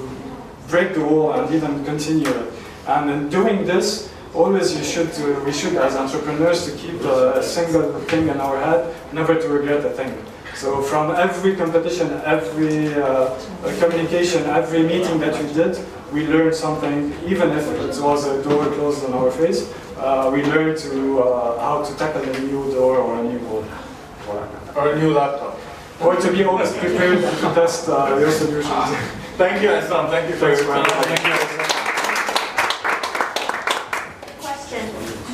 break 0.69 0.95
the 0.95 1.05
wall 1.05 1.33
and 1.33 1.55
even 1.55 1.85
continue 1.85 2.29
it. 2.29 2.53
And 2.87 3.11
in 3.11 3.29
doing 3.29 3.65
this, 3.65 4.11
always 4.35 4.77
you 4.77 4.85
should, 4.85 5.11
uh, 5.21 5.41
we 5.45 5.53
should 5.53 5.77
as 5.77 5.97
entrepreneurs 5.97 6.67
to 6.67 6.77
keep 6.77 7.01
a 7.03 7.43
single 7.43 8.01
thing 8.11 8.29
in 8.29 8.41
our 8.41 8.59
head, 8.59 8.95
never 9.13 9.35
to 9.35 9.49
regret 9.49 9.85
a 9.85 9.91
thing. 9.91 10.13
So 10.55 10.83
from 10.83 11.15
every 11.17 11.57
competition, 11.57 12.13
every 12.25 12.95
uh, 12.95 13.31
communication, 13.81 14.45
every 14.45 14.83
meeting 14.83 15.19
that 15.21 15.41
you 15.41 15.53
did, 15.53 15.79
we 16.13 16.27
learned 16.29 16.55
something, 16.55 17.13
even 17.27 17.51
if 17.51 17.67
it 17.69 18.01
was 18.01 18.27
a 18.27 18.43
door 18.45 18.67
closed 18.67 19.05
on 19.05 19.15
our 19.15 19.31
face, 19.33 19.73
uh, 20.05 20.31
we 20.31 20.43
learn 20.45 20.77
to, 20.77 21.19
uh, 21.21 21.59
how 21.61 21.83
to 21.83 21.95
tackle 21.97 22.23
a 22.23 22.41
new 22.41 22.71
door 22.73 22.99
or 22.99 23.19
a 23.21 23.23
new 23.25 23.39
wall. 23.49 23.65
Or 24.77 24.93
a 24.93 24.99
new 24.99 25.13
laptop? 25.13 25.59
Or 26.01 26.17
to 26.17 26.33
be 26.33 26.45
always 26.45 26.73
prepared 26.73 27.19
to 27.21 27.55
test 27.55 27.89
uh, 27.89 28.17
your 28.19 28.31
solutions. 28.31 28.97
Thank 29.37 29.63
you, 29.63 29.71
Islam. 29.71 30.11
Thank 30.11 30.29
you 30.31 30.37
for 30.37 30.47
Thanks, 30.55 30.63
your 30.63 30.75
time. 30.75 30.85
Thank 31.05 31.25
you. 31.27 31.35
Question. 34.43 34.83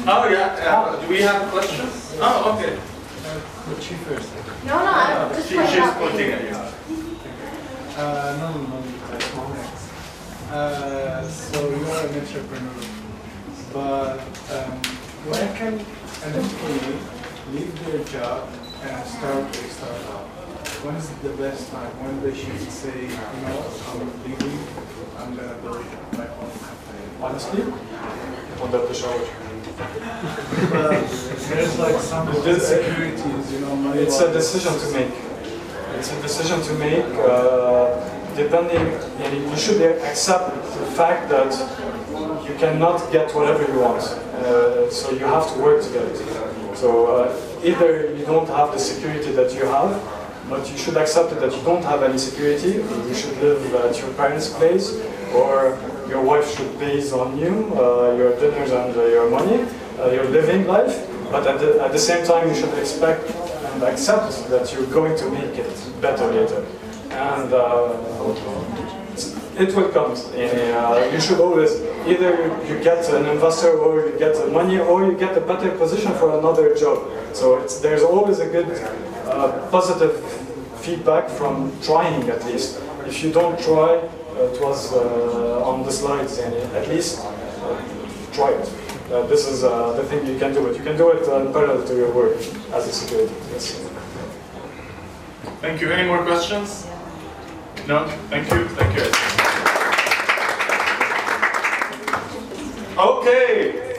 Oh, 0.07 0.29
yeah, 0.29 0.57
yeah. 0.59 0.99
Do 1.01 1.07
we 1.09 1.21
have 1.23 1.47
a 1.47 1.51
question? 1.51 1.87
Oh, 2.21 2.55
okay. 2.55 2.79
No, 4.67 4.79
no, 4.79 4.91
I'm 4.93 5.35
just 5.35 5.49
She, 5.49 5.55
pointing 5.57 5.73
she's 5.73 5.83
out. 5.85 5.97
pointing 5.99 6.31
at 6.33 6.43
you. 6.43 6.57
Uh, 7.97 8.37
no, 8.41 8.47
no, 8.53 8.61
no, 8.67 8.83
that's 9.11 9.37
my 9.37 9.45
next. 9.55 9.85
Uh, 10.51 11.29
so 11.29 11.69
you're 11.71 11.79
an 11.79 12.19
entrepreneur, 12.21 12.83
but 13.73 14.19
um, 14.51 14.83
when 15.31 15.55
can 15.57 15.75
an 16.25 16.33
employee 16.35 16.99
leave 17.53 17.87
their 17.87 18.05
job 18.05 18.49
and 18.83 19.07
start 19.07 19.45
a 19.55 19.69
startup? 19.71 20.27
When 20.83 20.97
is 20.97 21.09
the 21.23 21.31
best 21.37 21.71
time? 21.71 21.91
When 22.03 22.23
they 22.23 22.35
should 22.35 22.61
say, 22.73 23.03
you 23.03 23.43
know, 23.45 23.63
I'm 23.89 24.11
leaving, 24.25 24.59
I'm 25.19 25.37
gonna 25.37 25.55
build 25.63 25.85
my 26.17 26.27
own 26.41 26.51
company? 26.51 27.05
Honestly, 27.21 27.63
under 28.63 28.87
the 28.87 28.95
shower. 28.95 29.21
But 30.71 30.91
there's 31.49 31.79
like 31.79 32.01
some 32.01 32.29
insecurities, 32.29 33.53
you 33.53 33.61
know, 33.61 33.77
money. 33.77 34.01
It's 34.03 34.21
a 34.21 34.33
decision 34.33 34.73
to 34.73 34.87
make. 34.93 35.13
It's 35.99 36.13
a 36.13 36.23
decision 36.23 36.63
to 36.63 36.73
make, 36.75 37.05
uh, 37.29 38.01
depending, 38.35 38.87
you 39.51 39.57
should 39.57 39.83
accept 39.83 40.55
the 40.55 40.87
fact 40.97 41.29
that 41.29 41.53
you 42.51 42.59
cannot 42.59 42.99
get 43.13 43.35
whatever 43.35 43.63
you 43.73 43.81
want. 43.81 44.03
Uh, 44.03 44.91
so 44.91 45.11
you 45.13 45.27
have 45.27 45.47
to 45.53 45.59
work 45.61 45.83
to 45.83 45.91
get 45.93 46.03
it. 46.03 46.77
So 46.77 47.07
uh, 47.07 47.37
either 47.63 48.15
you 48.17 48.25
don't 48.25 48.49
have 48.49 48.73
the 48.73 48.79
security 48.79 49.33
that 49.33 49.55
you 49.55 49.65
have, 49.67 49.93
but 50.49 50.69
you 50.71 50.77
should 50.77 50.97
accept 50.97 51.31
that 51.31 51.53
you 51.55 51.63
don't 51.63 51.85
have 51.85 52.03
any 52.03 52.19
security. 52.19 52.83
You 53.09 53.15
should 53.15 53.37
live 53.39 53.75
at 53.75 53.99
your 54.01 54.13
parents' 54.15 54.49
place, 54.53 54.99
or 55.35 55.79
your 56.09 56.23
wife 56.23 56.57
should 56.57 56.79
base 56.79 57.13
on 57.13 57.39
you, 57.39 57.73
uh, 57.77 58.17
your 58.17 58.35
dinners 58.41 58.73
and 58.73 58.95
your 58.95 59.31
money, 59.31 59.67
uh, 60.01 60.11
your 60.11 60.25
living 60.25 60.67
life. 60.67 61.07
But 61.31 61.47
at 61.47 61.61
the, 61.61 61.81
at 61.81 61.93
the 61.93 61.99
same 61.99 62.27
time, 62.27 62.49
you 62.49 62.55
should 62.55 62.75
expect 62.77 63.31
and 63.31 63.83
accept 63.85 64.49
that 64.49 64.73
you're 64.73 64.87
going 64.87 65.17
to 65.19 65.31
make 65.31 65.55
it 65.57 66.01
better 66.01 66.27
later. 66.27 66.67
And 67.11 67.53
uh, 67.53 67.93
it 69.59 69.75
will 69.75 69.89
come. 69.89 70.13
Uh, 70.13 71.11
you 71.13 71.21
should 71.21 71.41
always 71.41 71.81
either 72.07 72.33
you 72.67 72.83
get 72.83 73.09
an 73.13 73.27
investor 73.27 73.79
or 73.79 74.07
you 74.07 74.19
get 74.19 74.35
money 74.53 74.79
or 74.79 75.05
you 75.05 75.17
get 75.17 75.37
a 75.37 75.41
better 75.41 75.71
position 75.77 76.13
for 76.15 76.39
another 76.39 76.75
job. 76.77 76.99
So 77.35 77.59
it's, 77.59 77.81
there's 77.81 78.03
always 78.03 78.39
a 78.39 78.47
good 78.47 78.71
uh, 79.27 79.69
positive 79.71 80.23
feedback 80.81 81.29
from 81.29 81.73
trying 81.83 82.29
at 82.31 82.45
least. 82.47 82.81
If 83.07 83.23
you 83.23 83.33
don't 83.33 83.59
try, 83.61 83.97
uh, 83.97 84.53
it 84.53 84.61
was 84.61 84.93
uh, 84.93 85.65
on 85.65 85.83
the 85.85 85.93
slides, 85.93 86.39
and 86.39 86.55
at 86.55 86.89
least 86.89 87.21
uh, 87.21 87.83
try 88.33 88.51
it. 88.51 88.73
Uh, 89.11 89.27
this 89.27 89.47
is 89.49 89.65
uh, 89.65 89.93
the 89.95 90.05
thing 90.05 90.25
you 90.27 90.39
can 90.39 90.55
do 90.55 90.67
it. 90.67 90.77
You 90.77 90.85
can 90.85 90.97
do 90.97 91.11
it 91.11 91.29
uh, 91.29 91.45
in 91.45 91.53
parallel 91.53 91.85
to 91.87 91.97
your 91.97 92.13
work 92.13 92.37
as 92.73 92.87
a 92.87 92.93
security. 92.93 93.35
Yes. 93.51 93.75
Thank 95.61 95.81
you. 95.81 95.91
Any 95.91 96.09
more 96.09 96.25
questions? 96.25 96.87
No? 97.91 98.07
Thank 98.31 98.49
you. 98.53 98.69
Thank 98.79 98.95
you. 98.95 99.03
Okay. 102.97 103.99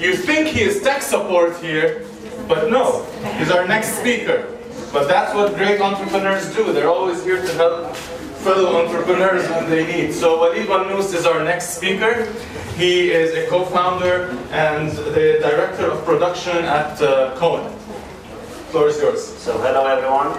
You 0.00 0.16
think 0.16 0.48
he 0.48 0.62
is 0.62 0.80
tech 0.80 1.02
support 1.02 1.58
here, 1.58 2.06
but 2.48 2.70
no, 2.70 3.04
he's 3.36 3.50
our 3.50 3.68
next 3.68 3.98
speaker. 3.98 4.50
But 4.94 5.08
that's 5.08 5.34
what 5.34 5.56
great 5.56 5.78
entrepreneurs 5.78 6.54
do. 6.56 6.72
They're 6.72 6.88
always 6.88 7.22
here 7.22 7.42
to 7.44 7.52
help 7.52 7.94
fellow 8.46 8.82
entrepreneurs 8.82 9.46
when 9.50 9.68
they 9.68 9.84
need. 9.84 10.14
So 10.14 10.38
Walid 10.38 10.66
Wannous 10.66 11.12
is 11.12 11.26
our 11.26 11.44
next 11.44 11.76
speaker. 11.76 12.32
He 12.78 13.10
is 13.10 13.34
a 13.34 13.46
co-founder 13.50 14.30
and 14.52 14.90
the 14.90 15.38
director 15.42 15.90
of 15.90 16.02
production 16.06 16.56
at 16.64 17.02
uh, 17.02 17.36
Cohen. 17.36 17.70
Floor 18.76 18.88
is 18.88 18.98
yours. 18.98 19.24
So 19.38 19.56
hello 19.56 19.86
everyone, 19.86 20.36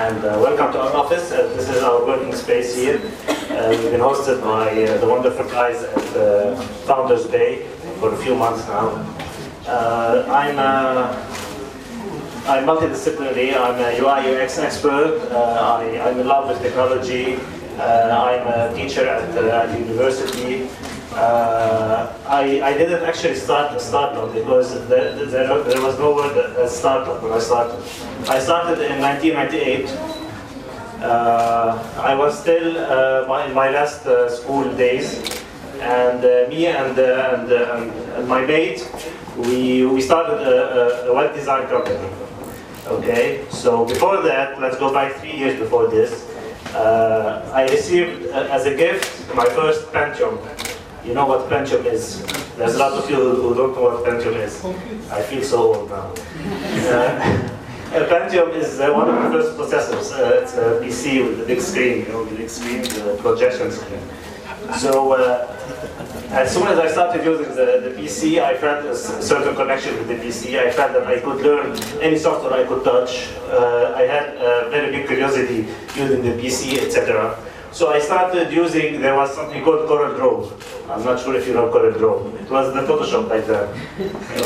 and 0.00 0.24
uh, 0.24 0.40
welcome 0.40 0.72
to 0.72 0.80
our 0.80 0.96
office. 0.96 1.30
Uh, 1.30 1.48
this 1.48 1.68
is 1.68 1.82
our 1.82 2.06
working 2.06 2.34
space 2.34 2.74
here. 2.74 2.96
Uh, 3.28 3.68
we've 3.68 3.90
been 3.92 4.00
hosted 4.00 4.40
by 4.40 4.70
uh, 4.84 4.96
the 4.96 5.06
wonderful 5.06 5.44
guys 5.50 5.82
at 5.82 6.16
uh, 6.16 6.56
Founders 6.86 7.26
Bay 7.26 7.66
for 8.00 8.14
a 8.14 8.16
few 8.16 8.34
months 8.34 8.66
now. 8.68 8.88
Uh, 9.66 10.24
I'm 10.32 10.58
I'm 12.48 12.64
multidisciplinary. 12.64 13.52
I'm 13.54 13.78
a 13.78 14.00
UI 14.00 14.34
UX 14.34 14.58
expert. 14.58 15.20
I, 15.30 16.08
I'm 16.08 16.18
in 16.18 16.26
love 16.26 16.48
with 16.48 16.62
technology. 16.62 17.34
I'm 17.78 18.46
a 18.48 18.72
teacher 18.74 19.06
at, 19.06 19.36
at 19.36 19.78
university. 19.78 20.70
Uh, 21.14 22.12
I, 22.26 22.60
I 22.60 22.76
didn't 22.76 23.04
actually 23.04 23.36
start 23.36 23.76
a 23.76 23.78
startup 23.78 24.34
because 24.34 24.88
there, 24.88 25.14
there, 25.26 25.62
there 25.62 25.80
was 25.80 25.96
no 25.96 26.12
word 26.12 26.36
as 26.58 26.76
startup 26.76 27.22
when 27.22 27.32
I 27.32 27.38
started. 27.38 27.78
I 28.28 28.40
started 28.40 28.80
in 28.90 29.00
1998. 29.00 29.88
Uh, 31.00 32.00
I 32.02 32.16
was 32.16 32.36
still 32.36 32.78
uh, 32.78 33.26
my, 33.28 33.46
in 33.46 33.54
my 33.54 33.70
last 33.70 34.06
uh, 34.06 34.28
school 34.28 34.64
days, 34.76 35.22
and 35.80 36.24
uh, 36.24 36.48
me 36.48 36.66
and, 36.66 36.98
uh, 36.98 37.36
and, 37.36 37.52
uh, 37.52 38.16
and, 38.18 38.28
my 38.28 38.44
mate, 38.44 38.88
we, 39.36 39.86
we 39.86 40.00
started 40.00 40.40
a, 40.40 41.06
a, 41.06 41.10
a 41.10 41.14
web 41.14 41.32
design 41.32 41.68
company. 41.68 42.08
Okay, 42.86 43.44
so 43.50 43.84
before 43.84 44.20
that, 44.22 44.60
let's 44.60 44.78
go 44.78 44.92
back 44.92 45.12
three 45.14 45.36
years 45.36 45.58
before 45.60 45.88
this. 45.88 46.28
Uh, 46.74 47.48
I 47.54 47.62
received 47.68 48.26
uh, 48.32 48.48
as 48.50 48.66
a 48.66 48.74
gift 48.74 49.32
my 49.34 49.44
first 49.44 49.92
Pentium. 49.92 50.40
You 51.04 51.12
know 51.12 51.26
what 51.26 51.50
Pentium 51.50 51.84
is? 51.84 52.22
There's 52.56 52.76
a 52.76 52.78
lot 52.78 52.92
of 52.92 53.10
you 53.10 53.16
who 53.16 53.54
don't 53.54 53.74
know 53.74 53.82
what 53.82 54.04
Pentium 54.04 54.36
is. 54.36 54.64
I 55.10 55.20
feel 55.20 55.42
so 55.42 55.74
old 55.74 55.90
now. 55.90 56.14
Uh, 56.88 57.50
Pentium 58.10 58.54
is 58.54 58.80
uh, 58.80 58.90
one 58.90 59.10
of 59.10 59.22
the 59.22 59.30
first 59.30 59.58
processors. 59.58 60.12
Uh, 60.12 60.40
it's 60.40 60.54
a 60.54 60.80
PC 60.80 61.28
with 61.28 61.42
a 61.42 61.44
big 61.44 61.60
screen, 61.60 62.06
you 62.06 62.08
know, 62.08 62.24
the 62.24 62.36
big 62.36 62.48
screen, 62.48 62.82
the 62.82 63.18
projection 63.20 63.70
screen. 63.70 64.00
So 64.78 65.12
uh, 65.12 65.54
as 66.30 66.54
soon 66.54 66.68
as 66.68 66.78
I 66.78 66.88
started 66.88 67.22
using 67.22 67.54
the, 67.54 67.82
the 67.84 68.00
PC, 68.00 68.42
I 68.42 68.56
felt 68.56 68.86
a 68.86 68.96
certain 68.96 69.54
connection 69.54 69.94
with 69.98 70.08
the 70.08 70.14
PC. 70.14 70.58
I 70.58 70.70
felt 70.70 70.94
that 70.94 71.06
I 71.06 71.20
could 71.20 71.42
learn 71.42 71.78
any 72.00 72.16
software 72.16 72.54
I 72.54 72.64
could 72.66 72.82
touch. 72.82 73.28
Uh, 73.50 73.92
I 73.94 74.02
had 74.02 74.36
a 74.36 74.70
very 74.70 74.90
big 74.90 75.06
curiosity 75.06 75.68
using 75.94 76.22
the 76.22 76.32
PC, 76.42 76.78
etc. 76.78 77.36
So 77.74 77.90
I 77.90 77.98
started 77.98 78.52
using, 78.52 79.00
there 79.00 79.16
was 79.16 79.34
something 79.34 79.64
called 79.64 79.88
CorelDRAW. 79.88 80.88
I'm 80.88 81.04
not 81.04 81.18
sure 81.18 81.34
if 81.34 81.44
you 81.48 81.54
know 81.54 81.72
CorelDRAW. 81.72 82.40
It 82.40 82.48
was 82.48 82.72
the 82.72 82.82
Photoshop 82.82 83.28
back 83.28 83.46
then. 83.46 83.66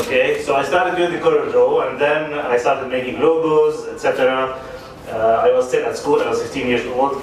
Okay, 0.01 0.41
so 0.41 0.55
I 0.55 0.63
started 0.63 0.97
using 0.97 1.19
CorelDRAW 1.19 1.91
and 1.91 2.01
then 2.01 2.33
I 2.33 2.57
started 2.57 2.89
making 2.89 3.19
logos, 3.21 3.87
etc. 3.87 4.59
Uh, 5.07 5.45
I 5.45 5.51
was 5.51 5.67
still 5.67 5.85
at 5.85 5.95
school, 5.95 6.19
I 6.23 6.27
was 6.27 6.41
15 6.41 6.67
years 6.67 6.87
old. 6.87 7.21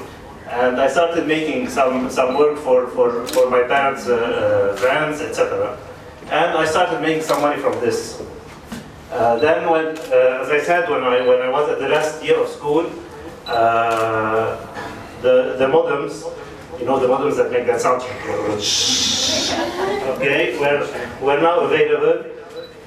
And 0.49 0.81
I 0.81 0.87
started 0.87 1.27
making 1.27 1.69
some, 1.69 2.09
some 2.09 2.39
work 2.39 2.57
for, 2.59 2.87
for, 2.95 3.27
for 3.27 3.51
my 3.51 3.65
parents' 3.65 4.07
uh, 4.07 4.15
uh, 4.15 4.77
friends, 4.77 5.21
etc. 5.21 5.77
And 6.31 6.57
I 6.57 6.67
started 6.67 7.01
making 7.01 7.25
some 7.25 7.43
money 7.43 7.61
from 7.61 7.81
this. 7.81 8.23
Uh, 9.11 9.41
then, 9.41 9.69
when, 9.69 9.87
uh, 9.87 10.43
as 10.43 10.51
I 10.51 10.61
said, 10.63 10.89
when 10.89 11.03
I, 11.03 11.27
when 11.27 11.43
I 11.43 11.49
was 11.51 11.69
at 11.69 11.81
the 11.81 11.89
last 11.89 12.23
year 12.23 12.41
of 12.41 12.49
school, 12.49 12.89
uh, 13.49 14.57
the, 15.23 15.57
the 15.59 15.67
modems, 15.67 16.25
you 16.79 16.87
know, 16.87 16.99
the 16.99 17.07
modems 17.07 17.37
that 17.37 17.51
make 17.51 17.67
that 17.67 17.81
sound, 17.81 18.03
okay, 20.17 20.59
were, 20.59 20.87
were 21.23 21.41
now 21.41 21.61
available. 21.61 22.33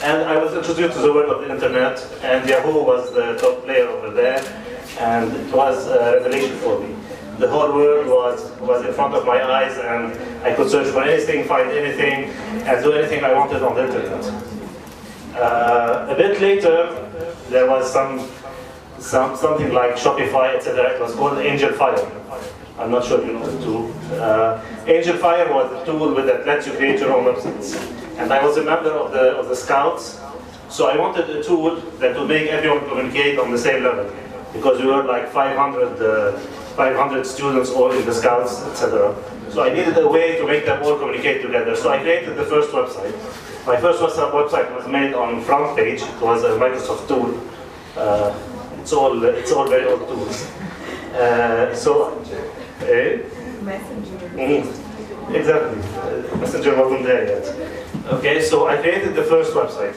And 0.02 0.24
I 0.24 0.38
was 0.38 0.54
introduced 0.54 0.96
to 0.96 1.02
the 1.02 1.12
world 1.12 1.30
of 1.30 1.42
the 1.42 1.54
internet, 1.54 2.00
and 2.24 2.48
Yahoo 2.48 2.84
was 2.84 3.14
the 3.14 3.38
top 3.38 3.64
player 3.66 3.88
over 3.88 4.12
there, 4.12 4.40
and 5.00 5.34
it 5.36 5.54
was 5.54 5.88
a 5.88 6.22
revelation 6.22 6.56
for 6.60 6.80
me. 6.80 6.96
The 7.38 7.50
whole 7.50 7.74
world 7.74 8.08
was, 8.08 8.50
was 8.60 8.86
in 8.86 8.94
front 8.94 9.14
of 9.16 9.26
my 9.26 9.44
eyes, 9.44 9.78
and 9.78 10.14
I 10.44 10.54
could 10.56 10.70
search 10.70 10.88
for 10.94 11.04
anything, 11.04 11.46
find 11.46 11.70
anything, 11.72 12.30
and 12.66 12.84
do 12.84 12.94
anything 12.94 13.24
I 13.24 13.34
wanted 13.34 13.62
on 13.62 13.76
the 13.76 13.88
internet. 13.88 14.26
Uh, 15.36 16.08
a 16.10 16.16
bit 16.16 16.40
later, 16.42 17.10
there 17.50 17.68
was 17.68 17.92
some, 17.92 18.20
some 19.00 19.36
something 19.36 19.74
like 19.74 19.96
Shopify, 19.96 20.56
etc. 20.56 20.96
It 20.96 21.02
was 21.02 21.16
called 21.16 21.38
Angelfire. 21.38 22.20
I'm 22.78 22.92
not 22.92 23.04
sure 23.04 23.26
you 23.26 23.34
know 23.34 23.46
the 23.46 23.64
tool. 23.64 23.92
Uh, 24.14 24.62
Angelfire 24.86 25.54
was 25.54 25.72
a 25.82 25.86
tool 25.86 26.16
that 26.16 26.46
lets 26.46 26.66
you 26.68 26.74
create 26.74 27.00
your 27.00 27.14
own 27.14 27.26
websites. 27.26 27.76
And 28.18 28.32
I 28.34 28.46
was 28.46 28.58
a 28.58 28.64
member 28.64 28.92
of 28.92 29.12
the 29.12 29.38
of 29.38 29.48
the 29.50 29.56
Scouts, 29.56 30.20
so 30.70 30.90
I 30.90 30.98
wanted 30.98 31.30
a 31.30 31.44
tool 31.44 31.76
that 32.00 32.18
would 32.18 32.28
make 32.28 32.48
everyone 32.48 32.88
communicate 32.88 33.40
on 33.40 33.52
the 33.52 33.58
same 33.58 33.84
level, 33.84 34.10
because 34.54 34.80
we 34.82 34.88
were 34.88 35.04
like 35.04 35.30
500, 35.30 36.02
uh, 36.02 36.38
500 36.76 37.26
students 37.26 37.70
all 37.72 37.92
in 37.92 38.06
the 38.06 38.14
Scouts, 38.14 38.62
etc. 38.68 39.16
So 39.50 39.64
I 39.64 39.74
needed 39.74 39.98
a 39.98 40.08
way 40.08 40.38
to 40.38 40.46
make 40.46 40.66
them 40.66 40.84
all 40.84 40.98
communicate 40.98 41.42
together. 41.42 41.76
So 41.76 41.90
I 41.90 42.00
created 42.00 42.38
the 42.38 42.46
first 42.46 42.72
website. 42.72 43.16
My 43.66 43.78
first 43.78 44.00
website 44.02 44.76
was 44.76 44.88
made 44.88 45.14
on 45.14 45.44
FrontPage. 45.44 46.02
It 46.02 46.22
was 46.22 46.44
a 46.44 46.52
Microsoft 46.52 47.08
tool. 47.08 47.40
Uh, 47.98 48.32
it's 48.90 48.98
all 48.98 49.24
it's 49.24 49.52
all 49.52 49.68
very 49.70 49.86
old 49.86 50.08
tools. 50.08 50.48
Uh, 51.14 51.76
so, 51.76 51.92
eh? 52.82 53.20
Mhm. 54.34 54.66
Exactly. 55.32 55.78
Uh, 55.78 56.38
Messenger 56.42 56.74
wasn't 56.76 57.04
there 57.04 57.24
yet. 57.34 57.46
Okay, 58.14 58.42
so 58.42 58.68
I 58.68 58.78
created 58.78 59.14
the 59.14 59.24
first 59.24 59.54
website. 59.54 59.94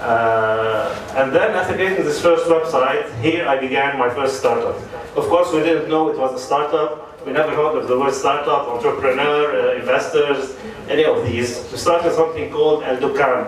Uh, 0.00 1.14
and 1.14 1.32
then 1.32 1.50
after 1.54 1.74
creating 1.74 2.04
this 2.04 2.20
first 2.20 2.46
website, 2.46 3.06
here 3.22 3.46
I 3.46 3.56
began 3.60 3.96
my 3.98 4.10
first 4.10 4.38
startup. 4.40 4.74
Of 5.16 5.24
course, 5.28 5.52
we 5.52 5.60
didn't 5.60 5.88
know 5.88 6.08
it 6.08 6.18
was 6.18 6.34
a 6.34 6.44
startup. 6.44 6.90
We 7.24 7.30
never 7.32 7.54
heard 7.54 7.76
of 7.78 7.86
the 7.86 7.96
word 7.98 8.14
startup, 8.14 8.66
entrepreneur, 8.66 9.42
uh, 9.54 9.80
investors, 9.80 10.56
any 10.88 11.04
of 11.04 11.24
these. 11.24 11.50
We 11.70 11.78
started 11.78 12.12
something 12.14 12.50
called 12.50 12.82
El 12.82 12.96
Dukan, 12.96 13.46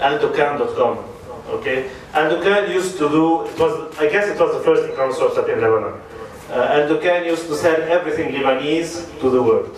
eldukan.com. 0.00 1.11
Okay, 1.52 1.90
El 2.14 2.32
Dukan 2.32 2.72
used 2.72 2.96
to 2.96 3.08
do, 3.10 3.44
it 3.44 3.58
was, 3.60 3.94
I 3.98 4.08
guess 4.08 4.26
it 4.26 4.40
was 4.40 4.56
the 4.56 4.64
first 4.64 4.88
e-commerce 4.88 5.18
website 5.20 5.52
in 5.52 5.60
Lebanon. 5.60 6.00
Uh, 6.48 6.80
El 6.80 6.88
Dukan 6.88 7.26
used 7.26 7.46
to 7.46 7.54
sell 7.56 7.76
everything 7.92 8.32
Lebanese 8.32 9.04
to 9.20 9.28
the 9.28 9.42
world. 9.42 9.76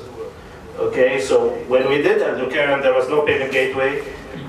Okay, 0.79 1.21
so 1.21 1.51
when 1.67 1.89
we 1.89 1.99
did 1.99 2.23
El 2.23 2.39
Dukan, 2.39 2.81
there 2.81 2.95
was 2.95 3.09
no 3.09 3.23
payment 3.27 3.51
gateway. 3.51 4.07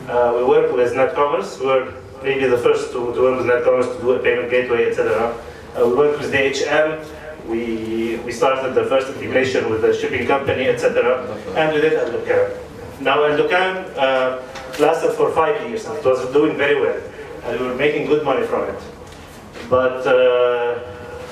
Uh, 0.08 0.34
we 0.38 0.44
worked 0.46 0.74
with 0.74 0.94
NetCommerce. 0.94 1.60
We 1.60 1.66
were 1.66 1.94
maybe 2.22 2.46
the 2.46 2.60
first 2.60 2.92
to, 2.94 3.14
to 3.14 3.20
work 3.22 3.38
with 3.42 3.50
NetCommerce 3.50 3.96
to 3.96 4.02
do 4.02 4.12
a 4.12 4.20
payment 4.20 4.52
gateway, 4.52 4.90
etc. 4.90 5.34
Uh, 5.76 5.88
we 5.88 5.96
worked 5.96 6.22
with 6.22 6.32
DHL. 6.32 7.02
We, 7.48 8.18
we 8.26 8.32
started 8.32 8.74
the 8.76 8.86
first 8.86 9.10
integration 9.18 9.70
with 9.72 9.82
the 9.82 9.94
shipping 9.94 10.28
company, 10.28 10.68
etc. 10.68 11.26
And 11.58 11.74
we 11.74 11.82
did 11.82 11.94
El 11.94 12.10
Dukan. 12.10 13.02
Now 13.02 13.24
El 13.24 13.38
Dukan 13.38 13.98
uh, 13.98 14.42
lasted 14.80 15.14
for 15.14 15.32
five 15.34 15.68
years 15.68 15.86
and 15.86 15.98
it 15.98 16.06
was 16.06 16.22
doing 16.32 16.56
very 16.56 16.80
well. 16.80 17.02
And 17.46 17.60
we 17.60 17.68
were 17.68 17.76
making 17.76 18.08
good 18.08 18.24
money 18.24 18.46
from 18.46 18.70
it. 18.70 18.82
But 19.70 20.06
uh, 20.06 20.80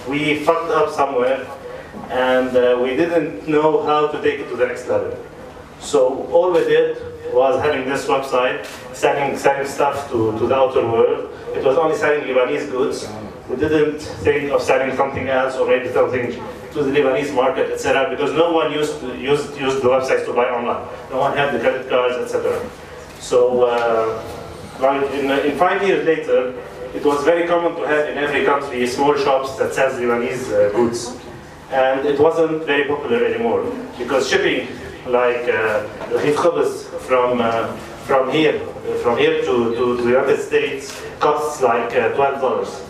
we 0.07 0.39
fucked 0.43 0.72
up 0.72 0.89
somewhere 0.93 1.45
and 2.09 2.55
uh, 2.55 2.80
we 2.82 2.95
didn't 2.95 3.47
know 3.47 3.84
how 3.84 4.07
to 4.07 4.22
take 4.22 4.39
it 4.39 4.49
to 4.49 4.55
the 4.55 4.68
next 4.68 4.88
level. 4.88 5.18
So 5.80 6.28
all 6.32 6.51
we 6.51 6.59
did 6.59 6.97
was 7.34 7.61
having 7.61 7.89
this 7.89 8.05
website, 8.05 8.66
selling, 8.95 9.38
selling 9.38 9.68
stuff 9.68 10.09
to, 10.11 10.38
to 10.38 10.47
the 10.47 10.55
outer 10.55 10.86
world. 10.86 11.30
It 11.55 11.64
was 11.64 11.78
only 11.78 11.97
selling 11.97 12.24
Lebanese 12.24 12.70
goods. 12.72 13.07
We 13.49 13.55
didn't 13.57 13.99
think 13.99 14.51
of 14.51 14.61
selling 14.61 14.95
something 14.95 15.28
else 15.28 15.57
or 15.57 15.68
maybe 15.68 15.91
something 15.91 16.32
to 16.74 16.84
the 16.84 16.91
Lebanese 16.91 17.34
market, 17.34 17.72
etc. 17.72 18.09
Because 18.09 18.34
no 18.34 18.51
one 18.51 18.72
used 18.72 19.01
used, 19.03 19.57
used 19.57 19.82
the 19.82 19.89
websites 19.89 20.26
to 20.26 20.34
buy 20.34 20.45
online. 20.45 20.88
No 21.09 21.20
one 21.20 21.36
had 21.36 21.53
the 21.53 21.59
credit 21.59 21.89
cards, 21.89 22.16
etc. 22.16 22.70
So 23.20 23.64
uh, 23.64 24.24
in, 24.91 25.31
in 25.31 25.57
five 25.57 25.81
years 25.88 26.05
later, 26.05 26.53
it 26.93 27.03
was 27.03 27.23
very 27.23 27.47
common 27.47 27.75
to 27.75 27.88
have 27.88 28.09
in 28.09 28.17
every 28.17 28.45
country 28.45 28.86
small 28.88 29.15
shops 29.17 29.55
that 29.57 29.73
sells 29.73 29.93
Lebanese 29.93 30.51
uh, 30.51 30.71
goods. 30.75 31.17
And 31.71 32.05
it 32.05 32.19
wasn't 32.19 32.65
very 32.65 32.86
popular 32.86 33.25
anymore 33.25 33.63
because 33.97 34.29
shipping 34.29 34.67
like 35.07 35.49
uh, 35.49 35.88
Rif 36.11 36.38
from 37.07 37.41
uh, 37.41 37.75
from 38.05 38.29
here 38.29 38.59
from 39.01 39.17
here 39.17 39.41
to, 39.41 39.73
to, 39.75 39.97
the 39.97 40.09
United 40.09 40.41
States 40.41 41.01
costs 41.19 41.61
like 41.61 41.95
uh, 41.95 42.09
twelve 42.15 42.41
dollars, 42.41 42.81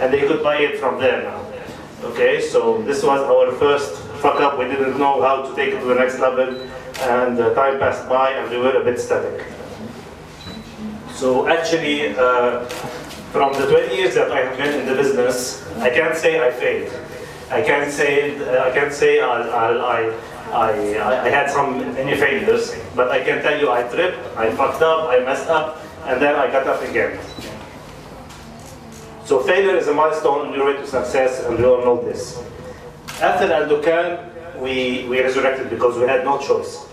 and 0.00 0.12
they 0.12 0.26
could 0.26 0.42
buy 0.42 0.56
it 0.58 0.78
from 0.78 0.98
there 0.98 1.22
now. 1.24 1.44
Okay, 2.02 2.40
so 2.40 2.80
this 2.82 3.02
was 3.02 3.20
our 3.20 3.52
first 3.58 4.00
fuck 4.22 4.40
up. 4.40 4.58
We 4.58 4.64
didn't 4.64 4.98
know 4.98 5.20
how 5.20 5.42
to 5.42 5.54
take 5.54 5.74
it 5.74 5.80
to 5.80 5.86
the 5.86 5.96
next 5.96 6.18
level, 6.18 6.62
and 7.00 7.38
uh, 7.38 7.52
time 7.54 7.78
passed 7.78 8.08
by, 8.08 8.30
and 8.30 8.50
we 8.50 8.56
were 8.56 8.80
a 8.80 8.84
bit 8.84 8.98
static. 8.98 9.44
So 11.20 11.46
actually, 11.48 12.16
uh, 12.16 12.64
from 13.28 13.52
the 13.52 13.68
20 13.68 13.94
years 13.94 14.14
that 14.14 14.32
I 14.32 14.40
have 14.40 14.56
been 14.56 14.72
in 14.80 14.86
the 14.86 14.94
business, 14.94 15.60
I 15.76 15.90
can't 15.90 16.16
say 16.16 16.40
I 16.40 16.50
failed. 16.50 16.90
I 17.50 17.60
can't 17.60 17.92
say 17.92 18.40
I 18.40 18.70
can't 18.70 18.90
say 18.90 19.20
I, 19.20 19.28
I, 19.28 20.16
I, 20.50 21.26
I 21.26 21.28
had 21.28 21.50
some 21.50 21.76
many 21.92 22.16
failures, 22.16 22.74
but 22.96 23.10
I 23.10 23.22
can 23.22 23.42
tell 23.42 23.60
you 23.60 23.70
I 23.70 23.82
tripped, 23.82 24.16
I 24.34 24.48
fucked 24.56 24.80
up, 24.80 25.10
I 25.10 25.20
messed 25.20 25.50
up, 25.50 25.84
and 26.06 26.22
then 26.22 26.36
I 26.36 26.50
got 26.50 26.66
up 26.66 26.80
again. 26.88 27.20
So 29.26 29.40
failure 29.40 29.76
is 29.76 29.88
a 29.88 29.92
milestone 29.92 30.48
on 30.48 30.54
your 30.54 30.72
way 30.72 30.80
to 30.80 30.86
success, 30.86 31.44
and 31.44 31.58
we 31.58 31.66
all 31.66 31.84
know 31.84 32.02
this. 32.02 32.40
After 33.20 33.52
Al 33.52 33.68
Dukan, 33.68 34.24
we, 34.56 35.04
we 35.06 35.20
resurrected 35.20 35.68
because 35.68 35.98
we 35.98 36.08
had 36.08 36.24
no 36.24 36.38
choice. 36.38 36.86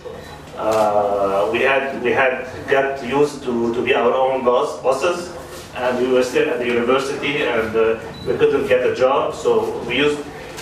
Uh, 0.58 1.50
we 1.52 1.62
had 1.62 2.02
we 2.02 2.12
had 2.12 2.50
got 2.68 3.04
used 3.06 3.44
to, 3.44 3.74
to 3.76 3.82
be 3.84 3.94
our 3.94 4.12
own 4.12 4.44
boss, 4.44 4.82
bosses, 4.82 5.32
and 5.76 6.00
we 6.00 6.12
were 6.12 6.24
still 6.24 6.50
at 6.50 6.58
the 6.58 6.66
university, 6.66 7.44
and 7.44 7.76
uh, 7.76 8.00
we 8.26 8.36
couldn't 8.38 8.68
get 8.68 8.82
a 8.82 8.96
job, 8.96 9.36
so 9.36 9.80
we 9.84 9.98
used 9.98 10.18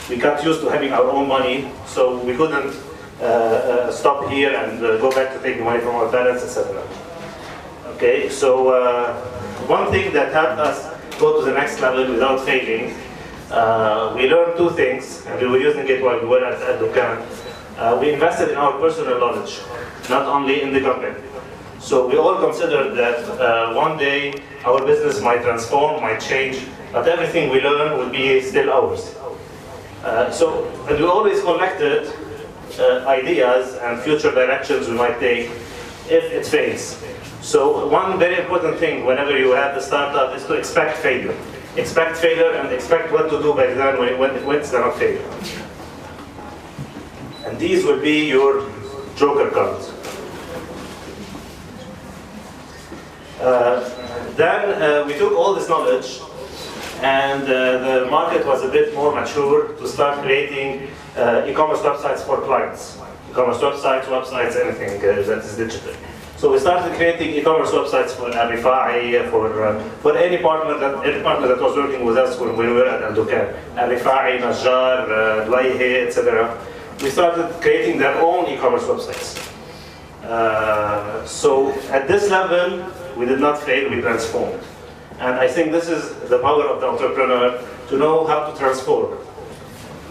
we 0.10 0.18
got 0.18 0.44
used 0.44 0.60
to 0.62 0.70
having 0.70 0.92
our 0.92 1.10
own 1.10 1.28
money, 1.28 1.72
so 1.88 2.20
we 2.24 2.36
couldn't 2.36 2.76
uh, 3.22 3.24
uh, 3.24 3.92
stop 3.92 4.30
here 4.30 4.54
and 4.54 4.84
uh, 4.84 4.98
go 4.98 5.10
back 5.12 5.32
to 5.34 5.40
taking 5.42 5.64
money 5.64 5.80
from 5.80 5.96
our 5.96 6.12
parents, 6.12 6.44
etc. 6.44 6.84
Okay, 7.96 8.28
so 8.28 8.76
one 9.68 9.90
thing 9.92 10.12
that 10.12 10.34
helped 10.34 10.60
us 10.60 10.92
go 11.18 11.40
to 11.40 11.46
the 11.46 11.54
next 11.54 11.80
level 11.80 12.12
without 12.12 12.44
failing, 12.44 12.94
we 14.16 14.30
learned 14.30 14.58
two 14.58 14.70
things, 14.72 15.26
and 15.26 15.40
we 15.40 15.48
were 15.48 15.60
using 15.60 15.88
it 15.88 16.04
while 16.04 16.20
we 16.20 16.28
were 16.28 16.44
at, 16.44 16.62
at 16.62 16.82
Dukan. 16.82 17.24
Uh, 17.78 17.98
we 18.00 18.14
invested 18.14 18.52
in 18.52 18.56
our 18.56 18.72
personal 18.80 19.20
knowledge, 19.20 19.60
not 20.10 20.26
only 20.28 20.62
in 20.62 20.72
the 20.72 20.80
company. 20.80 21.16
So 21.80 22.08
we 22.08 22.18
all 22.18 22.40
considered 22.40 22.96
that 22.96 23.20
uh, 23.40 23.74
one 23.74 23.98
day 23.98 24.34
our 24.64 24.86
business 24.86 25.22
might 25.22 25.42
transform, 25.42 26.02
might 26.02 26.20
change, 26.22 26.66
but 26.94 27.08
everything 27.08 27.50
we 27.50 27.60
learn 27.62 27.98
will 27.98 28.10
be 28.10 28.42
still 28.42 28.72
ours. 28.72 29.14
Uh, 30.04 30.32
so, 30.32 30.66
and 30.88 30.98
we 31.00 31.06
always 31.06 31.42
collected 31.42 32.14
uh, 32.80 33.06
ideas 33.08 33.76
and 33.82 34.02
future 34.02 34.32
directions 34.32 34.88
we 34.88 34.96
might 34.96 35.20
take 35.20 35.50
if 36.10 36.24
it 36.32 36.46
fails. 36.46 37.04
So 37.42 37.88
one 37.88 38.18
very 38.18 38.42
important 38.42 38.80
thing 38.80 39.06
whenever 39.06 39.38
you 39.38 39.52
have 39.52 39.76
a 39.76 39.82
startup 39.82 40.34
is 40.36 40.46
to 40.46 40.54
expect 40.54 40.98
failure. 41.00 41.36
Expect 41.76 42.18
failure 42.18 42.52
and 42.52 42.72
expect 42.72 43.12
what 43.12 43.30
to 43.30 43.42
do 43.42 43.54
back 43.54 43.76
then 43.76 44.00
when, 44.00 44.18
when, 44.18 44.46
when 44.46 44.58
it's 44.60 44.72
gonna 44.72 44.94
fail 44.94 45.22
and 47.56 47.62
these 47.62 47.86
will 47.86 48.02
be 48.02 48.28
your 48.28 48.70
joker 49.16 49.50
cards. 49.50 49.90
Uh, 53.40 53.80
then 54.36 54.82
uh, 54.82 55.06
we 55.08 55.14
took 55.14 55.32
all 55.32 55.54
this 55.56 55.70
knowledge 55.70 56.20
and 57.02 57.44
uh, 57.44 58.02
the 58.04 58.12
market 58.12 58.46
was 58.46 58.62
a 58.64 58.70
bit 58.70 58.94
more 58.94 59.16
mature 59.16 59.74
to 59.74 59.88
start 59.88 60.22
creating 60.22 60.90
uh, 61.16 61.46
e-commerce 61.48 61.80
websites 61.80 62.20
for 62.26 62.42
clients. 62.42 62.98
E-commerce 63.32 63.60
websites, 63.60 64.04
websites, 64.04 64.56
anything 64.60 64.98
uh, 65.00 65.22
that 65.24 65.44
is 65.46 65.56
digital. 65.56 65.94
So 66.36 66.52
we 66.52 66.60
started 66.60 66.94
creating 66.98 67.30
e-commerce 67.36 67.72
websites 67.72 68.12
for 68.12 68.32
Arifai, 68.32 69.30
for, 69.30 69.64
uh, 69.64 69.82
for 70.04 70.18
any 70.18 70.42
partner 70.42 70.78
that 70.78 71.06
any 71.06 71.24
partner 71.24 71.48
that 71.48 71.62
was 71.62 71.78
working 71.78 72.04
with 72.04 72.18
us 72.18 72.38
when 72.38 72.58
we 72.58 72.68
were 72.68 72.86
at 72.86 73.02
Andukan. 73.10 73.56
Arifai, 73.76 74.40
Najjar, 74.40 75.04
uh, 75.08 75.46
Dwayhe, 75.48 76.08
etc. 76.08 76.75
We 77.02 77.10
started 77.10 77.50
creating 77.62 78.00
their 78.00 78.16
own 78.22 78.48
e-commerce 78.48 78.84
websites. 78.84 79.42
Uh, 80.24 81.26
so 81.26 81.72
at 81.92 82.08
this 82.08 82.30
level, 82.30 82.92
we 83.18 83.26
did 83.26 83.40
not 83.40 83.62
fail, 83.62 83.90
we 83.90 84.02
transformed. 84.02 84.62
And 85.20 85.36
I 85.36 85.48
think 85.48 85.72
this 85.72 85.88
is 85.88 86.16
the 86.30 86.40
power 86.40 86.66
of 86.66 86.82
the 86.82 86.88
entrepreneur 86.88 87.62
to 87.90 87.98
know 87.98 88.26
how 88.26 88.50
to 88.50 88.58
transform. 88.58 89.18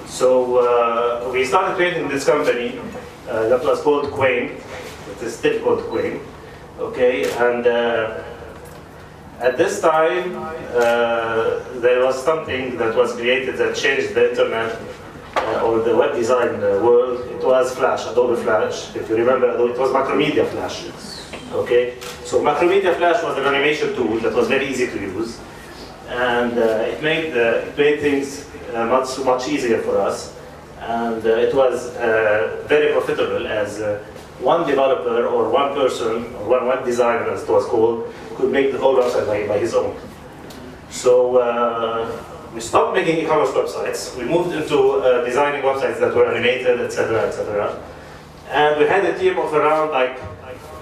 So 0.06 0.58
uh, 0.58 1.30
we 1.32 1.44
started 1.44 1.76
creating 1.76 2.08
this 2.08 2.24
company 2.24 2.78
uh, 3.28 3.48
that 3.48 3.64
was 3.64 3.80
called 3.80 4.10
Quain. 4.12 4.60
It 5.10 5.22
is 5.22 5.36
still 5.36 5.60
called 5.62 5.80
Quain. 5.90 6.20
Okay, 6.78 7.24
and 7.38 7.66
uh, 7.66 8.22
at 9.40 9.56
this 9.56 9.80
time 9.80 10.36
uh, 10.36 11.60
there 11.80 12.04
was 12.04 12.22
something 12.22 12.76
that 12.78 12.94
was 12.94 13.14
created 13.14 13.56
that 13.58 13.74
changed 13.74 14.14
the 14.14 14.30
internet 14.30 14.78
or 15.62 15.80
the 15.80 15.96
web 15.96 16.14
design 16.14 16.56
uh, 16.56 16.80
world. 16.82 17.20
It 17.30 17.44
was 17.44 17.74
Flash, 17.74 18.06
Adobe 18.06 18.40
Flash. 18.42 18.94
If 18.96 19.08
you 19.08 19.16
remember, 19.16 19.50
it 19.50 19.78
was 19.78 19.90
Macromedia 19.90 20.46
Flash. 20.46 20.86
Okay, 21.52 21.94
so 22.24 22.42
Macromedia 22.42 22.96
Flash 22.96 23.22
was 23.22 23.36
an 23.38 23.44
animation 23.44 23.94
tool 23.94 24.18
that 24.20 24.34
was 24.34 24.48
very 24.48 24.66
easy 24.66 24.86
to 24.86 24.98
use, 24.98 25.38
and 26.08 26.58
uh, 26.58 26.92
it 26.92 27.02
made 27.02 27.36
uh, 27.36 27.68
it 27.68 27.78
made 27.78 28.00
things 28.00 28.48
uh, 28.74 28.86
much 28.86 29.18
much 29.24 29.48
easier 29.48 29.80
for 29.82 29.98
us, 30.00 30.34
and 30.80 31.24
uh, 31.24 31.46
it 31.46 31.54
was 31.54 31.94
uh, 31.96 32.64
very 32.66 32.92
profitable 32.92 33.46
as 33.46 33.80
uh, 33.80 34.02
one 34.40 34.66
developer 34.66 35.26
or 35.26 35.48
one 35.48 35.74
person 35.74 36.34
or 36.34 36.48
one 36.48 36.66
web 36.66 36.84
designer, 36.84 37.30
as 37.30 37.42
it 37.42 37.48
was 37.48 37.64
called, 37.66 38.12
could 38.34 38.50
make 38.50 38.72
the 38.72 38.78
whole 38.78 38.96
website 38.96 39.26
by, 39.26 39.46
by 39.46 39.58
his 39.58 39.74
own. 39.74 39.94
So 40.90 41.36
uh, 41.36 42.10
we 42.54 42.60
stopped 42.60 42.94
making 42.94 43.18
e-commerce 43.18 43.50
websites. 43.50 44.16
We 44.16 44.24
moved 44.24 44.54
into 44.54 44.78
uh, 44.78 45.24
designing 45.24 45.62
websites 45.62 45.98
that 45.98 46.14
were 46.14 46.32
animated, 46.32 46.80
etc., 46.80 47.26
etc. 47.26 47.82
And 48.48 48.78
we 48.78 48.86
had 48.86 49.04
a 49.04 49.18
team 49.18 49.38
of 49.38 49.52
around 49.52 49.90
like 49.90 50.20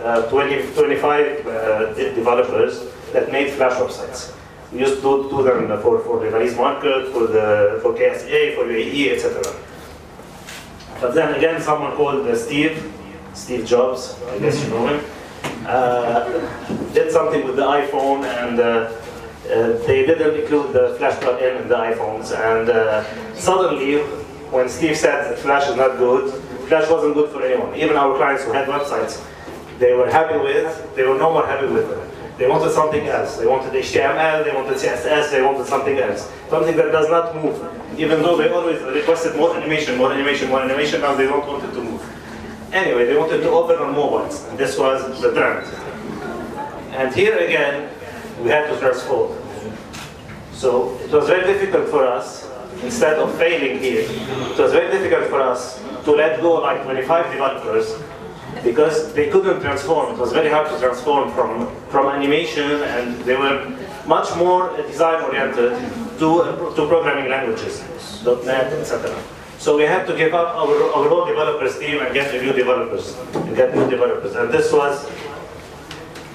uh, 0.03 0.29
20, 0.29 0.75
25 0.75 1.47
uh, 1.47 1.95
developers 1.95 2.85
that 3.13 3.33
made 3.33 3.51
Flash 3.53 3.73
websites. 3.81 4.35
We 4.71 4.81
used 4.81 4.97
to 4.97 5.29
do, 5.31 5.43
them 5.43 5.69
for, 5.81 6.01
for 6.01 6.21
the 6.21 6.27
Lebanese 6.27 6.57
market, 6.57 7.09
for 7.13 7.27
the 7.27 7.79
for 7.83 7.95
KSA, 7.95 8.55
for 8.55 8.65
UAE, 8.65 9.13
etc. 9.13 9.43
But 11.01 11.15
then 11.15 11.35
again, 11.35 11.61
someone 11.61 11.93
called 11.97 12.27
uh, 12.27 12.37
Steve, 12.37 12.93
Steve 13.35 13.67
Jobs, 13.67 14.19
I 14.31 14.39
guess 14.39 14.63
you 14.63 14.71
know 14.71 14.87
him, 14.89 15.05
uh, 15.67 16.25
did 16.93 17.11
something 17.11 17.47
with 17.47 17.57
the 17.57 17.63
iPhone 17.63 18.25
and 18.25 18.61
uh, 18.61 19.02
they 19.87 20.07
didn't 20.07 20.41
include 20.41 20.73
the 20.73 20.95
Flash 20.99 21.19
plugin 21.21 21.63
in 21.63 21.69
the 21.69 21.77
iPhones. 21.77 22.33
And 22.33 22.71
uh, 22.71 23.05
suddenly, 23.35 23.99
when 24.51 24.69
Steve 24.69 24.97
said 24.97 25.31
that 25.31 25.39
Flash 25.39 25.69
is 25.69 25.77
not 25.77 25.99
good, 25.99 26.33
Flash 26.69 26.89
wasn't 26.91 27.15
good 27.15 27.31
for 27.31 27.43
anyone. 27.43 27.75
Even 27.77 27.97
our 27.97 28.17
clients 28.17 28.45
who 28.45 28.53
had 28.53 28.69
websites, 28.69 29.23
they 29.79 29.93
were 29.93 30.11
happy 30.11 30.39
with, 30.39 30.95
they 30.95 31.03
were 31.03 31.19
no 31.19 31.33
more 31.33 31.47
happy 31.47 31.67
with 31.67 31.91
it. 31.91 32.39
They 32.39 32.49
wanted 32.49 32.73
something 32.73 33.07
else. 33.09 33.37
They 33.37 33.47
wanted 33.47 33.73
HTML, 33.73 34.45
they 34.45 34.55
wanted 34.55 34.77
CSS, 34.77 35.31
they 35.31 35.43
wanted 35.43 35.67
something 35.67 35.99
else. 35.99 36.31
Something 36.49 36.77
that 36.77 36.91
does 36.91 37.11
not 37.11 37.37
move. 37.37 37.61
Even 37.99 38.23
though 38.23 38.37
they 38.37 38.49
always 38.49 38.81
requested 38.83 39.37
more 39.37 39.55
animation, 39.57 39.99
more 39.99 40.13
animation, 40.13 40.49
more 40.49 40.63
animation, 40.63 41.03
now 41.03 41.15
they 41.15 41.27
don't 41.27 41.47
want 41.47 41.63
it 41.65 41.73
to 41.73 41.83
move. 41.83 42.03
Anyway, 42.73 43.05
they 43.05 43.17
wanted 43.17 43.43
to 43.43 43.51
open 43.51 43.77
on 43.77 43.95
mobiles, 43.95 44.45
and 44.49 44.59
this 44.59 44.79
was 44.79 45.21
the 45.21 45.31
trend. 45.33 45.67
And 46.93 47.15
here 47.15 47.37
again, 47.37 47.91
we 48.41 48.49
had 48.49 48.67
to 48.73 48.79
transform. 48.79 49.42
So 50.63 50.97
it 51.03 51.11
was 51.11 51.27
very 51.27 51.43
difficult 51.43 51.89
for 51.89 52.07
us, 52.07 52.49
instead 52.85 53.19
of 53.19 53.37
failing 53.37 53.81
here, 53.81 54.07
it 54.09 54.57
was 54.57 54.71
very 54.71 54.97
difficult 54.97 55.29
for 55.29 55.41
us 55.41 55.83
to 56.05 56.13
let 56.13 56.41
go 56.41 56.53
like 56.61 56.85
25 56.85 57.33
developers 57.33 57.99
because 58.63 59.13
they 59.13 59.29
couldn't 59.29 59.61
transform. 59.61 60.15
It 60.15 60.19
was 60.21 60.33
very 60.33 60.49
hard 60.49 60.69
to 60.71 60.79
transform 60.79 61.33
from, 61.33 61.67
from 61.91 62.07
animation 62.07 62.71
and 62.95 63.21
they 63.25 63.35
were 63.35 63.77
much 64.07 64.37
more 64.37 64.77
design 64.77 65.25
oriented 65.25 65.73
to, 66.21 66.29
to 66.77 66.87
programming 66.87 67.29
languages, 67.29 67.83
.NET, 68.25 68.73
etc. 68.73 69.21
So 69.59 69.77
we 69.77 69.83
had 69.83 70.07
to 70.07 70.17
give 70.17 70.33
up 70.33 70.55
our, 70.55 70.77
our 70.95 71.09
whole 71.09 71.27
developers 71.27 71.77
team 71.81 72.01
and 72.03 72.15
get 72.15 72.33
new 72.41 72.53
developers, 72.53 73.19
and 73.35 73.57
get 73.57 73.75
new 73.75 73.91
developers. 73.91 74.37
And 74.37 74.53
this 74.53 74.73
was, 74.73 75.11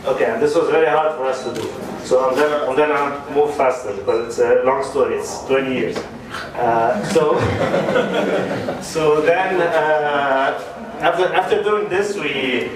okay, 0.05 0.25
and 0.25 0.41
this 0.41 0.55
was 0.55 0.69
very 0.69 0.87
hard 0.87 1.15
for 1.17 1.25
us 1.25 1.43
to 1.43 1.53
do. 1.53 1.67
So 2.05 2.23
I'm 2.23 2.35
gonna, 2.35 2.65
I'm 2.65 2.75
gonna 2.75 3.35
move 3.35 3.55
faster 3.55 3.93
because 3.93 4.27
it's 4.27 4.39
a 4.39 4.63
long 4.63 4.83
story, 4.83 5.15
it's 5.15 5.43
20 5.45 5.73
years. 5.73 5.97
Uh, 6.55 7.03
so, 7.09 7.39
so 8.81 9.21
then, 9.21 9.61
uh, 9.61 10.77
after, 10.99 11.33
after 11.33 11.63
doing 11.63 11.89
this, 11.89 12.15
we, 12.15 12.69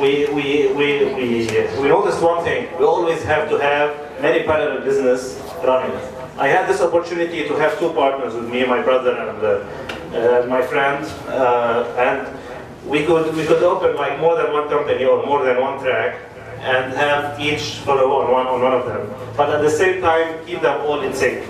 we, 0.00 0.26
we, 0.32 0.72
we, 0.74 1.14
we, 1.14 1.46
we 1.80 1.88
noticed 1.88 2.22
one 2.22 2.44
thing. 2.44 2.68
We 2.78 2.84
always 2.84 3.22
have 3.24 3.48
to 3.50 3.58
have 3.58 4.20
many 4.20 4.44
parallel 4.44 4.84
business 4.84 5.40
running. 5.64 5.96
I 6.36 6.48
had 6.48 6.68
this 6.68 6.80
opportunity 6.80 7.46
to 7.48 7.54
have 7.54 7.78
two 7.78 7.92
partners 7.92 8.34
with 8.34 8.48
me, 8.50 8.64
my 8.66 8.82
brother 8.82 9.16
and 9.16 9.42
uh, 9.42 10.18
uh, 10.18 10.46
my 10.46 10.62
friend, 10.62 11.04
uh, 11.28 11.94
and 11.96 12.88
we 12.88 13.04
could, 13.06 13.34
we 13.34 13.46
could 13.46 13.62
open 13.62 13.96
like 13.96 14.20
more 14.20 14.36
than 14.36 14.52
one 14.52 14.68
company 14.68 15.04
or 15.04 15.24
more 15.24 15.44
than 15.44 15.60
one 15.60 15.80
track 15.80 16.18
and 16.64 16.94
have 16.94 17.38
each 17.38 17.76
follow 17.84 18.08
on 18.20 18.32
one, 18.32 18.46
on 18.46 18.62
one 18.62 18.72
of 18.72 18.86
them. 18.86 19.04
But 19.36 19.50
at 19.50 19.60
the 19.60 19.70
same 19.70 20.00
time, 20.00 20.44
keep 20.46 20.62
them 20.62 20.80
all 20.86 21.00
in 21.02 21.12
sync. 21.12 21.44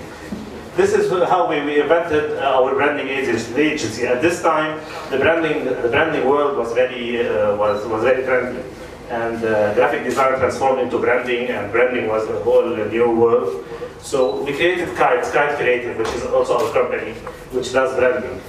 This 0.75 0.93
is 0.93 1.09
how 1.09 1.47
we, 1.47 1.61
we 1.61 1.79
invented 1.79 2.37
our 2.39 2.75
branding 2.75 3.07
agency. 3.07 4.05
At 4.05 4.21
this 4.21 4.41
time, 4.41 4.81
the 5.09 5.17
branding 5.17 5.63
the 5.63 5.87
branding 5.87 6.27
world 6.27 6.57
was 6.57 6.73
very 6.73 7.25
uh, 7.25 7.55
was 7.55 7.87
was 7.87 8.03
very 8.03 8.23
trendy, 8.23 8.61
and 9.09 9.37
uh, 9.41 9.73
graphic 9.73 10.03
design 10.03 10.37
transformed 10.37 10.81
into 10.81 10.99
branding, 10.99 11.47
and 11.47 11.71
branding 11.71 12.09
was 12.09 12.27
a 12.29 12.43
whole 12.43 12.75
new 12.75 13.09
world. 13.09 13.63
So 14.01 14.43
we 14.43 14.51
created 14.51 14.93
Kite, 14.97 15.23
Kite 15.23 15.55
Creative, 15.55 15.97
which 15.97 16.09
is 16.09 16.25
also 16.25 16.59
our 16.59 16.73
company, 16.73 17.13
which 17.55 17.71
does 17.71 17.95
branding. 17.95 18.41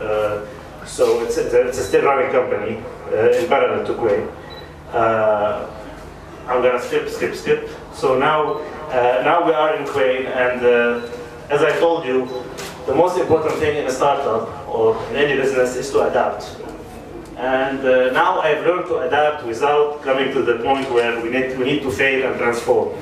Uh, 0.00 0.46
so 0.86 1.20
it's, 1.24 1.36
it's, 1.36 1.52
a, 1.52 1.68
it's 1.68 1.78
a 1.78 1.84
still 1.84 2.04
running 2.04 2.30
company 2.30 2.78
uh, 3.12 3.36
in 3.36 3.48
parallel 3.48 3.84
to 3.84 3.94
Quay. 3.94 4.26
Uh, 4.92 5.66
I'm 6.48 6.62
gonna 6.62 6.80
skip, 6.80 7.08
skip, 7.08 7.34
skip. 7.34 7.68
So 7.92 8.18
now, 8.18 8.58
uh, 8.88 9.22
now 9.22 9.44
we 9.44 9.52
are 9.52 9.76
in 9.76 9.86
Quay, 9.86 10.26
and 10.26 10.64
uh, 10.64 11.08
as 11.50 11.62
I 11.62 11.78
told 11.78 12.06
you, 12.06 12.26
the 12.86 12.94
most 12.94 13.18
important 13.18 13.54
thing 13.56 13.76
in 13.76 13.86
a 13.86 13.90
startup 13.90 14.66
or 14.66 14.96
in 15.10 15.16
any 15.16 15.36
business 15.40 15.76
is 15.76 15.90
to 15.90 16.08
adapt. 16.08 16.56
And 17.36 17.80
uh, 17.80 18.10
now 18.12 18.40
I've 18.40 18.64
learned 18.64 18.86
to 18.86 18.98
adapt 19.00 19.44
without 19.44 20.02
coming 20.02 20.32
to 20.32 20.42
the 20.42 20.56
point 20.64 20.90
where 20.90 21.20
we 21.22 21.28
need, 21.28 21.58
we 21.58 21.64
need 21.64 21.82
to 21.82 21.90
fail 21.90 22.30
and 22.30 22.38
transform. 22.38 22.96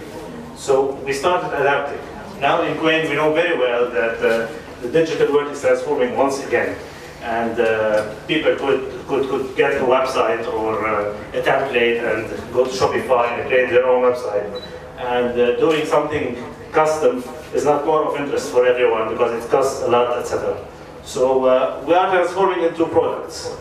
So 0.57 0.97
we 1.07 1.13
started 1.13 1.57
adapting. 1.59 2.01
Now 2.41 2.63
in 2.63 2.77
Quain, 2.79 3.09
we 3.09 3.15
know 3.15 3.33
very 3.33 3.57
well 3.57 3.89
that 3.91 4.19
uh, 4.19 4.49
the 4.83 4.89
digital 4.89 5.33
world 5.33 5.53
is 5.53 5.61
transforming 5.61 6.17
once 6.17 6.45
again. 6.45 6.77
And 7.23 7.59
uh, 7.61 8.15
people 8.27 8.57
could, 8.57 8.96
could, 9.07 9.29
could 9.29 9.57
get 9.57 9.75
a 9.75 9.85
website 9.85 10.47
or 10.53 10.87
uh, 10.87 11.17
a 11.33 11.43
template 11.43 12.03
and 12.03 12.53
go 12.53 12.65
to 12.65 12.71
Shopify 12.71 13.39
and 13.39 13.49
create 13.49 13.71
their 13.71 13.87
own 13.87 14.03
website. 14.03 14.63
And 14.99 15.39
uh, 15.39 15.57
doing 15.57 15.87
something 15.87 16.37
custom 16.73 17.23
is 17.55 17.65
not 17.65 17.87
more 17.87 18.05
of 18.05 18.21
interest 18.21 18.51
for 18.51 18.67
everyone 18.67 19.09
because 19.11 19.43
it 19.43 19.51
costs 19.51 19.83
a 19.83 19.89
lot, 19.89 20.19
etc. 20.19 20.57
So 21.05 21.45
uh, 21.45 21.85
we 21.87 21.95
are 21.95 22.11
transforming 22.11 22.65
into 22.65 22.87
products. 22.87 23.57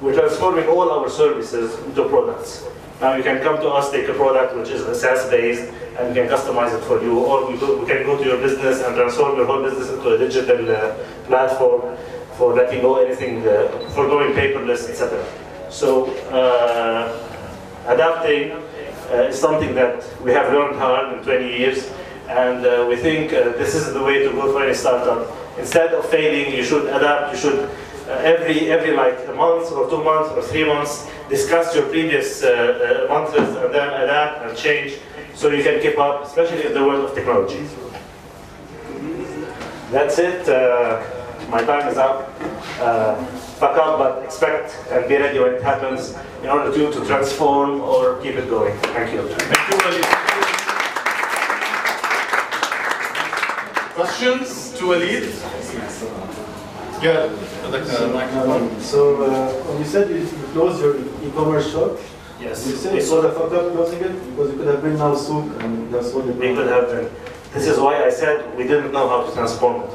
We're 0.00 0.14
transforming 0.14 0.66
all 0.68 0.90
our 0.90 1.08
services 1.08 1.78
into 1.84 2.08
products. 2.08 2.64
Now 3.00 3.14
you 3.14 3.22
can 3.22 3.40
come 3.42 3.56
to 3.56 3.68
us, 3.68 3.90
take 3.90 4.08
a 4.08 4.14
product 4.14 4.56
which 4.56 4.70
is 4.70 4.82
SaaS-based, 5.00 5.72
and 5.98 6.08
we 6.08 6.14
can 6.14 6.28
customize 6.28 6.76
it 6.76 6.82
for 6.84 7.00
you, 7.00 7.18
or 7.18 7.46
we, 7.46 7.54
we 7.54 7.86
can 7.86 8.04
go 8.04 8.18
to 8.18 8.24
your 8.24 8.38
business 8.38 8.82
and 8.82 8.94
transform 8.96 9.36
your 9.36 9.46
whole 9.46 9.62
business 9.62 9.90
into 9.90 10.14
a 10.14 10.18
digital 10.18 10.70
uh, 10.70 10.94
platform 11.26 11.96
for 12.38 12.54
letting 12.54 12.80
go 12.80 13.04
anything, 13.04 13.46
uh, 13.46 13.68
for 13.94 14.06
going 14.06 14.32
paperless, 14.32 14.88
etc. 14.88 15.26
So 15.70 16.06
uh, 16.30 17.12
adapting 17.86 18.52
uh, 18.52 19.28
is 19.28 19.38
something 19.38 19.74
that 19.74 20.06
we 20.22 20.30
have 20.30 20.52
learned 20.52 20.76
hard 20.76 21.18
in 21.18 21.24
20 21.24 21.44
years, 21.44 21.90
and 22.28 22.88
we 22.88 22.96
think 22.96 23.30
this 23.30 23.74
is 23.74 23.92
the 23.92 24.02
way 24.02 24.22
to 24.22 24.30
go 24.32 24.52
for 24.52 24.62
any 24.62 24.74
startup. 24.74 25.26
Instead 25.58 25.92
of 25.92 26.06
failing, 26.06 26.54
you 26.54 26.62
should 26.62 26.86
adapt. 26.86 27.34
You 27.34 27.38
should 27.38 27.70
uh, 28.08 28.12
every 28.22 28.70
every 28.70 28.92
like 28.96 29.18
a 29.28 29.34
month 29.34 29.70
or 29.70 29.90
two 29.90 30.02
months 30.02 30.30
or 30.30 30.40
three 30.40 30.64
months 30.64 31.10
discuss 31.28 31.74
your 31.74 31.84
previous 31.88 32.42
uh, 32.42 32.48
uh, 32.48 33.12
months 33.12 33.36
and 33.36 33.74
then 33.74 33.88
adapt 34.02 34.48
and 34.48 34.56
change 34.56 34.94
so 35.34 35.50
you 35.50 35.62
can 35.62 35.78
keep 35.82 35.98
up, 35.98 36.24
especially 36.24 36.64
in 36.64 36.72
the 36.72 36.82
world 36.82 37.04
of 37.04 37.14
technology. 37.14 37.68
That's 39.90 40.18
it. 40.18 40.48
Uh, 41.48 41.50
my 41.50 41.64
time 41.64 41.88
is 41.88 41.96
up. 41.96 42.28
Uh, 42.80 43.14
fuck 43.58 43.76
up, 43.76 43.98
but 43.98 44.24
expect 44.24 44.76
and 44.90 45.08
be 45.08 45.16
ready 45.16 45.38
when 45.38 45.54
it 45.54 45.62
happens 45.62 46.14
in 46.42 46.48
order 46.48 46.72
to, 46.72 46.92
to 46.92 47.06
transform 47.06 47.80
or 47.80 48.20
keep 48.22 48.34
it 48.34 48.48
going. 48.48 48.76
Thank 48.78 49.12
you. 49.14 49.22
Thank 49.28 49.72
you, 49.72 49.78
Walid. 49.78 50.04
Questions 53.94 54.72
to 54.78 54.86
Walid? 54.86 55.24
Yeah, 57.02 57.30
like 57.70 57.82
a 57.82 58.08
microphone. 58.12 58.80
So, 58.80 59.22
uh, 59.24 59.52
when 59.68 59.78
you 59.78 59.84
said 59.84 60.10
you 60.10 60.16
you 60.18 60.46
closed 60.52 60.80
your 60.80 60.98
e-commerce 61.24 61.70
shop, 61.72 61.98
Yes. 62.40 62.66
you 62.66 62.76
said 62.76 62.94
it 62.94 63.02
was 63.10 63.24
a 63.24 63.32
fuck 63.32 63.52
up 63.52 63.72
closing 63.72 64.00
it 64.00 64.14
because 64.30 64.52
you 64.52 64.58
could 64.58 64.66
have 64.68 64.82
been 64.82 64.96
now 64.96 65.14
Souq 65.14 65.46
and 65.62 65.92
that's 65.92 66.12
what 66.12 66.26
We 66.26 66.54
could 66.54 66.68
have 66.68 66.88
been. 66.90 67.10
This 67.52 67.66
is 67.66 67.78
why 67.78 68.04
I 68.04 68.10
said 68.10 68.56
we 68.56 68.64
didn't 68.64 68.92
know 68.92 69.08
how 69.08 69.26
to 69.26 69.32
transform 69.32 69.82
it, 69.82 69.90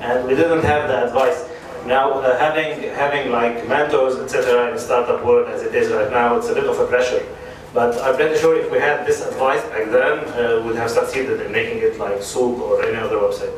and 0.00 0.26
we 0.26 0.34
didn't 0.34 0.64
have 0.64 0.88
the 0.88 1.06
advice. 1.06 1.48
Now, 1.86 2.20
uh, 2.20 2.38
having 2.38 2.82
having 2.94 3.30
like 3.30 3.66
mentors, 3.68 4.16
etc., 4.16 4.68
in 4.68 4.74
the 4.74 4.80
startup 4.80 5.24
world 5.24 5.48
as 5.48 5.62
it 5.62 5.74
is 5.74 5.90
right 5.90 6.10
now, 6.10 6.36
it's 6.36 6.48
a 6.48 6.54
bit 6.54 6.64
of 6.64 6.78
a 6.78 6.86
pressure. 6.86 7.24
But 7.72 7.96
I'm 8.02 8.16
pretty 8.16 8.38
sure 8.38 8.58
if 8.58 8.70
we 8.70 8.78
had 8.78 9.06
this 9.06 9.24
advice 9.24 9.62
back 9.70 9.90
then, 9.90 10.18
uh, 10.34 10.62
we'd 10.66 10.76
have 10.76 10.90
succeeded 10.90 11.40
in 11.40 11.52
making 11.52 11.78
it 11.78 11.98
like 11.98 12.18
Souq 12.18 12.58
or 12.58 12.84
any 12.84 12.96
other 12.96 13.16
website. 13.16 13.54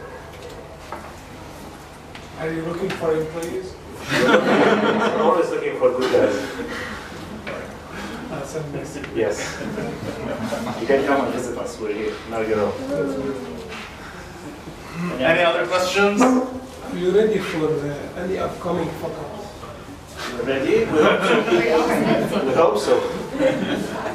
Are 2.40 2.50
you 2.50 2.62
looking 2.62 2.90
for 2.90 3.16
employees? 3.16 3.74
I'm 4.10 5.20
always 5.26 5.50
looking 5.50 5.78
for 5.78 5.90
good 5.98 6.10
guys. 6.12 6.80
Send 8.50 8.72
me. 8.74 8.80
Yes. 9.14 9.62
You 10.80 10.86
can 10.86 11.06
come 11.06 11.24
and 11.24 11.34
visit 11.34 11.56
us. 11.56 11.78
We're 11.78 11.92
here. 11.92 12.14
Now 12.30 12.40
you 12.40 12.56
know. 12.56 12.72
Any 15.00 15.42
other 15.42 15.66
questions? 15.66 16.20
Are 16.20 16.96
you 16.98 17.10
ready 17.10 17.38
for 17.38 17.66
uh, 17.68 18.20
any 18.20 18.36
upcoming 18.36 18.88
fuck-ups? 19.00 19.48
Ready? 20.44 20.84
We 20.84 21.00
hope 21.00 21.22
so. 21.24 22.46
We 22.46 22.52
hope 22.52 22.78
so. 22.78 22.94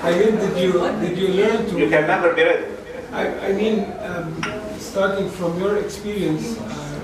I 0.03 0.11
mean, 0.11 0.35
did 0.35 0.57
you 0.61 0.73
did 1.01 1.17
you 1.17 1.29
learn 1.29 1.65
to? 1.65 1.79
You 1.79 1.89
can 1.89 2.05
never 2.05 2.33
be 2.33 2.43
ready. 2.43 2.65
I, 3.11 3.49
I 3.49 3.53
mean, 3.53 3.91
um, 4.01 4.29
starting 4.77 5.27
from 5.29 5.57
your 5.59 5.77
experience, 5.77 6.59
uh, 6.59 7.01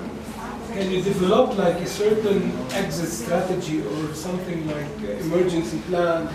can 0.74 0.88
you 0.88 1.02
develop 1.02 1.58
like 1.58 1.76
a 1.80 1.86
certain 1.86 2.52
exit 2.70 3.08
strategy 3.10 3.82
or 3.82 4.14
something 4.14 4.64
like 4.68 4.94
uh, 5.02 5.26
emergency 5.26 5.80
plan 5.88 6.26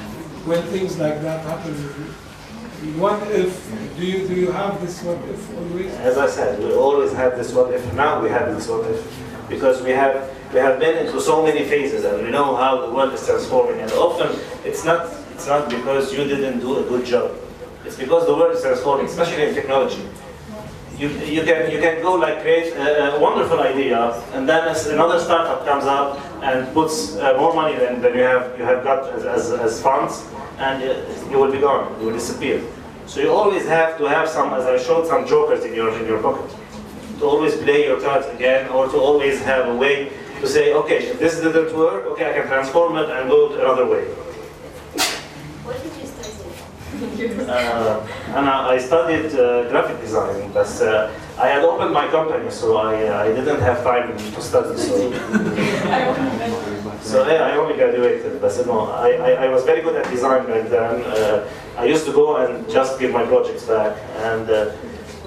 when 0.43 0.61
things 0.63 0.99
like 0.99 1.21
that 1.21 1.45
happen? 1.45 1.75
What 2.77 3.23
if? 3.31 3.97
Do 3.97 4.05
you 4.05 4.27
do 4.27 4.35
you 4.35 4.51
have 4.51 4.79
this 4.81 5.01
what 5.01 5.17
if 5.29 5.57
always? 5.57 5.91
As 5.95 6.15
I 6.19 6.27
said, 6.27 6.59
we 6.59 6.75
always 6.75 7.11
had 7.11 7.35
this 7.35 7.51
what 7.51 7.73
if. 7.73 7.81
Now 7.95 8.21
we 8.21 8.29
have 8.29 8.53
this 8.55 8.67
what 8.67 8.85
if 8.85 9.01
because 9.49 9.81
we 9.81 9.89
have 9.89 10.29
we 10.53 10.59
have 10.59 10.79
been 10.79 11.03
into 11.03 11.19
so 11.19 11.43
many 11.43 11.65
phases 11.65 12.05
and 12.05 12.23
we 12.23 12.29
know 12.29 12.55
how 12.55 12.85
the 12.85 12.93
world 12.93 13.13
is 13.13 13.25
transforming. 13.25 13.81
And 13.81 13.91
often 13.93 14.29
it's 14.63 14.85
not 14.85 15.11
it's 15.33 15.47
not 15.47 15.71
because 15.71 16.13
you 16.13 16.23
didn't 16.25 16.59
do 16.59 16.77
a 16.77 16.83
good 16.83 17.03
job. 17.03 17.31
It's 17.83 17.97
because 17.97 18.27
the 18.27 18.35
world 18.35 18.53
is 18.53 18.61
transforming, 18.61 19.07
especially 19.07 19.49
in 19.49 19.55
technology. 19.55 20.07
You, 20.99 21.09
you 21.09 21.41
can 21.41 21.71
you 21.71 21.79
can 21.79 22.03
go 22.03 22.13
like 22.13 22.41
create 22.41 22.73
a, 22.73 23.17
wonderful 23.19 23.59
idea 23.59 24.13
and 24.33 24.47
then 24.47 24.67
another 24.93 25.19
startup 25.19 25.65
comes 25.65 25.85
up 25.85 26.19
and 26.43 26.71
puts 26.75 27.15
uh, 27.17 27.33
more 27.37 27.55
money 27.55 27.75
than, 27.75 28.01
than 28.01 28.13
you 28.13 28.21
have 28.21 28.55
you 28.59 28.65
have 28.65 28.83
got 28.83 29.11
as, 29.13 29.25
as, 29.25 29.51
as 29.51 29.81
funds 29.81 30.27
and 30.59 30.83
uh, 30.83 31.29
you 31.29 31.37
will 31.37 31.51
be 31.51 31.59
gone. 31.59 31.99
You 31.99 32.07
will 32.07 32.13
disappear. 32.13 32.61
So 33.05 33.21
you 33.21 33.31
always 33.31 33.65
have 33.67 33.97
to 33.99 34.05
have 34.05 34.27
some 34.27 34.53
as 34.53 34.65
I 34.65 34.77
showed 34.77 35.07
some 35.07 35.25
jokers 35.25 35.63
in 35.63 35.73
your 35.73 35.97
in 35.97 36.05
your 36.05 36.21
pocket 36.21 36.53
to 37.19 37.25
always 37.25 37.55
play 37.55 37.85
your 37.85 37.99
cards 38.01 38.27
again 38.27 38.69
or 38.69 38.87
to 38.89 38.97
always 38.97 39.41
have 39.43 39.67
a 39.69 39.75
way 39.75 40.11
to 40.41 40.47
say 40.47 40.73
okay 40.73 40.97
if 41.11 41.19
this 41.19 41.39
didn't 41.39 41.75
work 41.75 42.05
okay 42.05 42.29
I 42.29 42.33
can 42.33 42.47
transform 42.47 42.97
it 42.97 43.09
and 43.09 43.29
go 43.29 43.53
another 43.53 43.85
way. 43.85 44.03
What 45.63 45.81
did 45.81 45.93
you 45.99 46.05
study? 46.05 46.27
uh, 47.49 48.07
and 48.35 48.49
I 48.49 48.75
I 48.75 48.77
studied 48.77 49.33
uh, 49.35 49.69
graphic 49.69 50.01
design, 50.01 50.51
but 50.51 50.69
uh, 50.81 51.11
I 51.39 51.49
had 51.49 51.63
opened 51.63 51.93
my 51.93 52.07
company, 52.07 52.49
so 52.49 52.77
I, 52.77 53.07
uh, 53.07 53.23
I 53.25 53.27
didn't 53.27 53.59
have 53.61 53.83
time 53.83 54.17
to 54.17 54.41
study. 54.41 54.75
So, 54.75 55.11
so 57.01 57.27
yeah, 57.27 57.45
I 57.45 57.57
only 57.57 57.75
graduated, 57.75 58.41
but 58.41 58.65
no, 58.65 58.87
I, 58.89 59.11
I, 59.11 59.31
I 59.45 59.49
was 59.49 59.63
very 59.63 59.81
good 59.83 59.95
at 59.95 60.09
design 60.09 60.47
back 60.47 60.67
then. 60.67 61.03
Uh, 61.03 61.47
I 61.77 61.85
used 61.85 62.07
to 62.07 62.11
go 62.11 62.37
and 62.37 62.67
just 62.67 62.99
give 62.99 63.11
my 63.11 63.23
projects 63.23 63.65
back, 63.65 63.95
and 64.17 64.49
uh, 64.49 64.71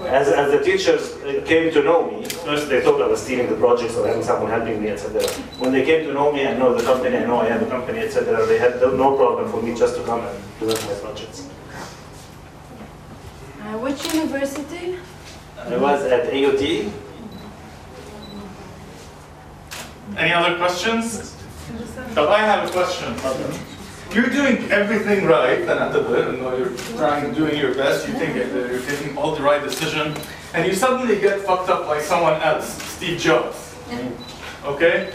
as, 0.07 0.27
as 0.27 0.51
the 0.51 0.59
teachers 0.65 1.13
uh, 1.23 1.45
came 1.45 1.71
to 1.71 1.81
know 1.81 2.11
me, 2.11 2.25
first 2.25 2.67
they 2.67 2.81
thought 2.81 3.01
I 3.01 3.07
was 3.07 3.21
stealing 3.23 3.47
the 3.47 3.55
projects 3.55 3.95
or 3.95 4.05
having 4.05 4.23
someone 4.23 4.51
helping 4.51 4.81
me, 4.83 4.89
etc. 4.89 5.23
When 5.59 5.71
they 5.71 5.85
came 5.85 6.05
to 6.07 6.13
know 6.13 6.33
me 6.33 6.41
and 6.41 6.59
know 6.59 6.75
the 6.75 6.83
company, 6.83 7.15
I 7.15 7.25
know 7.25 7.39
I 7.39 7.47
have 7.47 7.61
a 7.61 7.69
company, 7.69 7.99
etc., 7.99 8.45
they 8.47 8.57
had 8.57 8.81
no 8.81 8.91
no 8.97 9.15
problem 9.15 9.49
for 9.49 9.61
me 9.61 9.75
just 9.75 9.95
to 9.95 10.03
come 10.03 10.19
and 10.25 10.37
present 10.59 10.83
my 10.89 10.95
projects. 10.99 11.47
Uh, 13.61 13.77
which 13.77 14.13
university? 14.13 14.97
I 15.67 15.77
was 15.77 16.03
at 16.03 16.27
AUT. 16.33 16.61
Any 20.17 20.33
other 20.33 20.57
questions? 20.57 21.35
So 22.13 22.29
I 22.29 22.39
have 22.39 22.67
a 22.67 22.71
question. 22.71 23.15
You're 24.13 24.29
doing 24.29 24.69
everything 24.71 25.25
right, 25.25 25.59
and 25.59 25.69
at 25.69 25.93
the 25.93 26.01
bit, 26.01 26.27
and 26.27 26.39
you're 26.39 26.75
trying, 26.97 27.33
doing 27.33 27.57
your 27.57 27.73
best. 27.75 28.07
You 28.07 28.13
think 28.15 28.35
you're 28.35 28.81
taking 28.81 29.17
all 29.17 29.35
the 29.35 29.41
right 29.41 29.63
decision, 29.63 30.13
and 30.53 30.67
you 30.67 30.73
suddenly 30.73 31.19
get 31.19 31.41
fucked 31.41 31.69
up 31.69 31.85
by 31.85 32.01
someone 32.01 32.41
else, 32.41 32.81
Steve 32.83 33.19
Jobs. 33.19 33.75
Okay? 34.65 35.13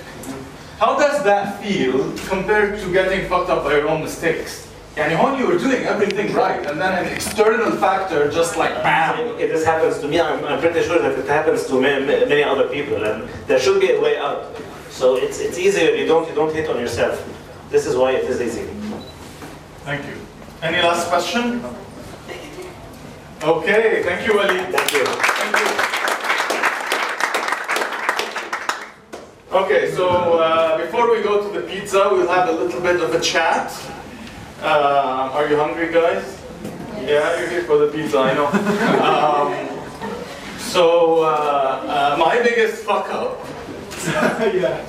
How 0.79 0.99
does 0.99 1.23
that 1.25 1.63
feel 1.63 2.13
compared 2.29 2.79
to 2.81 2.93
getting 2.93 3.29
fucked 3.29 3.51
up 3.51 3.65
by 3.65 3.77
your 3.77 3.89
own 3.89 4.03
mistakes? 4.03 4.67
And 4.97 5.13
when 5.23 5.39
you 5.39 5.47
were 5.47 5.59
doing 5.59 5.85
everything 5.85 6.33
right, 6.33 6.65
and 6.65 6.81
then 6.81 7.05
an 7.05 7.13
external 7.13 7.71
factor 7.73 8.31
just 8.31 8.57
like 8.57 8.73
bam. 8.83 9.21
Okay, 9.35 9.47
this 9.47 9.63
happens 9.63 9.99
to 9.99 10.09
me. 10.09 10.19
I'm, 10.19 10.43
I'm 10.47 10.59
pretty 10.59 10.83
sure 10.85 10.99
that 10.99 11.19
it 11.19 11.27
happens 11.27 11.67
to 11.67 11.79
many, 11.79 12.07
many 12.07 12.43
other 12.43 12.67
people, 12.69 13.05
and 13.05 13.29
there 13.47 13.61
should 13.61 13.79
be 13.79 13.93
a 13.93 14.01
way 14.01 14.17
out. 14.17 14.57
So 14.89 15.17
it's 15.17 15.39
it's 15.39 15.59
easier. 15.59 15.95
You 15.95 16.07
don't 16.07 16.27
you 16.27 16.35
don't 16.35 16.55
hit 16.55 16.71
on 16.71 16.81
yourself. 16.81 17.21
This 17.71 17.85
is 17.85 17.95
why 17.95 18.13
it 18.13 18.25
is 18.25 18.41
easy. 18.41 18.65
Thank 19.85 20.07
you. 20.07 20.17
Any 20.63 20.81
last 20.81 21.09
question? 21.09 21.63
Okay, 23.43 24.03
thank 24.03 24.27
you, 24.27 24.41
Ali. 24.41 24.61
Thank 24.73 24.93
you. 24.93 25.05
Thank 25.05 25.57
you. 25.61 25.97
Okay, 29.59 29.91
so 29.93 30.39
uh, 30.39 30.79
before 30.79 31.11
we 31.11 31.23
go 31.23 31.43
to 31.47 31.61
the 31.61 31.67
pizza, 31.69 32.09
we'll 32.11 32.29
have 32.29 32.49
a 32.49 32.53
little 32.53 32.81
bit 32.81 33.03
of 33.03 33.15
a 33.15 33.21
chat. 33.21 33.71
Uh, 34.67 35.31
are 35.33 35.49
you 35.49 35.57
hungry, 35.57 35.93
guys? 35.93 36.43
Yeah, 37.05 37.39
you're 37.39 37.49
here 37.49 37.63
for 37.63 37.79
the 37.79 37.87
pizza, 37.87 38.19
I 38.19 38.35
know. 38.35 38.47
Um, 38.99 40.59
so, 40.59 41.23
uh, 41.23 42.17
uh, 42.17 42.17
my 42.19 42.43
biggest 42.43 42.83
fuck 42.83 43.09
up 43.11 43.39
yeah. 44.53 44.85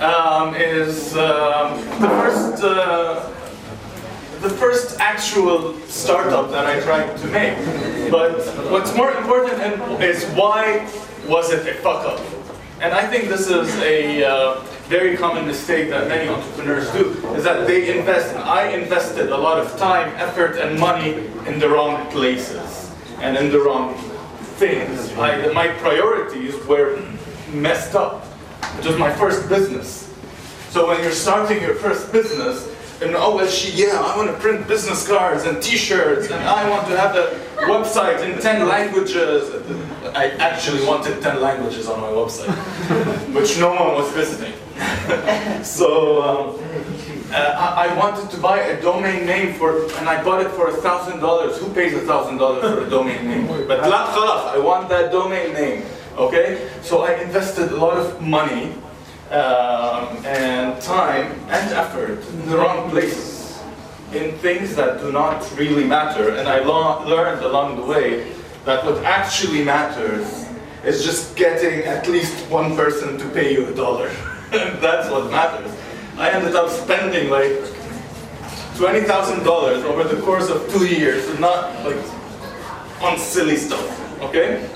um, 0.00 0.54
is 0.54 1.18
um, 1.18 1.76
the 2.00 2.08
first 2.08 2.64
uh, 2.64 3.30
the 4.40 4.48
first 4.48 4.98
actual 5.00 5.78
startup 5.80 6.50
that 6.50 6.64
I 6.64 6.80
tried 6.80 7.14
to 7.18 7.26
make. 7.26 7.58
But 8.10 8.38
what's 8.70 8.96
more 8.96 9.12
important 9.12 10.00
is 10.00 10.24
why 10.32 10.88
was 11.26 11.52
it 11.52 11.68
a 11.68 11.74
fuck 11.82 12.06
up? 12.06 12.20
And 12.80 12.94
I 12.94 13.06
think 13.06 13.28
this 13.28 13.50
is 13.50 13.68
a 13.80 14.24
uh, 14.24 14.64
very 14.88 15.18
common 15.18 15.46
mistake 15.46 15.90
that 15.90 16.08
many 16.08 16.30
entrepreneurs 16.30 16.90
do, 16.92 17.10
is 17.36 17.44
that 17.44 17.66
they 17.66 17.98
invest, 17.98 18.34
and 18.34 18.42
I 18.42 18.68
invested 18.68 19.30
a 19.30 19.36
lot 19.36 19.58
of 19.58 19.78
time, 19.78 20.08
effort, 20.16 20.56
and 20.56 20.80
money 20.80 21.26
in 21.46 21.58
the 21.58 21.68
wrong 21.68 22.10
places 22.10 22.90
and 23.20 23.36
in 23.36 23.52
the 23.52 23.60
wrong 23.60 23.94
things. 24.56 25.12
I, 25.18 25.52
my 25.52 25.68
priorities 25.68 26.54
were 26.64 27.02
messed 27.52 27.94
up. 27.94 28.24
It 28.78 28.86
was 28.86 28.96
my 28.96 29.12
first 29.12 29.46
business. 29.50 30.06
So 30.70 30.88
when 30.88 31.02
you're 31.02 31.12
starting 31.12 31.60
your 31.60 31.74
first 31.74 32.10
business, 32.10 32.74
and 33.02 33.14
oh 33.14 33.46
she, 33.46 33.70
yeah, 33.80 34.00
I 34.00 34.16
want 34.16 34.30
to 34.30 34.36
print 34.38 34.66
business 34.66 35.06
cards 35.06 35.44
and 35.44 35.62
T-shirts, 35.62 36.30
and 36.30 36.42
I 36.42 36.68
want 36.68 36.88
to 36.88 36.98
have 36.98 37.14
a 37.14 37.38
website 37.66 38.24
in 38.28 38.40
ten 38.40 38.66
languages. 38.66 39.54
I 40.16 40.30
actually 40.38 40.84
wanted 40.86 41.22
ten 41.22 41.40
languages 41.40 41.88
on 41.88 42.00
my 42.00 42.08
website, 42.08 42.48
which 43.34 43.58
no 43.58 43.70
one 43.70 43.94
was 43.94 44.10
visiting. 44.12 44.54
So 45.64 46.22
um, 46.22 46.60
uh, 47.32 47.36
I, 47.36 47.88
I 47.88 47.96
wanted 47.96 48.30
to 48.30 48.38
buy 48.40 48.60
a 48.60 48.80
domain 48.80 49.26
name 49.26 49.54
for, 49.54 49.84
and 49.98 50.08
I 50.08 50.22
bought 50.22 50.44
it 50.44 50.50
for 50.52 50.68
a 50.68 50.72
thousand 50.72 51.20
dollars. 51.20 51.58
Who 51.58 51.72
pays 51.72 51.94
a 51.94 52.00
thousand 52.00 52.38
dollars 52.38 52.62
for 52.62 52.86
a 52.86 52.90
domain 52.90 53.26
name? 53.26 53.46
But 53.68 53.88
la 53.88 54.06
khalas, 54.14 54.54
I 54.54 54.58
want 54.58 54.88
that 54.88 55.12
domain 55.12 55.52
name. 55.52 55.84
Okay, 56.16 56.68
so 56.82 57.02
I 57.02 57.14
invested 57.14 57.70
a 57.72 57.76
lot 57.76 57.96
of 57.96 58.20
money 58.22 58.72
um, 59.30 60.24
and 60.24 60.80
time 60.82 61.32
and 61.48 61.72
effort 61.72 62.18
in 62.30 62.48
the 62.48 62.56
wrong 62.56 62.90
places. 62.90 63.38
in 64.12 64.32
things 64.38 64.74
that 64.74 65.00
do 65.00 65.12
not 65.12 65.44
really 65.58 65.84
matter. 65.84 66.30
And 66.36 66.48
I 66.48 66.60
learned 66.60 67.42
along 67.44 67.76
the 67.76 67.84
way 67.84 68.32
that 68.64 68.84
what 68.84 69.04
actually 69.04 69.64
matters 69.64 70.46
is 70.84 71.04
just 71.04 71.36
getting 71.36 71.84
at 71.84 72.08
least 72.08 72.48
one 72.50 72.74
person 72.74 73.18
to 73.18 73.28
pay 73.30 73.52
you 73.52 73.66
a 73.66 73.74
dollar. 73.74 74.10
that's 74.80 75.10
what 75.10 75.30
matters. 75.30 75.70
I 76.16 76.30
ended 76.30 76.56
up 76.56 76.70
spending 76.70 77.28
like 77.28 77.52
$20,000 78.78 79.44
over 79.84 80.04
the 80.04 80.22
course 80.22 80.48
of 80.48 80.66
two 80.72 80.86
years, 80.86 81.38
not 81.38 81.84
like 81.84 81.98
on 83.02 83.18
silly 83.18 83.56
stuff, 83.56 84.22
okay? 84.22 84.66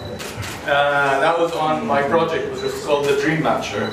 Uh, 0.65 1.21
that 1.21 1.39
was 1.39 1.53
on 1.53 1.87
my 1.87 2.03
project, 2.03 2.53
which 2.53 2.63
was 2.63 2.85
called 2.85 3.07
the 3.07 3.21
Dream 3.23 3.43
Matcher. 3.43 3.93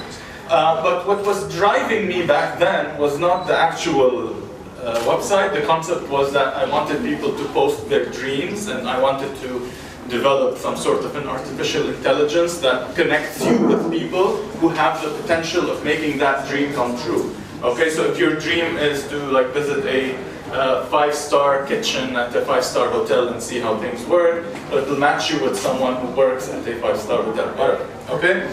Uh, 0.49 0.83
but 0.83 1.07
what 1.07 1.25
was 1.25 1.49
driving 1.55 2.07
me 2.07 2.25
back 2.25 2.59
then 2.59 2.97
was 2.97 3.17
not 3.17 3.47
the 3.47 3.57
actual 3.57 4.35
uh, 4.81 4.99
website. 5.05 5.53
The 5.53 5.65
concept 5.65 6.09
was 6.09 6.33
that 6.33 6.55
I 6.55 6.69
wanted 6.69 7.03
people 7.03 7.37
to 7.37 7.45
post 7.53 7.87
their 7.87 8.05
dreams, 8.05 8.67
and 8.67 8.87
I 8.87 8.99
wanted 8.99 9.35
to 9.43 9.69
develop 10.09 10.57
some 10.57 10.75
sort 10.75 11.05
of 11.05 11.15
an 11.15 11.27
artificial 11.27 11.87
intelligence 11.89 12.57
that 12.59 12.95
connects 12.95 13.45
you 13.45 13.57
with 13.67 13.91
people 13.91 14.37
who 14.59 14.69
have 14.69 15.01
the 15.03 15.09
potential 15.21 15.69
of 15.69 15.83
making 15.83 16.17
that 16.17 16.47
dream 16.49 16.73
come 16.73 16.97
true. 17.03 17.35
Okay, 17.61 17.89
so 17.89 18.05
if 18.05 18.17
your 18.17 18.35
dream 18.35 18.77
is 18.77 19.07
to 19.09 19.17
like 19.31 19.47
visit 19.47 19.85
a 19.85 20.17
uh, 20.51 20.85
five-star 20.85 21.65
kitchen 21.67 22.15
at 22.15 22.35
a 22.35 22.41
five-star 22.41 22.89
hotel 22.89 23.27
and 23.29 23.41
see 23.41 23.59
how 23.59 23.77
things 23.77 24.03
work, 24.05 24.45
it'll 24.71 24.97
match 24.97 25.29
you 25.29 25.39
with 25.43 25.57
someone 25.57 25.95
who 25.97 26.07
works 26.15 26.49
at 26.49 26.67
a 26.67 26.75
five-star 26.81 27.21
hotel, 27.23 27.47
whatever. 27.55 27.87
Okay, 28.09 28.49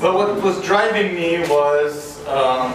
but 0.00 0.14
what 0.14 0.42
was 0.42 0.60
driving 0.62 1.14
me 1.14 1.38
was 1.48 2.18
um, 2.26 2.72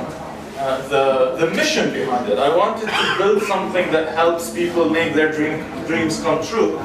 uh, 0.58 0.88
the 0.88 1.36
the 1.46 1.52
mission 1.52 1.92
behind 1.92 2.30
it. 2.30 2.40
I 2.40 2.56
wanted 2.56 2.88
to 2.88 3.18
build 3.18 3.44
something 3.44 3.92
that 3.92 4.16
helps 4.16 4.52
people 4.52 4.90
make 4.90 5.14
their 5.14 5.32
dream 5.32 5.60
dreams 5.86 6.22
come 6.22 6.42
true. 6.44 6.80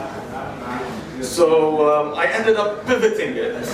So 1.22 1.90
um, 1.90 2.18
I 2.18 2.26
ended 2.26 2.56
up 2.56 2.86
pivoting 2.86 3.36
it 3.36 3.64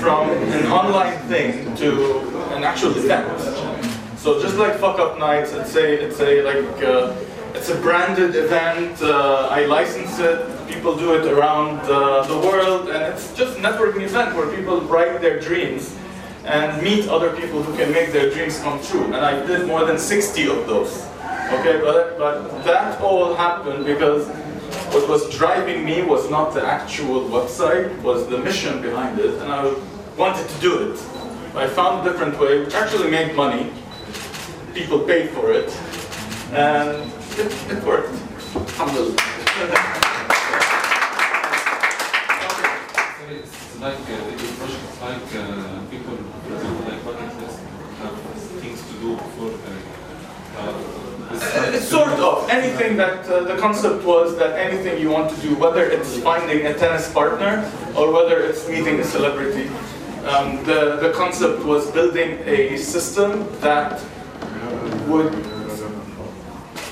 from 0.00 0.30
an 0.30 0.66
online 0.66 1.18
thing 1.28 1.74
to 1.76 2.20
an 2.54 2.64
actual 2.64 2.96
event. 2.96 3.26
So 4.16 4.40
just 4.40 4.56
like 4.56 4.78
fuck 4.78 4.98
up 5.00 5.18
nights, 5.18 5.52
it's 5.52 5.74
a 5.74 6.04
it's 6.06 6.20
a 6.20 6.42
like 6.42 6.82
uh, 6.82 7.14
it's 7.54 7.68
a 7.70 7.76
branded 7.80 8.36
event. 8.36 9.02
Uh, 9.02 9.48
I 9.50 9.66
license 9.66 10.18
it. 10.20 10.46
People 10.68 10.96
do 10.96 11.14
it 11.14 11.26
around 11.26 11.80
uh, 11.90 12.22
the 12.26 12.38
world, 12.38 12.88
and 12.88 13.02
it's 13.02 13.34
just 13.34 13.58
a 13.58 13.60
networking 13.60 14.02
event 14.02 14.36
where 14.36 14.48
people 14.54 14.80
write 14.82 15.20
their 15.20 15.40
dreams 15.40 15.96
and 16.44 16.82
meet 16.82 17.08
other 17.08 17.34
people 17.36 17.62
who 17.62 17.76
can 17.76 17.92
make 17.92 18.12
their 18.12 18.30
dreams 18.30 18.58
come 18.60 18.82
true. 18.82 19.04
And 19.06 19.16
I 19.16 19.44
did 19.46 19.66
more 19.66 19.84
than 19.84 19.98
60 19.98 20.48
of 20.48 20.66
those. 20.66 21.06
Okay, 21.52 21.80
but 21.80 22.16
but 22.16 22.64
that 22.64 23.00
all 23.00 23.34
happened 23.34 23.84
because 23.84 24.28
what 24.92 25.08
was 25.08 25.34
driving 25.34 25.84
me 25.84 26.02
was 26.02 26.28
not 26.30 26.52
the 26.52 26.64
actual 26.64 27.22
website, 27.28 27.98
was 28.02 28.28
the 28.28 28.36
mission 28.36 28.82
behind 28.82 29.18
it, 29.18 29.40
and 29.40 29.50
I 29.50 29.74
wanted 30.18 30.46
to 30.46 30.60
do 30.60 30.92
it. 30.92 31.00
I 31.54 31.66
found 31.66 32.06
a 32.06 32.10
different 32.10 32.38
way, 32.38 32.60
which 32.60 32.74
actually 32.74 33.10
made 33.10 33.34
money. 33.34 33.72
People 34.74 35.00
paid 35.00 35.30
for 35.30 35.50
it, 35.50 35.70
and 36.52 37.10
it, 37.38 37.52
it 37.70 37.82
worked. 37.84 38.12
Alhamdulillah. 38.54 39.16
Like 43.80 43.98
uh, 43.98 44.14
the 44.30 44.48
project, 44.58 44.84
like 45.02 45.34
uh, 45.34 45.80
people 45.90 46.14
do 46.16 46.54
like 46.88 47.04
bucket 47.04 47.32
list, 47.40 47.58
have 47.98 48.16
things 48.60 48.80
to 48.86 48.94
do 49.00 49.16
before. 49.16 49.54
Uh, 50.56 50.72
uh, 51.34 51.71
sort 51.82 52.08
of. 52.08 52.48
Anything 52.48 52.96
that 52.96 53.26
uh, 53.28 53.44
the 53.44 53.56
concept 53.56 54.04
was 54.04 54.36
that 54.38 54.58
anything 54.58 55.00
you 55.00 55.10
want 55.10 55.30
to 55.34 55.40
do, 55.40 55.54
whether 55.56 55.84
it's 55.84 56.18
finding 56.18 56.66
a 56.66 56.74
tennis 56.74 57.12
partner 57.12 57.70
or 57.96 58.12
whether 58.12 58.40
it's 58.40 58.68
meeting 58.68 59.00
a 59.00 59.04
celebrity, 59.04 59.68
um, 60.26 60.62
the, 60.64 60.96
the 61.00 61.12
concept 61.14 61.64
was 61.64 61.90
building 61.90 62.38
a 62.46 62.76
system 62.76 63.46
that 63.60 64.02
would 65.08 65.32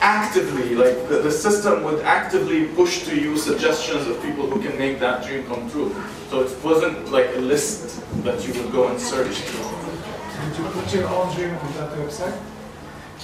actively, 0.01 0.75
like 0.75 1.09
the, 1.09 1.21
the 1.23 1.31
system 1.31 1.85
would 1.85 2.01
actively 2.05 2.67
push 2.69 3.05
to 3.05 3.15
you 3.15 3.37
suggestions 3.37 4.07
of 4.07 4.21
people 4.23 4.49
who 4.51 4.61
can 4.61 4.77
make 4.79 4.99
that 4.99 5.25
dream 5.25 5.47
come 5.47 5.71
true. 5.71 5.95
So 6.31 6.41
it 6.43 6.65
wasn't 6.65 7.13
like 7.13 7.29
a 7.37 7.41
list 7.41 8.03
that 8.25 8.47
you 8.47 8.55
would 8.55 8.73
go 8.73 8.89
and 8.89 9.01
search. 9.01 9.37
Did 9.37 10.59
you 10.59 10.65
put 10.73 10.95
your 10.95 11.09
own 11.09 11.35
dream 11.35 11.55
on 11.55 11.73
that 11.75 11.93
website? 11.93 12.39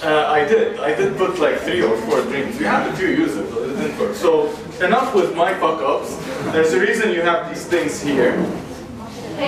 Uh, 0.03 0.27
I 0.29 0.45
did. 0.45 0.79
I 0.79 0.93
did 0.93 1.17
put 1.17 1.39
like 1.39 1.59
three 1.61 1.81
or 1.81 1.97
four 2.01 2.21
dreams. 2.21 2.59
We 2.59 2.65
had 2.65 2.87
a 2.87 2.95
few 2.95 3.07
users, 3.07 3.51
but 3.51 3.63
it 3.63 3.75
didn't 3.77 3.99
work. 3.99 4.15
So 4.15 4.53
enough 4.79 5.15
with 5.15 5.35
my 5.35 5.55
fuck 5.55 5.81
ups. 5.81 6.15
There's 6.53 6.71
a 6.73 6.79
reason 6.79 7.11
you 7.11 7.21
have 7.21 7.49
these 7.49 7.65
things 7.65 7.99
here. 7.99 8.33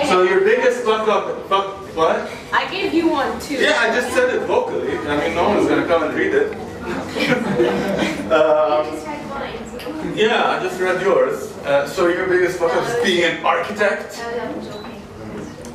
So 0.06 0.22
your 0.22 0.40
biggest 0.40 0.84
fuck 0.84 1.06
up, 1.08 1.48
fuck 1.48 1.76
what? 1.96 2.30
I 2.52 2.68
gave 2.70 2.92
you 2.94 3.08
one 3.08 3.40
too. 3.40 3.54
Yeah, 3.54 3.76
I 3.78 3.94
just 3.94 4.12
said 4.12 4.34
it 4.34 4.46
vocally. 4.46 4.96
I 4.98 5.20
mean, 5.20 5.36
no 5.36 5.48
one's 5.50 5.68
gonna 5.68 5.86
come 5.86 6.02
and 6.02 6.14
read 6.14 6.34
it. 6.34 6.52
um, 8.32 10.16
yeah, 10.16 10.50
I 10.50 10.62
just 10.62 10.80
read 10.80 11.00
yours. 11.00 11.56
Uh, 11.58 11.86
so 11.88 12.08
your 12.08 12.26
biggest 12.26 12.58
fuck 12.58 12.74
up 12.74 12.88
is 12.88 13.04
being 13.04 13.24
an 13.24 13.44
architect. 13.44 14.20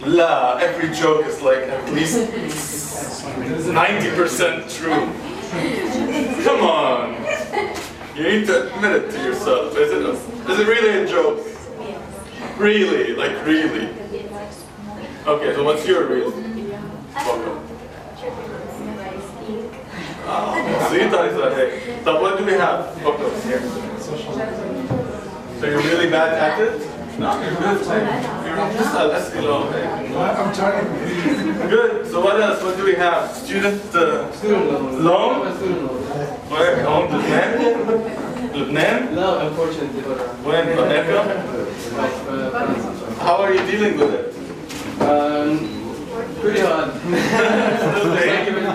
La, 0.06 0.58
every 0.58 0.94
joke 0.94 1.26
is 1.26 1.42
like 1.42 1.60
at 1.60 1.94
least 1.94 2.30
90% 2.96 4.70
true. 4.78 5.10
Come 6.44 6.62
on. 6.62 7.16
You 8.16 8.24
need 8.24 8.48
to 8.48 8.74
admit 8.74 8.92
it 9.04 9.12
to 9.12 9.24
yourself. 9.24 9.78
Is 9.78 9.92
it, 9.92 10.02
a, 10.02 10.12
is 10.52 10.60
it 10.60 10.68
really 10.68 11.04
a 11.04 11.08
joke? 11.08 11.46
Really? 12.58 13.14
Like 13.14 13.46
really? 13.46 13.90
Okay, 15.28 15.54
so 15.56 15.64
what's 15.64 15.86
your 15.88 16.32
fuck 17.12 17.48
up? 17.48 17.62
Ah, 20.28 20.92
it's 20.94 21.38
like, 21.38 21.54
hey. 21.54 22.02
So 22.04 22.22
what 22.22 22.38
do 22.38 22.46
we 22.46 22.54
have 22.54 22.96
here? 23.44 23.62
So 25.60 25.66
you're 25.68 25.82
really 25.82 26.10
bad 26.10 26.34
at 26.34 26.60
it? 26.62 26.95
No, 27.18 27.42
you're 27.42 27.56
good. 27.56 27.86
You're 27.86 28.56
not 28.58 28.74
just 28.74 28.94
a 28.94 29.40
Eskimo. 29.40 29.72
I'm 30.18 30.54
trying. 30.54 31.70
Good. 31.70 32.08
So 32.08 32.20
what 32.22 32.42
else? 32.42 32.62
What 32.62 32.76
do 32.76 32.84
we 32.84 32.96
have? 32.96 33.32
Student 33.32 33.82
uh, 33.96 34.30
loan. 34.44 35.48
Where? 36.50 36.84
Home 36.84 37.10
Lebanon? 37.12 38.54
Lebanon? 38.54 39.16
No, 39.16 39.48
unfortunately. 39.48 40.02
When? 40.44 40.78
America? 40.78 41.42
How 43.22 43.38
are 43.38 43.54
you 43.54 43.66
dealing 43.72 43.98
with 43.98 44.14
it? 44.14 44.36
Um, 45.02 45.60
pretty 46.42 46.60
hard. 46.60 46.92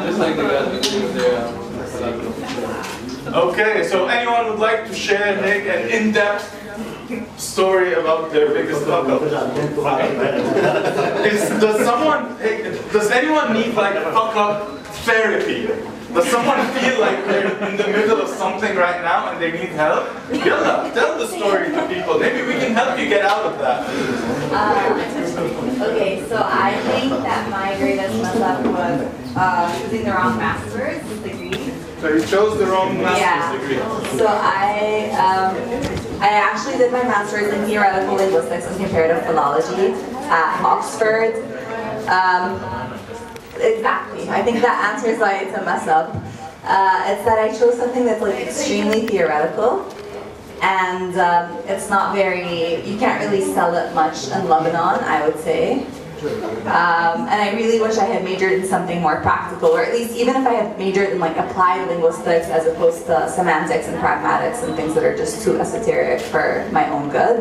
Just 0.07 0.18
like 0.18 0.36
the 0.36 0.43
guys 0.43 0.88
because 0.88 1.14
they're 1.14 1.70
Okay, 3.32 3.86
so 3.86 4.07
anyone 4.09 4.47
would 4.49 4.59
like 4.59 4.86
to 4.86 4.95
share 4.95 5.36
like, 5.43 5.66
an 5.66 5.88
in-depth 5.91 6.61
story 7.36 7.94
about 7.94 8.30
their 8.32 8.48
biggest 8.52 8.84
fuck 8.84 9.08
up? 9.08 9.22
Is, 11.26 11.48
does 11.61 11.84
someone, 11.84 12.36
does 12.92 13.11
anyone 13.11 13.52
need 13.52 13.74
like 13.74 13.94
fuck 14.12 14.36
up 14.36 14.78
therapy? 15.04 15.68
Does 16.12 16.26
someone 16.28 16.58
feel 16.74 17.00
like 17.00 17.24
they're 17.26 17.46
in 17.70 17.76
the 17.76 17.86
middle 17.86 18.20
of 18.20 18.28
something 18.28 18.74
right 18.76 19.00
now 19.02 19.30
and 19.30 19.40
they 19.40 19.52
need 19.52 19.70
help? 19.70 20.08
Yalla, 20.44 20.90
tell 20.92 21.16
the 21.18 21.28
story 21.28 21.70
to 21.70 21.86
people. 21.86 22.18
Maybe 22.18 22.42
we 22.46 22.54
can 22.54 22.72
help 22.72 22.98
you 22.98 23.08
get 23.08 23.24
out 23.24 23.44
of 23.46 23.58
that. 23.61 23.86
Um, 24.50 25.82
okay, 25.82 26.26
so 26.28 26.42
I 26.42 26.74
think 26.90 27.11
that 27.22 27.48
my 27.50 27.76
greatest 27.78 28.20
mess 28.20 28.36
up 28.40 28.64
was 28.66 29.36
uh, 29.36 29.80
choosing 29.82 30.04
the 30.04 30.11
wrong 30.11 30.36
master's 30.36 31.00
degree. 31.22 31.72
So 32.00 32.08
you 32.08 32.24
chose 32.26 32.58
the 32.58 32.66
wrong 32.66 33.00
master's 33.00 33.20
Yeah. 33.20 33.52
degree. 33.52 34.18
So 34.18 34.26
I, 34.26 35.11
um, 35.14 35.54
I 36.20 36.28
actually 36.28 36.76
did 36.76 36.92
my 36.92 37.02
master's 37.02 37.52
in 37.52 37.64
theoretical 37.64 38.14
linguistics 38.14 38.66
and 38.66 38.76
comparative 38.76 39.24
philology 39.24 39.92
at 40.28 40.62
Oxford. 40.62 41.34
Um, 42.08 42.60
exactly. 43.58 44.28
I 44.28 44.42
think 44.42 44.60
that 44.60 44.92
answers 44.92 45.18
why 45.18 45.38
it's 45.38 45.56
a 45.56 45.64
mess 45.64 45.88
up. 45.88 46.14
Uh, 46.62 47.04
it's 47.06 47.24
that 47.24 47.38
I 47.38 47.48
chose 47.48 47.78
something 47.78 48.04
that's 48.04 48.20
like 48.20 48.34
extremely 48.34 49.06
theoretical 49.06 49.90
and 50.62 51.16
um, 51.18 51.56
it's 51.66 51.88
not 51.88 52.14
very, 52.14 52.84
you 52.86 52.98
can't 52.98 53.24
really 53.24 53.42
sell 53.54 53.74
it 53.74 53.94
much 53.94 54.28
in 54.28 54.46
Lebanon, 54.48 55.02
I 55.04 55.26
would 55.26 55.38
say. 55.38 55.86
Um, 56.22 57.28
and 57.28 57.40
I 57.40 57.52
really 57.54 57.80
wish 57.80 57.96
I 57.96 58.04
had 58.04 58.22
majored 58.24 58.52
in 58.52 58.66
something 58.66 59.00
more 59.00 59.20
practical, 59.20 59.70
or 59.70 59.82
at 59.82 59.92
least 59.92 60.14
even 60.14 60.36
if 60.36 60.46
I 60.46 60.52
had 60.52 60.78
majored 60.78 61.10
in 61.10 61.18
like 61.18 61.36
applied 61.36 61.88
linguistics 61.88 62.46
as 62.48 62.66
opposed 62.66 63.06
to 63.06 63.28
semantics 63.28 63.88
and 63.88 63.98
pragmatics 63.98 64.62
and 64.62 64.76
things 64.76 64.94
that 64.94 65.04
are 65.04 65.16
just 65.16 65.42
too 65.42 65.58
esoteric 65.58 66.20
for 66.20 66.68
my 66.72 66.88
own 66.90 67.08
good, 67.08 67.40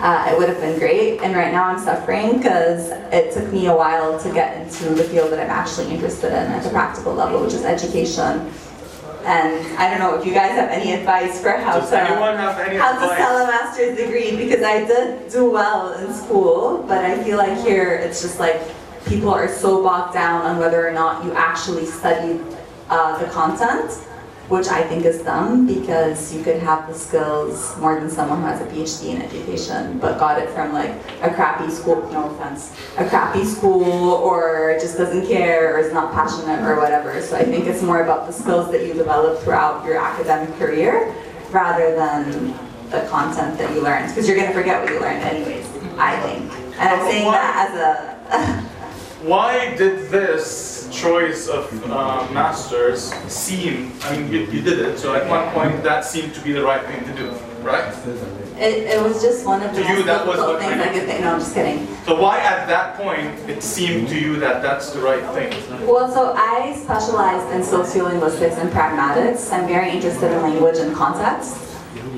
uh, 0.00 0.28
it 0.30 0.38
would 0.38 0.48
have 0.48 0.60
been 0.60 0.78
great. 0.78 1.20
And 1.20 1.34
right 1.36 1.52
now 1.52 1.64
I'm 1.64 1.78
suffering 1.78 2.38
because 2.38 2.90
it 3.12 3.32
took 3.32 3.52
me 3.52 3.66
a 3.66 3.76
while 3.76 4.18
to 4.18 4.32
get 4.32 4.60
into 4.60 4.94
the 4.94 5.04
field 5.04 5.32
that 5.32 5.40
I'm 5.40 5.50
actually 5.50 5.92
interested 5.92 6.28
in 6.28 6.52
at 6.52 6.62
the 6.62 6.70
practical 6.70 7.14
level, 7.14 7.42
which 7.42 7.54
is 7.54 7.64
education. 7.64 8.50
And 9.24 9.66
I 9.76 9.90
don't 9.90 9.98
know 9.98 10.18
if 10.18 10.24
you 10.24 10.32
guys 10.32 10.52
have 10.52 10.70
any 10.70 10.92
advice 10.92 11.40
for 11.40 11.50
how 11.50 11.80
Does 11.80 11.90
to 11.90 12.00
anyone 12.00 12.36
have 12.36 12.58
any 12.58 12.78
how 12.78 12.92
to 12.92 13.16
sell 13.16 13.44
a 13.44 13.46
master's 13.46 13.96
degree 13.96 14.36
because 14.36 14.62
I 14.62 14.84
did 14.84 15.30
do 15.30 15.50
well 15.50 15.92
in 15.94 16.12
school, 16.14 16.84
but 16.88 17.04
I 17.04 17.22
feel 17.24 17.36
like 17.36 17.58
here 17.58 17.94
it's 17.94 18.22
just 18.22 18.38
like 18.38 18.60
people 19.06 19.30
are 19.30 19.48
so 19.48 19.82
bogged 19.82 20.14
down 20.14 20.42
on 20.42 20.58
whether 20.58 20.86
or 20.86 20.92
not 20.92 21.24
you 21.24 21.32
actually 21.32 21.86
studied 21.86 22.40
uh, 22.90 23.18
the 23.18 23.26
content, 23.30 23.90
which 24.48 24.68
I 24.68 24.82
think 24.82 25.04
is 25.04 25.22
dumb 25.22 25.66
because 25.66 26.34
you 26.34 26.42
could 26.42 26.58
have 26.60 26.88
the 26.88 26.94
skills 26.94 27.76
more 27.78 28.00
than 28.00 28.08
someone 28.08 28.40
who 28.40 28.46
has 28.46 28.60
a 28.62 28.66
PhD 28.66 29.14
in 29.14 29.20
education 29.20 29.98
but 29.98 30.18
got 30.18 30.40
it 30.40 30.48
from 30.50 30.72
like 30.72 30.90
a 31.20 31.32
crappy 31.34 31.70
school, 31.70 31.96
no 32.10 32.30
offense, 32.30 32.74
a 32.96 33.06
crappy 33.08 33.44
school 33.44 33.84
or 33.84 34.76
just 34.80 34.96
doesn't 34.96 35.26
care 35.26 35.74
or 35.74 35.78
is 35.78 35.92
not 35.92 36.14
passionate 36.14 36.64
or 36.66 36.76
whatever. 36.76 37.20
So 37.20 37.36
I 37.36 37.44
think 37.44 37.66
it's 37.66 37.82
more 37.82 38.02
about 38.02 38.26
the 38.26 38.32
skills 38.32 38.70
that 38.72 38.86
you 38.86 38.94
develop 38.94 39.38
throughout 39.42 39.84
your 39.84 39.98
academic 39.98 40.54
career 40.58 41.14
rather 41.50 41.94
than 41.94 42.54
the 42.90 43.06
content 43.10 43.58
that 43.58 43.74
you 43.74 43.82
learned 43.82 44.08
because 44.08 44.26
you're 44.26 44.36
going 44.36 44.48
to 44.48 44.54
forget 44.54 44.82
what 44.82 44.90
you 44.90 44.98
learned 44.98 45.22
anyways, 45.22 45.66
I 45.98 46.18
think. 46.20 46.50
And 46.78 46.88
I'm 46.88 47.00
saying 47.10 47.30
that 47.32 47.68
as 47.68 48.64
a 48.64 48.68
Why 49.22 49.74
did 49.76 50.10
this 50.10 50.88
choice 50.92 51.48
of 51.48 51.90
uh, 51.90 52.28
masters 52.32 53.12
seem, 53.26 53.92
I 54.02 54.16
mean, 54.16 54.32
you, 54.32 54.40
you 54.46 54.62
did 54.62 54.78
it, 54.78 54.98
so 54.98 55.14
at 55.14 55.28
one 55.28 55.52
point 55.52 55.82
that 55.82 56.04
seemed 56.04 56.34
to 56.34 56.40
be 56.40 56.52
the 56.52 56.62
right 56.62 56.84
thing 56.86 57.04
to 57.04 57.12
do, 57.14 57.30
right? 57.60 57.92
It, 58.58 58.86
it 58.94 59.02
was 59.02 59.20
just 59.20 59.44
one 59.44 59.62
of 59.62 59.74
the 59.74 59.82
To 59.82 59.88
you, 59.88 60.02
that 60.04 60.24
was 60.24 60.38
what 60.38 60.60
things 60.60 60.80
I 60.80 60.92
could 60.92 61.02
think. 61.02 61.20
No, 61.20 61.32
I'm 61.32 61.40
just 61.40 61.52
kidding. 61.52 61.86
So 62.06 62.20
why 62.20 62.38
at 62.38 62.66
that 62.68 62.96
point 62.96 63.48
it 63.50 63.62
seemed 63.62 64.08
to 64.08 64.18
you 64.18 64.38
that 64.38 64.62
that's 64.62 64.90
the 64.92 65.00
right 65.00 65.24
thing? 65.34 65.50
Well, 65.86 66.10
so 66.12 66.32
I 66.34 66.76
specialized 66.76 67.54
in 67.54 67.62
sociolinguistics 67.62 68.56
and 68.58 68.70
pragmatics. 68.70 69.52
I'm 69.52 69.66
very 69.66 69.90
interested 69.90 70.30
in 70.30 70.42
language 70.42 70.78
and 70.78 70.94
context. 70.94 71.56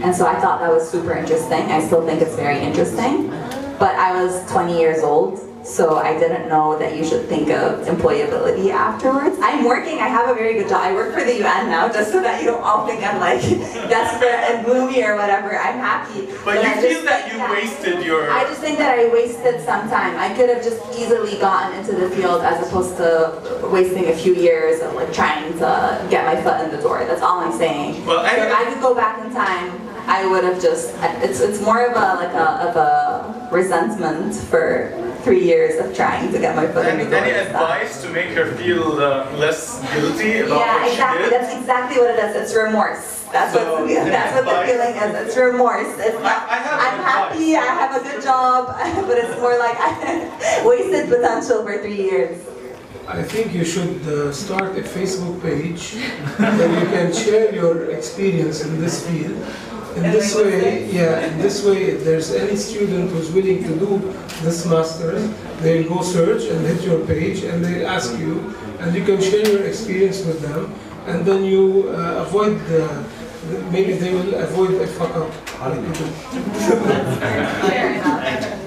And 0.03 0.15
so 0.15 0.27
I 0.27 0.39
thought 0.41 0.61
that 0.61 0.71
was 0.71 0.89
super 0.89 1.15
interesting. 1.15 1.63
I 1.73 1.81
still 1.81 2.05
think 2.07 2.23
it's 2.23 2.37
very 2.37 2.61
interesting. 2.61 3.31
But 3.79 3.95
I 3.97 4.23
was 4.23 4.51
20 4.51 4.79
years 4.79 5.03
old, 5.03 5.41
so 5.63 5.97
I 5.97 6.19
didn't 6.19 6.49
know 6.49 6.79
that 6.79 6.97
you 6.97 7.05
should 7.05 7.27
think 7.29 7.51
of 7.51 7.87
employability 7.87 8.71
afterwards. 8.71 9.37
I'm 9.41 9.65
working, 9.65 9.99
I 9.99 10.09
have 10.09 10.29
a 10.29 10.35
very 10.35 10.55
good 10.55 10.69
job. 10.69 10.81
I 10.83 10.93
work 10.93 11.13
for 11.13 11.23
the 11.23 11.35
UN 11.37 11.69
now, 11.69 11.89
just 11.89 12.13
so 12.13 12.23
that 12.23 12.41
you 12.41 12.49
don't 12.49 12.63
all 12.63 12.87
think 12.87 13.05
I'm 13.05 13.21
like 13.21 13.43
desperate 13.89 14.41
and 14.51 14.65
gloomy 14.65 15.03
or 15.03 15.17
whatever. 15.17 15.59
I'm 15.59 15.79
happy. 15.79 16.27
But 16.45 16.63
you 16.63 16.69
I 16.69 16.81
feel 16.81 17.05
that 17.05 17.33
you 17.33 17.39
wasted 17.53 18.05
your. 18.05 18.31
I 18.31 18.45
just 18.45 18.61
think 18.61 18.79
that 18.79 18.99
I 18.99 19.09
wasted 19.13 19.61
some 19.61 19.89
time. 19.89 20.17
I 20.17 20.35
could 20.35 20.49
have 20.49 20.63
just 20.63 20.81
easily 20.99 21.39
gotten 21.39 21.79
into 21.79 21.93
the 21.93 22.11
field 22.11 22.43
as 22.43 22.67
opposed 22.67 22.97
to 22.97 23.69
wasting 23.71 24.07
a 24.09 24.17
few 24.17 24.35
years 24.35 24.81
of 24.81 24.95
like 24.95 25.13
trying 25.13 25.53
to 25.59 26.07
get 26.11 26.25
my 26.25 26.41
foot 26.41 26.65
in 26.65 26.71
the 26.71 26.83
door. 26.83 27.05
That's 27.05 27.23
all 27.23 27.41
I'm 27.41 27.57
saying. 27.57 28.05
Well, 28.07 28.25
so 28.25 28.43
if 28.43 28.53
I 28.53 28.73
could 28.73 28.81
go 28.81 28.95
back 28.95 29.25
in 29.25 29.33
time, 29.33 29.89
I 30.09 30.27
would 30.27 30.45
have 30.45 30.61
just. 30.61 30.95
It's 31.23 31.41
it's 31.41 31.61
more 31.61 31.85
of 31.85 31.93
a 31.93 32.15
like 32.17 32.35
a 32.35 32.69
of 32.69 32.77
a 32.77 33.49
resentment 33.53 34.35
for 34.35 35.10
three 35.23 35.45
years 35.45 35.79
of 35.85 35.95
trying 35.95 36.33
to 36.33 36.39
get 36.39 36.57
my 36.57 36.67
foot 36.67 36.87
in 36.87 36.95
Any, 37.01 37.05
the 37.05 37.11
door. 37.11 37.21
any 37.21 37.31
advice 37.47 38.03
to 38.03 38.09
make 38.11 38.31
her 38.31 38.53
feel 38.57 38.99
uh, 39.01 39.31
less 39.37 39.81
guilty 39.95 40.39
about 40.41 40.59
Yeah, 40.61 40.75
what 40.83 40.91
exactly. 40.93 41.25
she 41.25 41.31
did? 41.31 41.33
That's 41.41 41.55
exactly 41.61 41.97
what 42.01 42.11
it 42.11 42.19
is. 42.25 42.37
It's 42.37 42.55
remorse. 42.57 43.17
That's 43.33 43.55
So, 43.55 43.61
what 43.63 43.87
that's 43.89 44.35
what 44.35 44.45
the 44.45 44.67
feeling 44.67 44.95
is. 44.97 45.27
It's 45.29 45.37
remorse. 45.37 45.87
It's 45.99 46.19
not, 46.23 46.43
I'm 46.51 46.99
happy. 47.05 47.57
I 47.57 47.65
have 47.79 47.95
a 47.95 48.03
good 48.03 48.23
job, 48.23 48.67
but 49.07 49.17
it's 49.19 49.39
more 49.41 49.57
like 49.59 49.77
I 49.79 50.63
wasted 50.67 51.09
potential 51.09 51.63
for 51.63 51.79
three 51.79 51.97
years. 52.11 52.43
I 53.07 53.23
think 53.23 53.53
you 53.55 53.65
should 53.65 54.03
uh, 54.07 54.33
start 54.33 54.77
a 54.79 54.83
Facebook 54.83 55.43
page 55.43 55.95
that 56.39 56.71
you 56.81 56.87
can 56.91 57.13
share 57.13 57.53
your 57.55 57.91
experience 57.91 58.63
in 58.65 58.81
this 58.81 59.07
field. 59.07 59.37
In 59.97 60.03
this 60.13 60.35
way, 60.37 60.87
yeah, 60.91 61.27
in 61.27 61.39
this 61.39 61.65
way, 61.65 61.83
if 61.95 62.05
there's 62.05 62.33
any 62.33 62.57
student 62.57 63.11
who's 63.11 63.31
willing 63.31 63.63
to 63.65 63.75
do 63.79 63.99
this 64.43 64.65
master's, 64.67 65.29
they'll 65.61 65.89
go 65.89 66.03
search 66.03 66.45
and 66.45 66.65
hit 66.65 66.83
your 66.83 67.05
page 67.07 67.43
and 67.43 67.65
they'll 67.65 67.87
ask 67.87 68.17
you, 68.19 68.55
and 68.81 68.95
you 68.95 69.05
can 69.05 69.21
share 69.21 69.47
your 69.47 69.65
experience 69.67 70.25
with 70.25 70.41
them, 70.41 70.73
and 71.07 71.25
then 71.27 71.45
you 71.45 71.91
uh, 71.91 72.25
avoid 72.27 72.59
the, 72.69 72.87
the- 73.51 73.63
maybe 73.71 73.95
they 73.95 74.15
will 74.15 74.35
avoid 74.35 74.73
a 74.81 74.87
fuck 74.87 75.15
up. 75.17 75.33
like 75.61 75.81
you. 75.99 76.07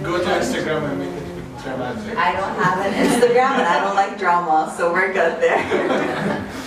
Go 0.03 0.17
to 0.19 0.30
Instagram 0.43 0.84
and 0.91 0.99
make 0.99 1.09
it 1.09 1.63
dramatic. 1.63 2.17
I 2.17 2.32
don't 2.36 2.55
have 2.61 2.78
an 2.86 2.93
Instagram 2.93 3.51
and 3.57 3.67
I 3.67 3.80
don't 3.84 3.95
like 3.95 4.19
drama, 4.19 4.74
so 4.78 4.91
we're 4.91 5.13
good 5.13 5.39
there. 5.41 5.63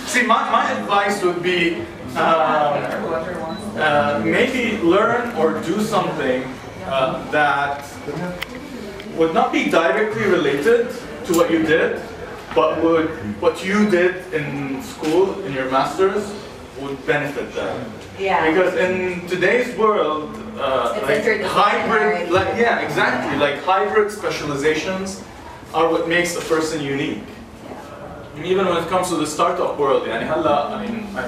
See, 0.07 0.25
my, 0.25 0.49
my 0.49 0.71
advice 0.71 1.21
would 1.23 1.43
be 1.43 1.85
uh, 2.16 4.20
maybe 4.24 4.78
learn 4.82 5.34
or 5.36 5.60
do 5.62 5.80
something 5.80 6.44
uh, 6.86 7.22
that 7.30 7.84
would 9.16 9.34
not 9.34 9.52
be 9.52 9.68
directly 9.70 10.24
related 10.24 10.88
to 11.26 11.34
what 11.34 11.50
you 11.50 11.62
did, 11.62 12.00
but 12.54 12.82
would 12.82 13.08
what 13.40 13.64
you 13.64 13.88
did 13.90 14.32
in 14.32 14.82
school 14.82 15.38
in 15.44 15.52
your 15.52 15.70
masters 15.70 16.32
would 16.80 16.96
benefit 17.06 17.52
them. 17.54 17.84
Yeah. 18.18 18.50
Because 18.50 18.74
in 18.74 19.26
today's 19.28 19.76
world, 19.78 20.34
uh, 20.58 20.94
It's 20.96 21.06
like 21.06 21.22
interdisciplinary. 21.22 21.48
hybrid, 21.48 22.30
like 22.30 22.56
yeah, 22.58 22.80
exactly, 22.80 23.38
like 23.38 23.62
hybrid 23.64 24.10
specializations 24.10 25.22
are 25.74 25.88
what 25.90 26.08
makes 26.08 26.36
a 26.36 26.40
person 26.42 26.82
unique. 26.82 27.24
And 28.36 28.44
even 28.46 28.66
when 28.66 28.76
it 28.82 28.88
comes 28.88 29.08
to 29.08 29.16
the 29.16 29.26
startup 29.26 29.78
world, 29.78 30.06
يعني 30.06 30.24
هلا, 30.28 30.76
I 30.76 30.86
mean, 30.86 31.06
I, 31.16 31.24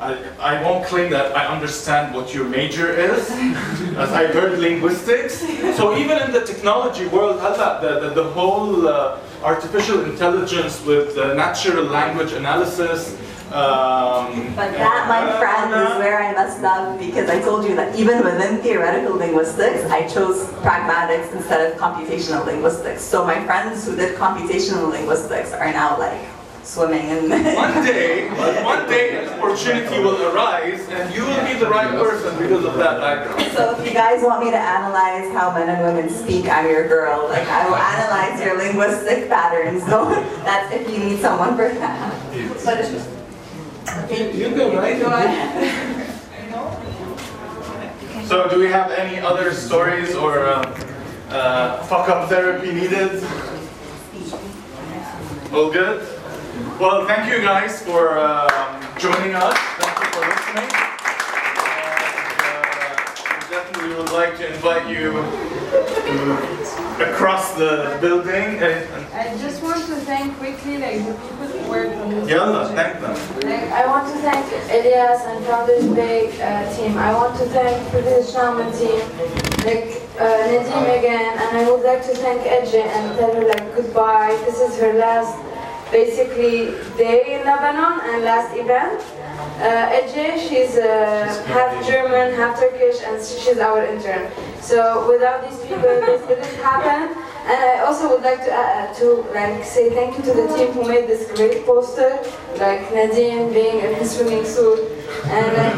I, 0.00 0.16
I 0.40 0.62
won't 0.62 0.84
claim 0.84 1.08
that 1.10 1.36
I 1.36 1.46
understand 1.46 2.14
what 2.14 2.34
your 2.34 2.44
major 2.44 2.88
is, 2.90 3.30
as 3.96 4.10
I 4.12 4.26
heard 4.26 4.58
linguistics. 4.58 5.34
So 5.78 5.96
even 5.96 6.18
in 6.24 6.30
the 6.32 6.44
technology 6.44 7.06
world, 7.06 7.40
هلا, 7.40 7.80
the, 7.80 8.00
the, 8.00 8.10
the 8.22 8.24
whole 8.36 8.88
uh, 8.88 9.18
artificial 9.42 10.04
intelligence 10.04 10.84
with 10.84 11.16
uh, 11.16 11.34
natural 11.34 11.84
language 11.84 12.32
analysis. 12.32 13.16
Um, 13.52 14.52
But 14.56 14.72
that, 14.72 15.06
my 15.06 15.22
friend, 15.38 15.68
is 15.70 15.94
where 16.02 16.18
I 16.26 16.32
messed 16.32 16.64
up 16.64 16.98
because 16.98 17.30
I 17.30 17.38
told 17.40 17.64
you 17.68 17.76
that 17.76 17.94
even 17.94 18.16
within 18.24 18.58
theoretical 18.64 19.14
linguistics, 19.16 19.84
I 19.98 20.08
chose 20.14 20.38
pragmatics 20.66 21.32
instead 21.32 21.60
of 21.70 21.78
computational 21.78 22.44
linguistics. 22.44 23.02
So 23.02 23.24
my 23.24 23.38
friends 23.44 23.86
who 23.86 23.94
did 23.94 24.16
computational 24.16 24.90
linguistics 24.90 25.52
are 25.52 25.70
now 25.72 25.90
like 25.98 26.18
swimming 26.63 27.09
in 27.09 27.29
One 27.55 27.73
day, 27.85 28.29
one 28.63 28.87
day 28.87 29.17
an 29.25 29.29
opportunity 29.39 29.99
will 29.99 30.21
arise 30.33 30.87
and 30.89 31.13
you 31.13 31.23
will 31.25 31.43
be 31.45 31.53
the 31.59 31.69
right 31.69 31.89
person 31.91 32.37
because 32.37 32.65
of 32.65 32.75
that 32.77 32.99
background. 32.99 33.51
So 33.53 33.75
if 33.77 33.85
you 33.87 33.93
guys 33.93 34.21
want 34.23 34.43
me 34.43 34.51
to 34.51 34.57
analyze 34.57 35.31
how 35.33 35.53
men 35.53 35.69
and 35.69 35.81
women 35.83 36.09
speak, 36.09 36.47
I'm 36.47 36.65
your 36.69 36.87
girl. 36.87 37.27
Like 37.29 37.47
I 37.47 37.67
will 37.67 37.75
analyze 37.75 38.39
your 38.43 38.57
linguistic 38.57 39.29
patterns. 39.29 39.83
So 39.85 40.09
that's 40.43 40.73
if 40.73 40.89
you 40.89 40.97
need 40.99 41.19
someone 41.19 41.55
for 41.55 41.69
that. 41.69 42.13
But 42.65 42.79
it's 42.79 43.07
You 44.39 44.49
can 44.53 44.75
write 44.77 44.99
Go 45.01 45.07
it. 45.07 45.25
ahead. 45.25 46.05
So 48.27 48.47
do 48.47 48.59
we 48.59 48.67
have 48.67 48.91
any 48.91 49.19
other 49.19 49.51
stories 49.53 50.13
or 50.13 50.45
uh, 50.45 50.61
uh, 51.31 51.83
fuck 51.85 52.07
up 52.09 52.29
therapy 52.29 52.71
needed? 52.71 53.23
All 55.51 55.71
good? 55.71 56.18
Well, 56.79 57.05
thank 57.07 57.31
you 57.31 57.41
guys 57.41 57.81
for 57.81 58.17
um, 58.19 58.81
joining 58.97 59.33
us. 59.35 59.57
Thank 59.79 59.95
you 59.99 60.07
for 60.11 60.21
listening. 60.27 60.69
And, 61.79 62.41
uh, 62.43 63.05
we 63.31 63.49
definitely 63.49 63.95
would 63.95 64.11
like 64.11 64.37
to 64.37 64.53
invite 64.53 64.89
you 64.89 65.13
to 65.13 67.11
across 67.11 67.53
the 67.53 67.97
building. 68.01 68.59
And, 68.59 69.05
I 69.13 69.37
just 69.37 69.63
want 69.63 69.79
to 69.85 69.95
thank 70.03 70.37
quickly 70.37 70.77
like 70.77 71.05
the 71.05 71.13
people 71.13 71.47
who 71.47 71.69
worked 71.69 71.95
on 71.95 72.09
this. 72.11 72.29
Yalla, 72.29 72.69
thank 72.75 72.99
them. 72.99 73.15
Like, 73.49 73.71
I 73.71 73.85
want 73.87 74.07
to 74.13 74.19
thank 74.21 74.45
Elias 74.71 75.21
and 75.25 75.45
Founders 75.45 75.87
Bay 75.95 76.27
uh, 76.41 76.75
team. 76.75 76.97
I 76.97 77.13
want 77.13 77.37
to 77.39 77.45
thank 77.45 77.91
British 77.91 78.31
Shaman 78.33 78.71
team, 78.73 78.99
like 79.63 80.01
uh, 80.19 80.47
Nadim 80.47 80.99
again, 80.99 81.37
and 81.39 81.57
I 81.57 81.71
would 81.71 81.83
like 81.83 82.03
to 82.03 82.15
thank 82.15 82.41
Ece 82.43 82.75
and 82.83 83.17
tell 83.17 83.33
her 83.33 83.47
like 83.47 83.75
goodbye. 83.75 84.37
This 84.45 84.59
is 84.59 84.77
her 84.79 84.93
last, 84.93 85.35
basically, 85.91 86.71
day 86.97 87.39
in 87.39 87.45
Lebanon 87.45 87.99
and 88.03 88.23
last 88.23 88.55
event. 88.55 89.01
Uh, 89.59 89.91
Ece, 89.91 90.47
she's 90.47 90.77
uh, 90.77 91.43
half 91.47 91.85
German, 91.85 92.33
half 92.35 92.59
Turkish, 92.59 93.01
and 93.03 93.21
she's 93.23 93.57
our 93.57 93.85
intern. 93.85 94.31
So 94.61 95.07
without 95.09 95.49
these 95.49 95.59
people, 95.61 95.81
this 95.81 96.21
didn't 96.27 96.55
happen. 96.63 97.15
And 97.49 97.57
I 97.57 97.79
also 97.79 98.09
would 98.09 98.21
like 98.21 98.43
to 98.45 98.53
uh, 98.53 98.93
to 98.95 99.05
like 99.33 99.63
say 99.63 99.89
thank 99.89 100.17
you 100.17 100.23
to 100.23 100.33
the 100.33 100.47
team 100.55 100.71
who 100.73 100.87
made 100.87 101.07
this 101.07 101.31
great 101.31 101.65
poster, 101.65 102.19
like 102.57 102.81
Nadim 102.93 103.53
being 103.53 103.79
in 103.79 103.95
his 103.95 104.15
swimming 104.15 104.45
suit, 104.45 104.79
and 105.25 105.47
like, 105.57 105.77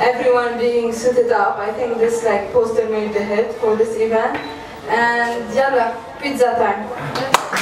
everyone 0.00 0.58
being 0.58 0.92
suited 0.92 1.30
up. 1.30 1.58
I 1.58 1.72
think 1.72 1.98
this 1.98 2.24
like 2.24 2.52
poster 2.52 2.88
made 2.88 3.12
the 3.12 3.22
hit 3.22 3.52
for 3.56 3.76
this 3.76 3.96
event. 3.96 4.38
And 4.88 5.54
yalla, 5.54 5.94
pizza 6.20 6.56
time. 6.56 7.59